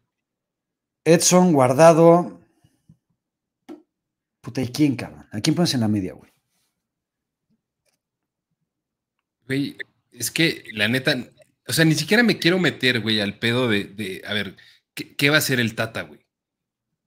Edson, 1.05 1.53
guardado. 1.53 2.41
Puta, 4.41 4.61
¿y 4.61 4.67
quién, 4.67 4.97
cabrón? 4.97 5.29
¿A 5.31 5.39
quién 5.39 5.55
pones 5.55 5.73
en 5.73 5.79
la 5.79 5.87
media, 5.87 6.11
güey? 6.11 6.29
Güey, 9.47 9.77
es 10.11 10.29
que 10.29 10.65
la 10.73 10.89
neta, 10.89 11.15
o 11.65 11.71
sea, 11.71 11.85
ni 11.85 11.95
siquiera 11.95 12.21
me 12.21 12.37
quiero 12.37 12.59
meter, 12.59 12.99
güey, 12.99 13.21
al 13.21 13.39
pedo 13.39 13.69
de, 13.69 14.21
a 14.27 14.33
ver, 14.33 14.57
¿qué, 14.97 15.15
¿qué, 15.15 15.29
va 15.29 15.35
a 15.35 15.39
hacer 15.39 15.59
el 15.59 15.75
Tata, 15.75 16.01
güey? 16.01 16.25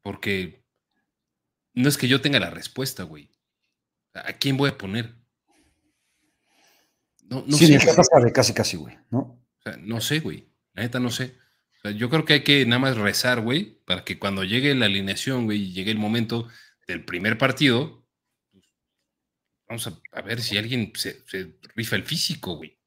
Porque 0.03 0.65
no 1.75 1.89
es 1.89 1.99
que 1.99 2.09
yo 2.09 2.21
tenga 2.21 2.39
la 2.39 2.51
respuesta, 2.51 3.03
güey. 3.03 3.31
¿A 4.15 4.33
quién 4.35 4.57
voy 4.57 4.71
a 4.71 4.79
poner? 4.79 5.17
No, 7.25 7.45
no 7.47 7.57
sí, 7.57 7.67
sé. 7.67 7.79
sabe 7.81 8.33
casi, 8.33 8.55
casi, 8.55 8.77
güey, 8.77 8.97
¿no? 9.11 9.19
O 9.19 9.63
sea, 9.63 9.77
no 9.77 10.01
sé, 10.01 10.21
güey. 10.21 10.49
La 10.75 10.83
neta 10.83 11.01
no 11.01 11.11
sé. 11.11 11.37
O 11.79 11.81
sea, 11.83 11.91
yo 11.93 12.09
creo 12.11 12.25
que 12.25 12.35
hay 12.35 12.45
que 12.45 12.65
nada 12.65 12.79
más 12.79 12.97
rezar, 12.97 13.41
güey, 13.41 13.81
para 13.85 14.05
que 14.05 14.19
cuando 14.19 14.45
llegue 14.45 14.75
la 14.75 14.87
alineación, 14.87 15.45
güey, 15.45 15.63
y 15.63 15.73
llegue 15.73 15.91
el 15.91 15.99
momento 15.99 16.49
del 16.87 17.05
primer 17.05 17.39
partido, 17.39 18.07
pues, 18.53 18.65
vamos 19.69 19.87
a, 19.87 20.23
ver 20.23 20.41
si 20.43 20.59
alguien 20.59 20.93
se, 20.95 21.25
rifa 21.75 21.97
el 21.97 22.05
físico, 22.05 22.57
güey. 22.57 22.80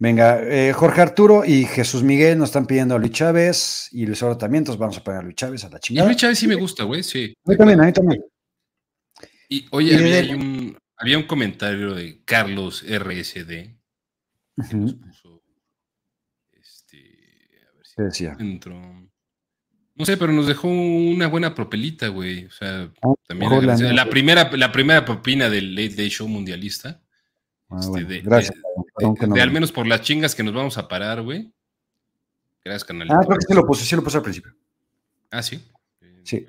Venga, 0.00 0.40
eh, 0.42 0.72
Jorge 0.72 1.00
Arturo 1.00 1.44
y 1.44 1.64
Jesús 1.64 2.04
Miguel 2.04 2.38
nos 2.38 2.50
están 2.50 2.66
pidiendo 2.66 2.94
a 2.94 2.98
Luis 2.98 3.10
Chávez 3.10 3.88
y 3.90 4.06
Luis 4.06 4.22
Oro 4.22 4.38
también, 4.38 4.60
entonces 4.60 4.78
vamos 4.78 4.96
a 4.96 5.02
poner 5.02 5.20
a 5.20 5.24
Luis 5.24 5.34
Chávez 5.34 5.64
a 5.64 5.68
la 5.68 5.80
chingada. 5.80 6.06
Y 6.06 6.08
Luis 6.10 6.20
Chávez 6.20 6.38
sí 6.38 6.46
me 6.46 6.54
gusta, 6.54 6.84
güey, 6.84 7.02
sí. 7.02 7.34
A 7.44 7.50
mí 7.50 7.56
también, 7.56 7.80
a 7.80 7.84
mí 7.84 7.92
también. 7.92 8.24
Y 9.48 9.66
oye, 9.72 9.96
había, 9.96 10.36
un, 10.36 10.78
había, 10.96 11.18
un, 11.18 11.24
comentario 11.24 11.94
de 11.94 12.22
Carlos 12.24 12.84
RSD. 12.86 13.74
este, 16.52 16.98
a 17.66 17.76
ver 17.76 17.86
si 17.86 18.02
decía? 18.02 18.36
No 19.98 20.04
sé, 20.04 20.16
pero 20.16 20.32
nos 20.32 20.46
dejó 20.46 20.68
una 20.68 21.26
buena 21.26 21.56
propelita, 21.56 22.06
güey. 22.06 22.44
O 22.44 22.50
sea, 22.52 22.88
ah, 23.02 23.14
también 23.26 23.96
la, 23.96 24.08
primera, 24.08 24.48
la 24.56 24.70
primera 24.70 25.04
propina 25.04 25.50
del 25.50 25.74
Late 25.74 25.96
Day 25.96 26.08
Show 26.08 26.28
mundialista. 26.28 27.02
Ah, 27.68 27.80
este, 27.80 28.20
gracias. 28.20 28.54
De, 28.54 28.62
al 28.98 29.50
menos 29.50 29.72
por 29.72 29.86
las 29.86 30.02
chingas 30.02 30.34
que 30.34 30.42
nos 30.42 30.54
vamos 30.54 30.78
a 30.78 30.88
parar, 30.88 31.22
güey. 31.22 31.52
Gracias, 32.64 32.84
canal. 32.84 33.08
Ah, 33.10 33.20
creo 33.24 33.38
que 33.38 33.46
sí 33.46 33.54
lo 33.54 33.66
puse, 33.66 33.84
sí 33.84 33.96
lo 33.96 34.02
puse 34.02 34.16
al 34.16 34.22
principio. 34.22 34.54
Ah, 35.30 35.42
sí. 35.42 35.62
Sí. 36.24 36.46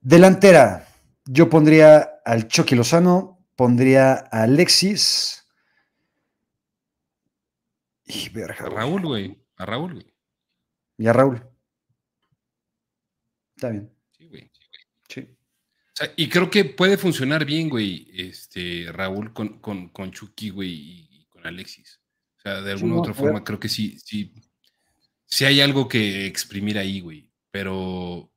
Delantera. 0.00 0.88
Yo 1.24 1.50
pondría 1.50 2.20
al 2.24 2.48
Chucky 2.48 2.74
Lozano, 2.74 3.44
pondría 3.56 4.28
a 4.30 4.44
Alexis. 4.44 5.44
Y 8.04 8.28
verga, 8.28 8.66
a 8.66 8.68
Raúl, 8.70 9.02
güey. 9.02 9.36
A 9.56 9.66
Raúl, 9.66 9.94
güey. 9.94 10.14
Y 10.98 11.06
a 11.06 11.12
Raúl. 11.12 11.42
Está 13.56 13.70
bien. 13.70 13.90
Sí, 14.12 14.26
güey. 14.26 14.50
Sí. 15.08 15.20
O 15.20 15.96
sea, 15.96 16.12
y 16.14 16.28
creo 16.28 16.50
que 16.50 16.64
puede 16.64 16.96
funcionar 16.96 17.44
bien, 17.44 17.68
güey, 17.68 18.08
este, 18.14 18.86
Raúl 18.92 19.32
con, 19.32 19.58
con, 19.60 19.88
con 19.88 20.12
Chucky, 20.12 20.50
güey, 20.50 20.70
y, 20.70 21.05
Alexis. 21.46 22.00
O 22.38 22.40
sea, 22.40 22.60
de 22.62 22.72
alguna 22.72 22.96
u 22.96 22.98
otra 23.00 23.14
forma, 23.14 23.42
creo 23.42 23.58
que 23.58 23.68
sí, 23.68 23.98
sí, 23.98 24.32
sí 25.26 25.44
hay 25.44 25.60
algo 25.60 25.88
que 25.88 26.26
exprimir 26.26 26.78
ahí, 26.78 27.00
güey. 27.00 27.30
Pero 27.50 28.30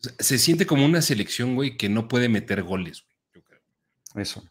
se 0.00 0.38
siente 0.38 0.66
como 0.66 0.84
una 0.84 1.02
selección, 1.02 1.54
güey, 1.54 1.76
que 1.76 1.88
no 1.88 2.08
puede 2.08 2.28
meter 2.28 2.62
goles, 2.62 3.02
güey, 3.02 3.16
yo 3.34 3.44
creo. 3.44 3.60
Eso. 4.14 4.44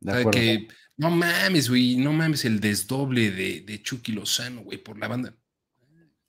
De 0.00 0.30
que, 0.30 0.68
no 0.96 1.10
mames, 1.10 1.68
güey, 1.68 1.96
no 1.96 2.12
mames 2.12 2.44
el 2.44 2.60
desdoble 2.60 3.30
de, 3.30 3.60
de 3.62 3.82
Chucky 3.82 4.12
Lozano, 4.12 4.62
güey, 4.62 4.78
por 4.78 4.98
la 4.98 5.08
banda. 5.08 5.34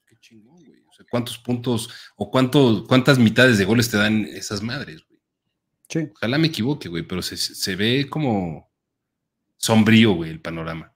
Qué 0.05 0.15
chingón, 0.19 0.63
güey. 0.63 0.81
O 0.87 0.93
sea, 0.93 1.05
¿cuántos 1.09 1.37
puntos 1.37 1.89
o 2.15 2.29
cuánto, 2.29 2.85
cuántas 2.87 3.17
mitades 3.17 3.57
de 3.57 3.65
goles 3.65 3.89
te 3.89 3.97
dan 3.97 4.25
esas 4.25 4.61
madres, 4.61 5.01
güey? 5.07 5.21
Sí. 5.89 6.09
Ojalá 6.15 6.37
me 6.37 6.47
equivoque, 6.47 6.87
güey, 6.87 7.03
pero 7.03 7.21
se, 7.21 7.35
se 7.37 7.75
ve 7.75 8.07
como 8.09 8.70
sombrío, 9.61 10.13
güey, 10.13 10.31
el 10.31 10.41
panorama. 10.41 10.93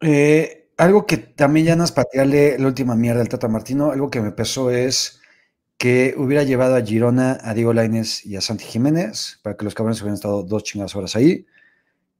Eh, 0.00 0.70
algo 0.76 1.06
que 1.06 1.18
también 1.18 1.66
ya 1.66 1.76
nos 1.76 1.92
patearle 1.92 2.58
la 2.58 2.66
última 2.66 2.96
mierda 2.96 3.20
al 3.20 3.28
Tata 3.28 3.48
Martino, 3.48 3.90
algo 3.90 4.10
que 4.10 4.20
me 4.20 4.32
pesó 4.32 4.70
es 4.70 5.20
que 5.76 6.14
hubiera 6.16 6.42
llevado 6.42 6.74
a 6.74 6.82
Girona, 6.82 7.38
a 7.40 7.54
Diego 7.54 7.72
Laines 7.72 8.24
y 8.26 8.36
a 8.36 8.40
Santi 8.40 8.64
Jiménez, 8.64 9.38
para 9.42 9.56
que 9.56 9.64
los 9.64 9.74
cabrones 9.74 10.00
hubieran 10.00 10.14
estado 10.14 10.42
dos 10.42 10.64
chingadas 10.64 10.96
horas 10.96 11.14
ahí 11.14 11.46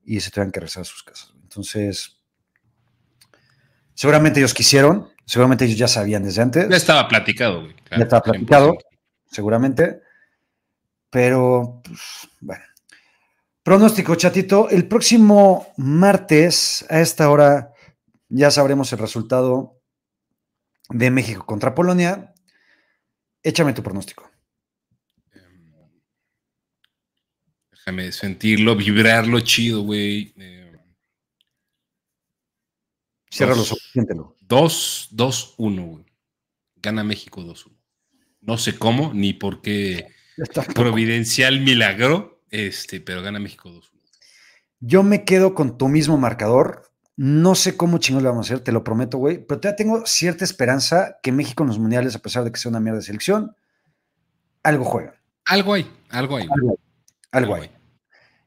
y 0.05 0.21
se 0.21 0.31
tuvieran 0.31 0.53
que 0.53 0.61
regresar 0.61 0.83
a 0.83 0.85
sus 0.85 1.03
casas. 1.03 1.33
Entonces, 1.43 2.21
seguramente 3.95 4.39
ellos 4.41 4.55
quisieron, 4.55 5.09
seguramente 5.25 5.65
ellos 5.65 5.79
ya 5.79 5.89
sabían 5.89 6.23
desde 6.23 6.43
antes. 6.43 6.69
Ya 6.69 6.77
estaba 6.77 7.09
platicado, 7.09 7.63
güey. 7.63 7.75
ya 7.91 8.05
estaba 8.05 8.23
platicado, 8.23 8.79
seguramente. 9.31 10.03
Pero, 11.11 11.81
pues, 11.85 12.29
bueno. 12.41 12.65
Pronóstico, 13.69 14.15
chatito. 14.15 14.71
El 14.71 14.89
próximo 14.89 15.75
martes, 15.77 16.87
a 16.89 17.03
esta 17.03 17.29
hora, 17.29 17.75
ya 18.31 18.51
sabremos 18.51 18.91
el 18.95 18.99
resultado 18.99 19.79
de 20.89 21.11
México 21.11 21.45
contra 21.45 21.75
Polonia. 21.75 22.33
Échame 23.43 23.75
tu 23.75 23.83
pronóstico. 23.83 24.31
Em, 25.35 25.75
déjame 27.71 28.11
sentirlo, 28.11 28.75
vibrarlo 28.75 29.39
chido, 29.41 29.83
güey. 29.83 30.33
Eh, 30.39 30.73
Cierra 33.31 33.55
los 33.55 33.71
ojos, 33.71 33.91
siéntelo. 33.93 34.35
2, 34.41 35.09
2, 35.11 35.55
1, 35.59 35.85
güey. 35.85 36.07
Gana 36.77 37.05
México 37.05 37.43
2-1. 37.43 37.77
No 38.41 38.57
sé 38.57 38.79
cómo, 38.79 39.13
ni 39.13 39.35
por 39.35 39.61
qué 39.61 40.07
providencial 40.75 41.61
milagro, 41.61 42.38
este, 42.51 43.01
pero 43.01 43.23
gana 43.23 43.39
México 43.39 43.69
2-1. 43.69 43.91
Yo 44.81 45.03
me 45.03 45.25
quedo 45.25 45.55
con 45.55 45.77
tu 45.77 45.89
mismo 45.89 46.17
marcador. 46.19 46.91
No 47.17 47.57
sé 47.57 47.77
cómo 47.77 47.99
chingón 47.99 48.23
le 48.23 48.29
vamos 48.29 48.49
a 48.49 48.55
hacer, 48.55 48.65
te 48.65 48.71
lo 48.71 48.85
prometo, 48.85 49.19
güey, 49.19 49.45
pero 49.45 49.61
todavía 49.61 49.77
tengo 49.77 50.07
cierta 50.07 50.45
esperanza 50.45 51.19
que 51.21 51.33
México 51.33 51.65
en 51.65 51.69
los 51.69 51.79
mundiales, 51.79 52.15
a 52.15 52.21
pesar 52.21 52.45
de 52.45 52.53
que 52.53 52.61
sea 52.61 52.71
una 52.71 52.79
mierda 52.79 53.01
de 53.01 53.05
selección, 53.05 53.57
algo 54.63 54.85
juega. 54.85 55.15
Algo 55.47 55.75
hay, 55.75 55.91
algo 56.11 56.37
hay. 56.37 56.47
Algo, 57.33 57.55
hay. 57.57 57.71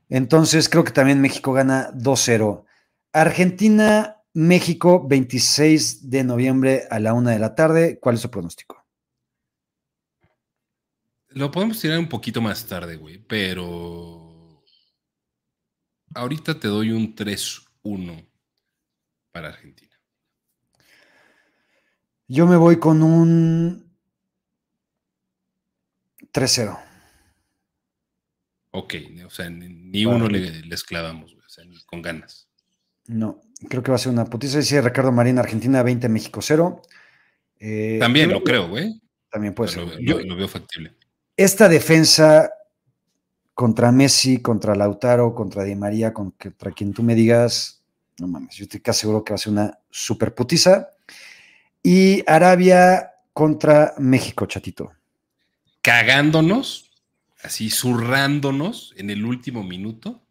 Entonces 0.08 0.70
creo 0.70 0.84
que 0.84 0.92
también 0.92 1.20
México 1.20 1.52
gana 1.52 1.92
2-0. 1.94 2.64
Argentina, 3.12 4.22
México, 4.34 5.06
26 5.06 6.10
de 6.10 6.24
noviembre 6.24 6.88
a 6.90 7.00
la 7.00 7.14
una 7.14 7.32
de 7.32 7.40
la 7.40 7.56
tarde. 7.56 8.00
¿Cuál 8.00 8.16
es 8.16 8.22
su 8.22 8.32
pronóstico? 8.32 8.81
Lo 11.32 11.52
podemos 11.52 11.80
tirar 11.80 11.98
un 12.00 12.10
poquito 12.10 12.42
más 12.42 12.66
tarde, 12.66 12.98
güey, 12.98 13.18
pero 13.20 14.64
ahorita 16.14 16.60
te 16.60 16.68
doy 16.68 16.92
un 16.92 17.16
3-1 17.16 18.28
para 19.32 19.50
Argentina. 19.50 19.98
Yo 22.28 22.48
me 22.48 22.56
voy 22.56 22.80
con 22.80 23.04
un 23.04 23.92
3-0. 26.34 26.80
Ok, 28.72 28.94
o 29.26 29.30
sea, 29.30 29.50
ni 29.50 30.06
uno 30.06 30.30
le, 30.30 30.62
les 30.62 30.84
clavamos, 30.84 31.34
o 31.34 31.50
sea, 31.50 31.66
con 31.86 32.02
ganas. 32.02 32.50
No, 33.08 33.42
creo 33.68 33.84
que 33.84 33.92
va 33.92 33.96
a 33.96 34.00
ser 34.00 34.14
una 34.14 34.26
putiza. 34.26 34.60
Dice 34.60 34.82
Ricardo 34.82 35.12
Marín, 35.12 35.40
Argentina 35.40 35.84
20, 35.84 36.08
México 36.08 36.42
0. 36.42 36.82
Eh, 37.60 37.98
también 38.00 38.32
lo 38.32 38.44
creo, 38.44 38.70
güey. 38.70 39.02
También 39.30 39.54
puede 39.54 39.72
ser. 39.72 40.02
Lo, 40.02 40.20
lo, 40.20 40.36
veo 40.36 40.48
factible. 40.48 40.96
Esta 41.42 41.68
defensa 41.68 42.54
contra 43.56 43.92
Messi, 43.92 44.44
contra 44.44 44.76
Lautaro, 44.76 45.34
contra 45.34 45.64
Di 45.64 45.74
María, 45.74 46.14
contra 46.14 46.72
quien 46.72 46.94
tú 46.94 47.02
me 47.02 47.16
digas, 47.16 47.82
no 48.20 48.28
mames, 48.28 48.56
yo 48.58 48.66
estoy 48.66 48.80
casi 48.80 49.00
seguro 49.02 49.24
que 49.24 49.34
va 49.34 49.36
a 49.36 49.40
ser 49.40 49.52
una 49.52 49.80
super 49.90 50.36
putiza. 50.36 50.92
Y 51.82 52.24
Arabia 52.28 53.10
contra 53.34 53.96
México, 53.98 54.46
chatito. 54.46 54.92
Cagándonos, 55.82 56.92
así 57.42 57.72
zurrándonos 57.72 58.94
en 58.96 59.10
el 59.10 59.26
último 59.26 59.64
minuto. 59.64 60.22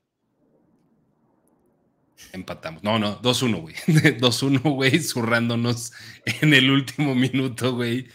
empatamos. 2.32 2.84
No, 2.84 3.00
no, 3.00 3.20
2-1, 3.20 3.60
güey. 3.60 3.74
2-1, 4.20 4.60
güey, 4.62 5.00
zurrándonos 5.00 5.92
en 6.40 6.54
el 6.54 6.70
último 6.70 7.16
minuto, 7.16 7.74
güey, 7.74 8.06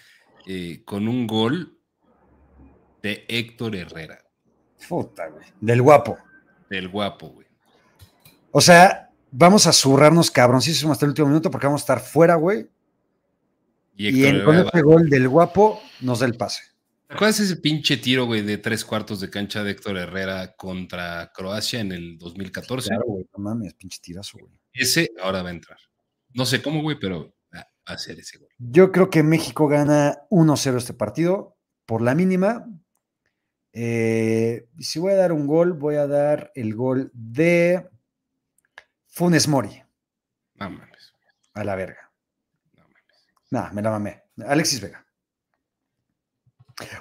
eh, 0.45 0.81
con 0.85 1.09
un 1.09 1.27
gol 1.27 1.74
de 3.05 3.23
Héctor 3.27 3.75
Herrera. 3.75 4.17
Puta, 4.89 5.27
güey. 5.27 5.45
Del 5.61 5.83
guapo. 5.83 6.17
Del 6.67 6.89
guapo, 6.89 7.29
güey. 7.29 7.45
O 8.49 8.59
sea, 8.59 9.11
vamos 9.29 9.67
a 9.67 9.73
zurrarnos 9.73 10.31
cabroncísimo 10.31 10.91
hasta 10.91 11.05
el 11.05 11.09
último 11.09 11.27
minuto 11.27 11.51
porque 11.51 11.67
vamos 11.67 11.81
a 11.81 11.83
estar 11.83 11.99
fuera, 11.99 12.33
güey. 12.33 12.67
Y, 13.95 14.25
y 14.25 14.43
con 14.43 14.55
este 14.57 14.81
gol 14.81 15.07
del 15.07 15.29
guapo 15.29 15.79
nos 16.01 16.19
da 16.19 16.25
el 16.25 16.35
pase. 16.35 16.63
¿Te 17.07 17.13
acuerdas 17.13 17.39
ese 17.41 17.57
pinche 17.57 17.97
tiro, 17.97 18.25
güey, 18.25 18.41
de 18.41 18.57
tres 18.57 18.83
cuartos 18.83 19.19
de 19.19 19.29
cancha 19.29 19.63
de 19.63 19.71
Héctor 19.71 19.97
Herrera 19.97 20.55
contra 20.55 21.31
Croacia 21.31 21.81
en 21.81 21.91
el 21.91 22.17
2014? 22.17 22.89
Claro, 22.89 23.03
güey, 23.05 23.29
no 23.37 23.43
mames, 23.43 23.75
pinche 23.75 23.99
tirazo, 24.01 24.39
güey. 24.39 24.59
Ese 24.73 25.11
ahora 25.21 25.43
va 25.43 25.49
a 25.49 25.51
entrar. 25.51 25.77
No 26.33 26.47
sé 26.47 26.59
cómo, 26.59 26.81
güey, 26.81 26.97
pero 26.99 27.35
va 27.53 27.67
a 27.85 27.93
hacer 27.93 28.17
ese 28.19 28.39
gol. 28.39 28.49
Yo 28.57 28.91
creo 28.91 29.11
que 29.11 29.21
México 29.21 29.67
gana 29.67 30.23
1-0 30.31 30.77
este 30.77 30.95
partido, 30.95 31.55
por 31.85 32.01
la 32.01 32.15
mínima. 32.15 32.65
Eh, 33.77 34.69
si 34.79 34.99
voy 34.99 35.11
a 35.11 35.17
dar 35.17 35.33
un 35.33 35.47
gol, 35.47 35.73
voy 35.73 35.95
a 35.95 36.07
dar 36.07 36.49
el 36.55 36.73
gol 36.75 37.11
de 37.13 37.85
Funes 39.07 39.49
Mori. 39.49 39.83
No 40.55 40.69
mames. 40.69 41.13
A 41.53 41.65
la 41.65 41.75
verga. 41.75 42.09
No 42.73 42.83
mames. 42.83 43.27
Nah, 43.51 43.71
me 43.73 43.81
la 43.81 43.89
mamé. 43.91 44.23
Alexis 44.47 44.79
Vega. 44.79 45.05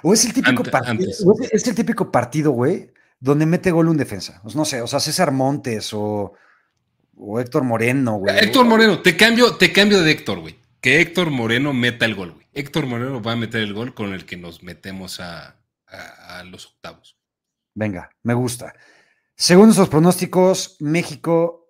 O 0.03 0.13
es 0.13 0.25
el 0.25 0.33
típico 0.33 0.63
partido, 0.63 1.09
es 1.51 1.67
el 1.67 1.75
típico 1.75 2.11
partido, 2.11 2.51
güey, 2.51 2.91
donde 3.21 3.45
mete 3.45 3.71
gol 3.71 3.87
un 3.87 3.97
defensa. 3.97 4.41
Pues 4.43 4.55
no 4.55 4.65
sé, 4.65 4.81
o 4.81 4.87
sea, 4.87 4.99
César 4.99 5.31
Montes 5.31 5.93
o, 5.93 6.33
o 7.15 7.39
Héctor 7.39 7.63
Moreno, 7.63 8.17
güey. 8.17 8.37
Héctor 8.37 8.65
Moreno, 8.65 9.01
te 9.01 9.15
cambio, 9.15 9.55
te 9.55 9.71
cambio 9.71 10.01
de 10.01 10.11
Héctor, 10.11 10.39
güey. 10.39 10.57
Que 10.81 10.99
Héctor 10.99 11.29
Moreno 11.29 11.73
meta 11.73 12.05
el 12.05 12.15
gol, 12.15 12.33
güey. 12.33 12.47
Héctor 12.53 12.85
Moreno 12.85 13.21
va 13.21 13.33
a 13.33 13.37
meter 13.37 13.61
el 13.61 13.73
gol 13.73 13.93
con 13.93 14.13
el 14.13 14.25
que 14.25 14.37
nos 14.37 14.63
metemos 14.63 15.19
a, 15.19 15.57
a, 15.87 16.24
a 16.39 16.43
los 16.43 16.67
octavos. 16.67 17.17
Venga, 17.73 18.09
me 18.23 18.33
gusta. 18.33 18.73
Según 19.35 19.65
nuestros 19.65 19.89
pronósticos, 19.89 20.77
México 20.79 21.65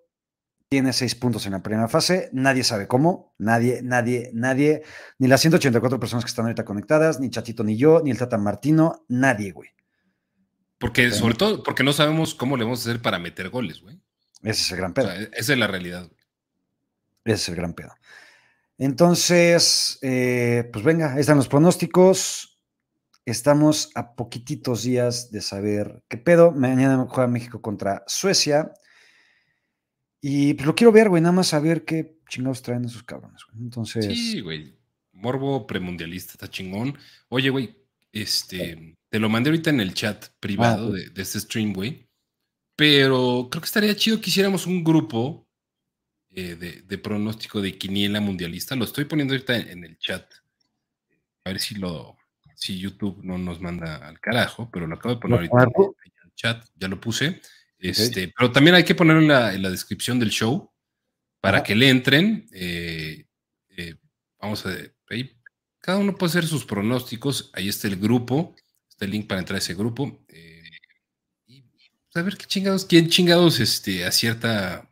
tiene 0.68 0.92
seis 0.92 1.14
puntos 1.14 1.46
en 1.46 1.52
la 1.52 1.62
primera 1.62 1.88
fase, 1.88 2.28
nadie 2.32 2.64
sabe 2.64 2.88
cómo, 2.88 3.34
nadie, 3.38 3.80
nadie, 3.82 4.30
nadie, 4.34 4.82
ni 5.18 5.28
las 5.28 5.40
184 5.40 6.00
personas 6.00 6.24
que 6.24 6.28
están 6.28 6.44
ahorita 6.44 6.64
conectadas, 6.64 7.20
ni 7.20 7.30
Chatito, 7.30 7.62
ni 7.62 7.76
yo, 7.76 8.00
ni 8.02 8.10
el 8.10 8.18
Tata 8.18 8.36
Martino, 8.36 9.04
nadie, 9.08 9.52
güey. 9.52 9.70
Porque, 10.78 11.10
sobre 11.10 11.34
todo, 11.34 11.62
porque 11.62 11.84
no 11.84 11.92
sabemos 11.92 12.34
cómo 12.34 12.56
le 12.56 12.64
vamos 12.64 12.80
a 12.80 12.90
hacer 12.90 13.00
para 13.00 13.18
meter 13.18 13.48
goles, 13.48 13.80
güey. 13.80 14.00
Ese 14.42 14.62
es 14.62 14.70
el 14.72 14.76
gran 14.76 14.92
pedo. 14.92 15.10
esa 15.10 15.52
es 15.52 15.58
la 15.58 15.66
realidad. 15.66 16.02
Güey. 16.02 16.20
Ese 17.24 17.34
es 17.34 17.48
el 17.48 17.56
gran 17.56 17.72
pedo. 17.72 17.94
Entonces, 18.78 19.98
eh, 20.02 20.68
pues 20.72 20.84
venga, 20.84 21.14
ahí 21.14 21.20
están 21.20 21.38
los 21.38 21.48
pronósticos. 21.48 22.55
Estamos 23.26 23.90
a 23.96 24.14
poquititos 24.14 24.84
días 24.84 25.32
de 25.32 25.40
saber 25.40 26.00
qué 26.08 26.16
pedo. 26.16 26.52
Mañana 26.52 27.06
juega 27.10 27.26
México 27.26 27.60
contra 27.60 28.04
Suecia. 28.06 28.72
Y 30.20 30.54
pues 30.54 30.64
lo 30.64 30.76
quiero 30.76 30.92
ver, 30.92 31.08
güey, 31.08 31.20
nada 31.20 31.32
más 31.32 31.48
saber 31.48 31.84
qué 31.84 32.20
chingados 32.28 32.62
traen 32.62 32.84
esos 32.84 33.02
cabrones, 33.02 33.42
güey. 33.50 33.64
Entonces. 33.64 34.04
Sí, 34.06 34.40
güey. 34.40 34.78
Morbo 35.12 35.66
premundialista, 35.66 36.34
está 36.34 36.48
chingón. 36.48 36.96
Oye, 37.28 37.50
güey, 37.50 37.76
este, 38.12 38.94
te 39.08 39.18
lo 39.18 39.28
mandé 39.28 39.50
ahorita 39.50 39.70
en 39.70 39.80
el 39.80 39.92
chat 39.92 40.26
privado 40.38 40.90
ah, 40.90 40.92
de, 40.92 41.10
de, 41.10 41.22
este 41.22 41.40
stream, 41.40 41.72
güey. 41.72 42.08
Pero 42.76 43.48
creo 43.50 43.60
que 43.60 43.66
estaría 43.66 43.96
chido 43.96 44.20
que 44.20 44.30
hiciéramos 44.30 44.66
un 44.66 44.84
grupo 44.84 45.48
eh, 46.30 46.54
de, 46.54 46.82
de, 46.82 46.98
pronóstico 46.98 47.60
de 47.60 47.76
quiniela 47.76 48.20
mundialista. 48.20 48.76
Lo 48.76 48.84
estoy 48.84 49.06
poniendo 49.06 49.34
ahorita 49.34 49.56
en, 49.56 49.68
en 49.70 49.84
el 49.84 49.98
chat. 49.98 50.30
A 51.44 51.50
ver 51.50 51.58
si 51.58 51.74
lo, 51.74 52.15
si 52.56 52.78
YouTube 52.78 53.20
no 53.22 53.38
nos 53.38 53.60
manda 53.60 53.96
al 54.08 54.18
carajo, 54.18 54.70
pero 54.72 54.86
lo 54.86 54.96
acabo 54.96 55.14
de 55.14 55.20
poner 55.20 55.36
ahorita 55.36 55.62
en 55.62 56.12
el 56.24 56.34
chat. 56.34 56.66
Ya 56.74 56.88
lo 56.88 57.00
puse. 57.00 57.40
Este, 57.78 58.32
Pero 58.36 58.50
también 58.50 58.74
hay 58.74 58.84
que 58.84 58.94
ponerlo 58.94 59.20
en 59.20 59.28
la, 59.28 59.54
en 59.54 59.62
la 59.62 59.70
descripción 59.70 60.18
del 60.18 60.30
show 60.30 60.72
para 61.40 61.62
que 61.62 61.74
le 61.74 61.90
entren. 61.90 62.48
Eh, 62.52 63.26
eh, 63.76 63.94
vamos 64.40 64.64
a 64.66 64.74
ahí, 65.10 65.38
cada 65.78 65.98
uno 65.98 66.16
puede 66.16 66.30
hacer 66.30 66.46
sus 66.46 66.64
pronósticos. 66.64 67.50
Ahí 67.52 67.68
está 67.68 67.88
el 67.88 67.96
grupo, 67.96 68.56
está 68.88 69.04
el 69.04 69.10
link 69.10 69.26
para 69.26 69.40
entrar 69.40 69.56
a 69.56 69.58
ese 69.58 69.74
grupo. 69.74 70.24
Eh, 70.28 70.62
y 71.46 71.62
pues, 71.62 71.90
a 72.14 72.22
ver 72.22 72.36
qué 72.36 72.46
chingados, 72.46 72.86
quién 72.86 73.08
chingados 73.08 73.60
este, 73.60 74.04
acierta 74.04 74.90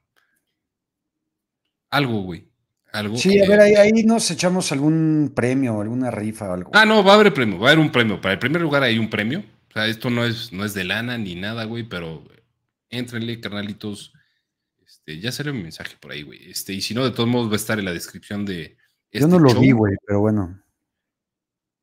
algo, 1.90 2.22
güey. 2.22 2.53
Algo, 2.94 3.16
sí, 3.16 3.40
a 3.42 3.48
ver, 3.48 3.60
ahí, 3.60 3.74
ahí, 3.74 4.04
nos 4.04 4.30
echamos 4.30 4.70
algún 4.70 5.32
premio, 5.34 5.80
alguna 5.80 6.10
rifa 6.10 6.48
o 6.48 6.54
algo. 6.54 6.70
Ah, 6.74 6.86
no, 6.86 7.02
va 7.02 7.12
a 7.12 7.14
haber 7.16 7.34
premio, 7.34 7.58
va 7.58 7.68
a 7.68 7.72
haber 7.72 7.84
un 7.84 7.90
premio. 7.90 8.20
Para 8.20 8.34
el 8.34 8.38
primer 8.38 8.62
lugar 8.62 8.84
hay 8.84 8.98
un 8.98 9.10
premio. 9.10 9.40
O 9.40 9.72
sea, 9.72 9.86
esto 9.88 10.10
no 10.10 10.24
es, 10.24 10.52
no 10.52 10.64
es 10.64 10.74
de 10.74 10.84
lana 10.84 11.18
ni 11.18 11.34
nada, 11.34 11.64
güey, 11.64 11.82
pero 11.82 12.22
Entrenle, 12.98 13.40
carnalitos. 13.40 14.12
Este, 14.86 15.18
ya 15.18 15.32
salió 15.32 15.52
mi 15.52 15.62
mensaje 15.62 15.96
por 15.98 16.12
ahí, 16.12 16.22
güey. 16.22 16.50
Este, 16.50 16.72
y 16.72 16.80
si 16.80 16.94
no, 16.94 17.04
de 17.04 17.10
todos 17.10 17.28
modos 17.28 17.48
va 17.48 17.54
a 17.54 17.56
estar 17.56 17.78
en 17.78 17.84
la 17.84 17.92
descripción 17.92 18.44
de. 18.44 18.76
Este 19.10 19.20
Yo 19.20 19.26
no 19.26 19.38
lo 19.38 19.58
vi, 19.58 19.72
güey, 19.72 19.94
pero 20.06 20.20
bueno. 20.20 20.62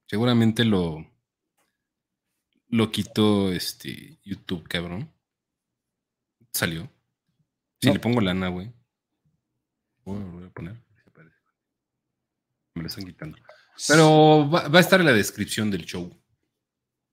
Seguramente 0.07 0.64
lo. 0.64 1.05
Lo 2.70 2.91
quitó 2.91 3.51
este 3.51 4.18
YouTube, 4.24 4.66
cabrón. 4.68 5.12
Salió. 6.53 6.89
Si 7.82 7.91
le 7.91 7.99
pongo 7.99 8.22
lana, 8.22 8.47
güey. 8.47 8.72
Voy 10.05 10.45
a 10.45 10.49
poner. 10.49 10.90
Me 12.76 12.84
lo 12.84 12.88
están 12.88 13.05
quitando. 13.05 13.38
Pero 13.88 14.49
va, 14.49 14.67
va, 14.67 14.78
a 14.78 14.82
estar 14.82 14.99
en 14.99 15.07
la 15.07 15.13
descripción 15.13 15.72
del 15.72 15.86
show. 15.86 16.22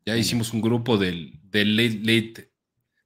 Ya 0.04 0.16
hicimos 0.16 0.52
un 0.52 0.60
grupo 0.60 0.96
del, 0.96 1.38
del 1.42 1.76
late, 1.76 1.98
late 2.02 2.52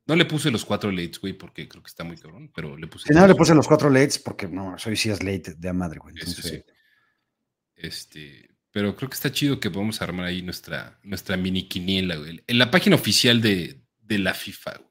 no 0.07 0.17
le 0.17 0.25
puse 0.25 0.51
los 0.51 0.65
cuatro 0.65 0.91
lates, 0.91 1.21
güey, 1.21 1.33
porque 1.33 1.69
creo 1.69 1.83
que 1.83 1.89
está 1.89 2.03
muy 2.05 2.17
cabrón, 2.17 2.51
pero 2.55 2.77
le 2.77 2.87
puse. 2.87 3.13
no, 3.15 3.27
le 3.27 3.35
puse 3.35 3.55
los 3.55 3.69
cuatro 3.69 3.89
lates 3.89 4.19
porque 4.19 4.49
no, 4.49 4.77
soy 4.79 4.97
sí 4.97 5.11
es 5.11 5.23
late 5.23 5.55
de 5.57 5.69
a 5.69 5.73
madre, 5.73 6.01
güey. 6.01 6.15
Entonces... 6.19 6.65
Este, 7.75 8.49
pero 8.71 8.95
creo 8.95 9.09
que 9.09 9.15
está 9.15 9.33
chido 9.33 9.59
que 9.59 9.71
podamos 9.71 10.01
armar 10.03 10.27
ahí 10.27 10.43
nuestra, 10.43 10.99
nuestra 11.03 11.37
mini 11.37 11.69
quiniela, 11.69 12.17
güey. 12.17 12.43
En 12.47 12.59
la 12.59 12.71
página 12.71 12.97
oficial 12.97 13.41
de, 13.41 13.83
de 14.01 14.19
la 14.19 14.35
FIFA, 14.35 14.79
güey. 14.79 14.91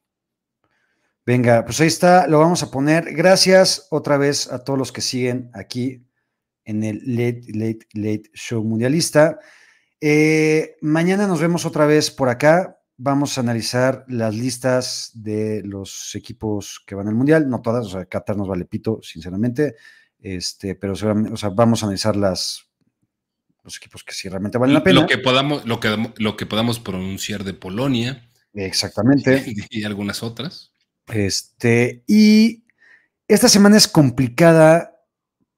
Venga, 1.26 1.64
pues 1.64 1.80
ahí 1.80 1.88
está, 1.88 2.28
lo 2.28 2.39
vamos 2.39 2.64
a 2.64 2.72
poner. 2.72 3.14
Gracias 3.14 3.88
otra 3.91 4.18
vez 4.18 4.51
a 4.51 4.64
todos 4.64 4.80
los 4.80 4.91
que 4.91 5.01
siguen 5.01 5.51
aquí 5.53 6.05
en 6.72 6.84
el 6.84 7.01
Late, 7.05 7.43
Late, 7.53 7.88
Late 7.93 8.32
Show 8.34 8.63
Mundialista. 8.63 9.39
Eh, 9.99 10.78
mañana 10.82 11.28
nos 11.28 11.39
vemos 11.39 11.65
otra 11.65 11.86
vez 11.86 12.09
por 12.09 12.30
acá 12.30 12.82
vamos 13.03 13.38
a 13.38 13.41
analizar 13.41 14.05
las 14.07 14.36
listas 14.36 15.09
de 15.15 15.63
los 15.65 16.13
equipos 16.13 16.84
que 16.86 16.93
van 16.93 17.07
al 17.07 17.15
Mundial, 17.15 17.49
no 17.49 17.61
todas, 17.61 17.88
o 17.88 17.89
sea, 17.89 18.05
Qatar 18.05 18.38
nos 18.38 18.47
vale 18.47 18.65
pito, 18.65 18.99
sinceramente, 19.01 19.76
este, 20.19 20.76
pero 20.76 20.93
o 20.93 20.95
sea, 20.95 21.49
vamos 21.49 21.82
a 21.82 21.88
analizar 21.88 22.15
las, 22.15 22.69
los 23.63 23.78
equipos 23.78 24.03
que 24.03 24.13
sí 24.13 24.30
realmente 24.30 24.59
valen 24.59 24.76
la 24.76 24.84
pena. 24.84 25.01
Lo 25.01 25.07
que 25.07 25.17
podamos, 25.17 25.65
lo 25.65 25.80
que, 25.80 26.13
lo 26.17 26.38
que 26.38 26.45
podamos 26.45 26.80
pronunciar 26.80 27.43
de 27.43 27.53
Polonia. 27.53 28.30
Exactamente. 28.53 29.45
Y, 29.72 29.84
algunas 29.84 30.22
otras. 30.22 30.72
Este, 31.07 32.03
y 32.05 32.65
esta 33.28 33.49
semana 33.49 33.78
es 33.78 33.88
complicada 33.88 34.90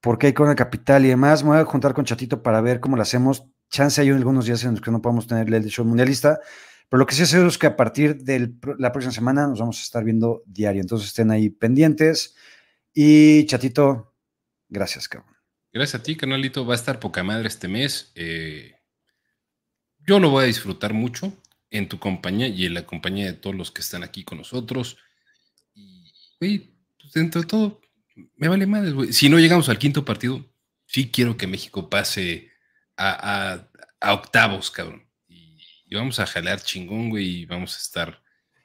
porque 0.04 0.28
hay 0.28 0.34
con 0.34 0.50
la 0.50 0.56
capital 0.56 1.06
y 1.06 1.08
demás. 1.08 1.44
Me 1.44 1.52
voy 1.52 1.60
a 1.60 1.66
juntar 1.66 1.94
con 1.94 2.04
Chatito 2.04 2.44
para 2.44 2.60
ver 2.60 2.82
cómo 2.82 2.98
lo 2.98 3.02
hacemos. 3.02 3.46
Chance 3.70 4.02
hay 4.02 4.10
algunos 4.10 4.46
días 4.46 4.62
en 4.66 4.72
los 4.72 4.82
que 4.82 4.92
no 4.92 5.02
podamos 5.02 5.28
tener 5.28 5.52
el 5.52 5.64
show 5.70 5.86
mundialista, 5.86 6.42
pero 6.90 7.00
lo 7.00 7.06
que 7.06 7.16
sí 7.16 7.26
sé 7.26 7.44
es 7.48 7.58
que 7.58 7.68
a 7.68 7.78
partir 7.78 8.18
de 8.18 8.52
la 8.78 8.92
próxima 8.92 9.14
semana 9.14 9.48
nos 9.48 9.60
vamos 9.60 9.80
a 9.80 9.82
estar 9.82 10.04
viendo 10.04 10.44
diario. 10.46 10.82
Entonces 10.82 11.08
estén 11.08 11.32
ahí 11.32 11.50
pendientes. 11.50 12.36
Y 12.94 13.46
chatito, 13.46 14.14
gracias, 14.68 15.08
cabrón. 15.08 15.38
Gracias 15.72 16.02
a 16.02 16.04
ti, 16.04 16.18
canalito. 16.18 16.66
Va 16.66 16.74
a 16.74 16.76
estar 16.76 17.00
poca 17.00 17.24
madre 17.24 17.48
este 17.48 17.70
mes. 17.70 18.12
Eh, 18.16 18.76
yo 20.06 20.20
lo 20.20 20.32
voy 20.32 20.44
a 20.44 20.48
disfrutar 20.48 20.94
mucho 20.94 21.32
en 21.72 21.88
tu 21.88 21.98
compañía 21.98 22.50
y 22.50 22.66
en 22.66 22.74
la 22.74 22.86
compañía 22.86 23.28
de 23.28 23.34
todos 23.34 23.56
los 23.56 23.72
que 23.72 23.80
están 23.80 24.04
aquí 24.04 24.26
con 24.26 24.40
nosotros. 24.40 24.98
Y, 25.74 26.60
pues 27.00 27.14
dentro 27.14 27.40
de 27.40 27.48
todo, 27.48 27.80
me 28.36 28.48
vale 28.48 28.66
madre, 28.68 28.92
güey. 28.92 29.14
Si 29.14 29.30
no 29.30 29.40
llegamos 29.40 29.70
al 29.70 29.80
quinto 29.80 30.06
partido, 30.06 30.46
sí 30.86 31.10
quiero 31.12 31.38
que 31.38 31.48
México 31.48 31.90
pase 31.90 32.52
a, 32.98 33.66
a 34.00 34.14
octavos, 34.14 34.72
cabrón 34.72 35.04
y 35.94 35.96
vamos 35.96 36.20
a 36.20 36.26
jalar 36.26 36.60
chingón, 36.60 37.12
güey, 37.12 37.42
y 37.42 37.46
vamos 37.46 37.76
a 37.76 37.78
estar 37.78 38.24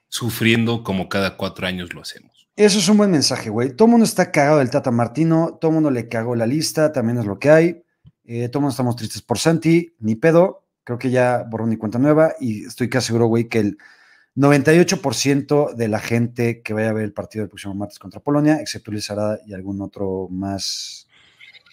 sufriendo 0.09 0.83
como 0.83 1.11
cada 1.11 1.37
cuatro 1.37 1.67
años 1.67 1.93
lo 1.93 2.01
hacemos. 2.01 2.49
Eso 2.57 2.79
es 2.79 2.89
un 2.89 2.97
buen 2.97 3.11
mensaje, 3.11 3.51
güey. 3.51 3.77
Todo 3.77 3.87
mundo 3.87 4.07
está 4.07 4.33
cagado 4.33 4.61
del 4.61 4.71
Tata 4.71 4.91
Martino, 4.91 5.59
todo 5.61 5.71
mundo 5.71 5.91
le 5.91 6.09
cagó 6.09 6.35
la 6.35 6.47
lista, 6.47 6.91
también 6.91 7.19
es 7.19 7.27
lo 7.27 7.39
que 7.39 7.51
hay. 7.51 7.83
Eh, 8.25 8.49
todo 8.49 8.63
mundo 8.63 8.71
estamos 8.71 8.97
tristes 8.97 9.21
por 9.21 9.39
Santi, 9.39 9.95
ni 9.99 10.15
pedo. 10.15 10.65
Creo 10.85 10.99
que 10.99 11.11
ya 11.11 11.45
borró 11.47 11.67
ni 11.67 11.77
cuenta 11.77 11.99
nueva 11.99 12.33
y 12.41 12.65
estoy 12.65 12.89
casi 12.89 13.09
seguro, 13.09 13.27
güey, 13.27 13.47
que 13.47 13.59
el 13.59 13.79
98% 14.39 15.75
de 15.75 15.89
la 15.89 15.99
gente 15.99 16.63
que 16.63 16.73
vaya 16.73 16.91
a 16.91 16.93
ver 16.93 17.05
el 17.05 17.13
partido 17.13 17.43
del 17.43 17.49
próximo 17.49 17.75
martes 17.75 17.99
contra 17.99 18.21
Polonia, 18.21 18.61
excepto 18.61 18.93
Luis 18.93 19.11
Arada 19.11 19.41
y 19.45 19.53
algún 19.53 19.83
otro 19.83 20.29
más 20.31 21.09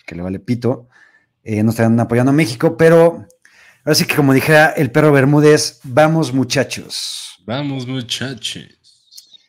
que 0.05 0.16
le 0.16 0.24
vale 0.24 0.39
pito, 0.39 0.89
eh, 1.43 1.61
no 1.61 1.70
están 1.70 1.99
apoyando 1.99 2.32
a 2.32 2.34
México, 2.34 2.76
pero 2.76 3.28
ahora 3.84 3.95
sí 3.95 4.05
que 4.05 4.16
como 4.16 4.34
dijera 4.34 4.70
el 4.72 4.91
perro 4.91 5.11
Bermúdez, 5.11 5.80
vamos 5.84 6.34
muchachos. 6.34 7.39
Vamos 7.45 7.86
muchachos. 7.86 9.39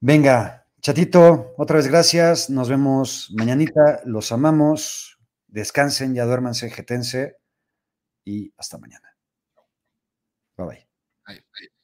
Venga, 0.00 0.66
chatito, 0.82 1.54
otra 1.56 1.78
vez 1.78 1.86
gracias, 1.86 2.50
nos 2.50 2.68
vemos 2.68 3.32
mañanita, 3.34 4.02
los 4.04 4.30
amamos, 4.30 5.18
descansen, 5.46 6.14
ya 6.14 6.26
duérmanse, 6.26 6.68
jetense 6.68 7.36
y 8.26 8.52
hasta 8.58 8.76
mañana. 8.76 9.08
Bye 10.58 10.66
bye. 10.66 10.88
bye, 11.26 11.44
bye. 11.58 11.81